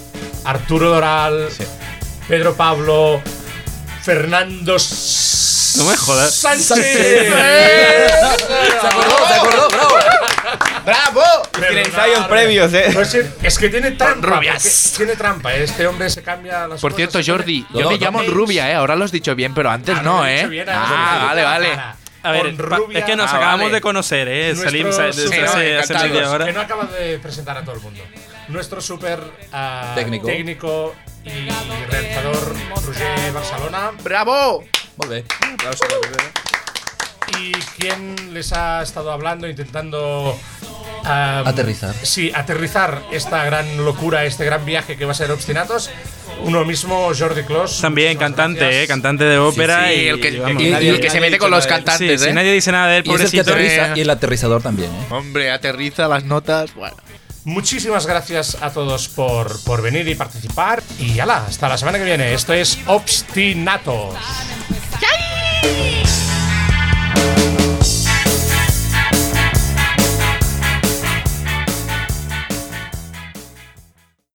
Arturo 0.46 0.90
Doral, 0.92 1.50
Sí. 1.56 1.64
Pedro 2.28 2.54
Pablo, 2.56 3.22
Fernando 4.02 4.76
S- 4.78 5.78
No 5.78 5.86
me 5.86 5.96
jodas. 5.98 6.34
Sánchez. 6.34 6.68
Se 8.82 8.88
acordó, 8.88 9.28
se 9.28 9.34
acordó, 9.34 9.68
bravo. 9.70 9.96
¡Bravo! 10.86 11.22
Tiene 11.58 11.82
ensayos 11.82 12.28
previos, 12.28 12.74
eh. 12.74 12.90
Pues 12.94 13.14
es 13.16 13.58
que 13.60 13.70
tiene 13.70 13.92
trampa. 13.92 14.28
rubias. 14.38 14.94
Tiene 14.98 15.16
trampa. 15.16 15.54
¿eh? 15.54 15.64
Este 15.64 15.86
hombre 15.88 16.10
se 16.10 16.24
cambia 16.24 16.68
las 16.68 16.82
Por 16.82 16.92
cosas, 16.92 17.12
cierto, 17.12 17.32
Jordi, 17.32 17.66
No, 17.72 17.80
yo 17.80 17.90
me 17.92 17.98
no. 17.98 18.02
llamo 18.06 18.24
Rubia, 18.24 18.70
¿eh? 18.72 18.74
Ahora 18.76 18.96
lo 18.96 19.06
has 19.06 19.12
dicho 19.12 19.36
bien, 19.36 19.54
pero 19.54 19.70
antes 19.70 19.98
Ah, 19.98 20.02
no, 20.02 20.26
¿eh? 20.28 20.48
bien, 20.48 20.68
Ah, 20.70 21.26
vale, 21.28 21.44
vale. 21.44 21.80
A 22.24 22.32
ver, 22.32 22.56
rubia. 22.58 23.00
es 23.00 23.06
que 23.06 23.16
nos 23.16 23.32
Ah, 23.32 23.38
acabamos 23.38 23.62
vale. 23.66 23.74
de 23.76 23.82
conocer, 23.82 24.28
¿eh? 24.28 24.56
Salimos 24.56 24.98
hace, 25.00 25.78
hace 25.78 25.94
media 25.96 26.30
hora. 26.30 26.46
Que 26.46 26.54
no 26.54 26.62
acaba 26.62 26.86
de 26.86 27.18
presentar 27.20 27.58
a 27.58 27.64
todo 27.64 27.76
el 27.76 27.82
mundo. 27.82 28.02
Nuestro 28.48 28.82
súper 28.82 29.20
ah, 29.54 29.94
Técnico. 29.96 30.28
técnico 30.28 30.96
y 31.24 31.50
realizador 31.90 32.56
Roger 32.86 33.32
Barcelona. 33.34 33.92
¡Bravo! 34.04 34.64
Molt 34.98 35.10
bé. 35.12 35.24
¿Y 37.40 37.54
quién 37.80 38.34
les 38.34 38.52
ha 38.54 38.82
estado 38.84 39.12
hablando, 39.12 39.48
intentando 39.48 40.38
ah, 41.04 41.44
Aterrizar. 41.46 41.94
Sí, 42.04 42.32
aterrizar 42.34 43.02
esta 43.12 43.44
gran 43.46 43.78
locura, 43.84 44.26
este 44.26 44.46
gran 44.46 44.66
viaje 44.66 44.98
que 44.98 45.06
va 45.06 45.12
a 45.12 45.16
ser 45.16 45.32
Obstinatos. 45.32 45.90
Uno 46.44 46.66
mismo, 46.66 47.12
Jordi 47.18 47.44
Clos. 47.44 47.82
También 47.82 48.10
muchísimas 48.10 48.30
cantante, 48.32 48.60
gracias. 48.62 48.84
¿eh? 48.84 48.88
Cantante 48.88 49.24
de 49.26 49.38
ópera 49.38 49.88
Sí, 49.90 49.94
y, 49.94 50.08
el 50.08 50.20
que, 50.22 50.30
y 50.30 50.38
vamos. 50.40 50.62
y- 50.64 50.66
y 50.68 50.88
el 50.88 51.00
que 51.00 51.10
se 51.10 51.20
mete 51.22 51.38
con 51.38 51.52
los 51.52 51.68
cantantes, 51.68 52.20
Sí, 52.22 52.26
¿eh? 52.26 52.30
si 52.30 52.34
nadie 52.34 52.52
dice 52.54 52.72
nada 52.72 52.88
de 52.88 52.98
él, 52.98 53.04
Y 53.06 53.14
es 53.14 53.22
el 53.22 53.32
que 53.32 53.40
aterriza 53.42 53.88
eh. 53.90 53.94
y 53.98 54.02
el 54.02 54.10
aterrizador 54.10 54.62
también, 54.64 54.90
¿eh? 54.90 55.06
Hombre, 55.12 55.52
aterriza 55.52 56.08
las 56.08 56.24
notas. 56.24 56.74
Bueno. 56.74 56.96
Muchísimas 57.44 58.06
gracias 58.06 58.58
a 58.62 58.72
todos 58.72 59.08
por, 59.10 59.64
por 59.64 59.82
venir 59.82 60.08
y 60.08 60.14
participar. 60.16 60.82
Y 61.00 61.20
ala, 61.20 61.46
hasta 61.48 61.68
la 61.70 61.78
semana 61.78 61.98
que 61.98 62.06
viene. 62.06 62.34
Esto 62.34 62.54
es 62.54 62.78
Obstinatos. 62.86 64.14
Yay! 65.02 66.04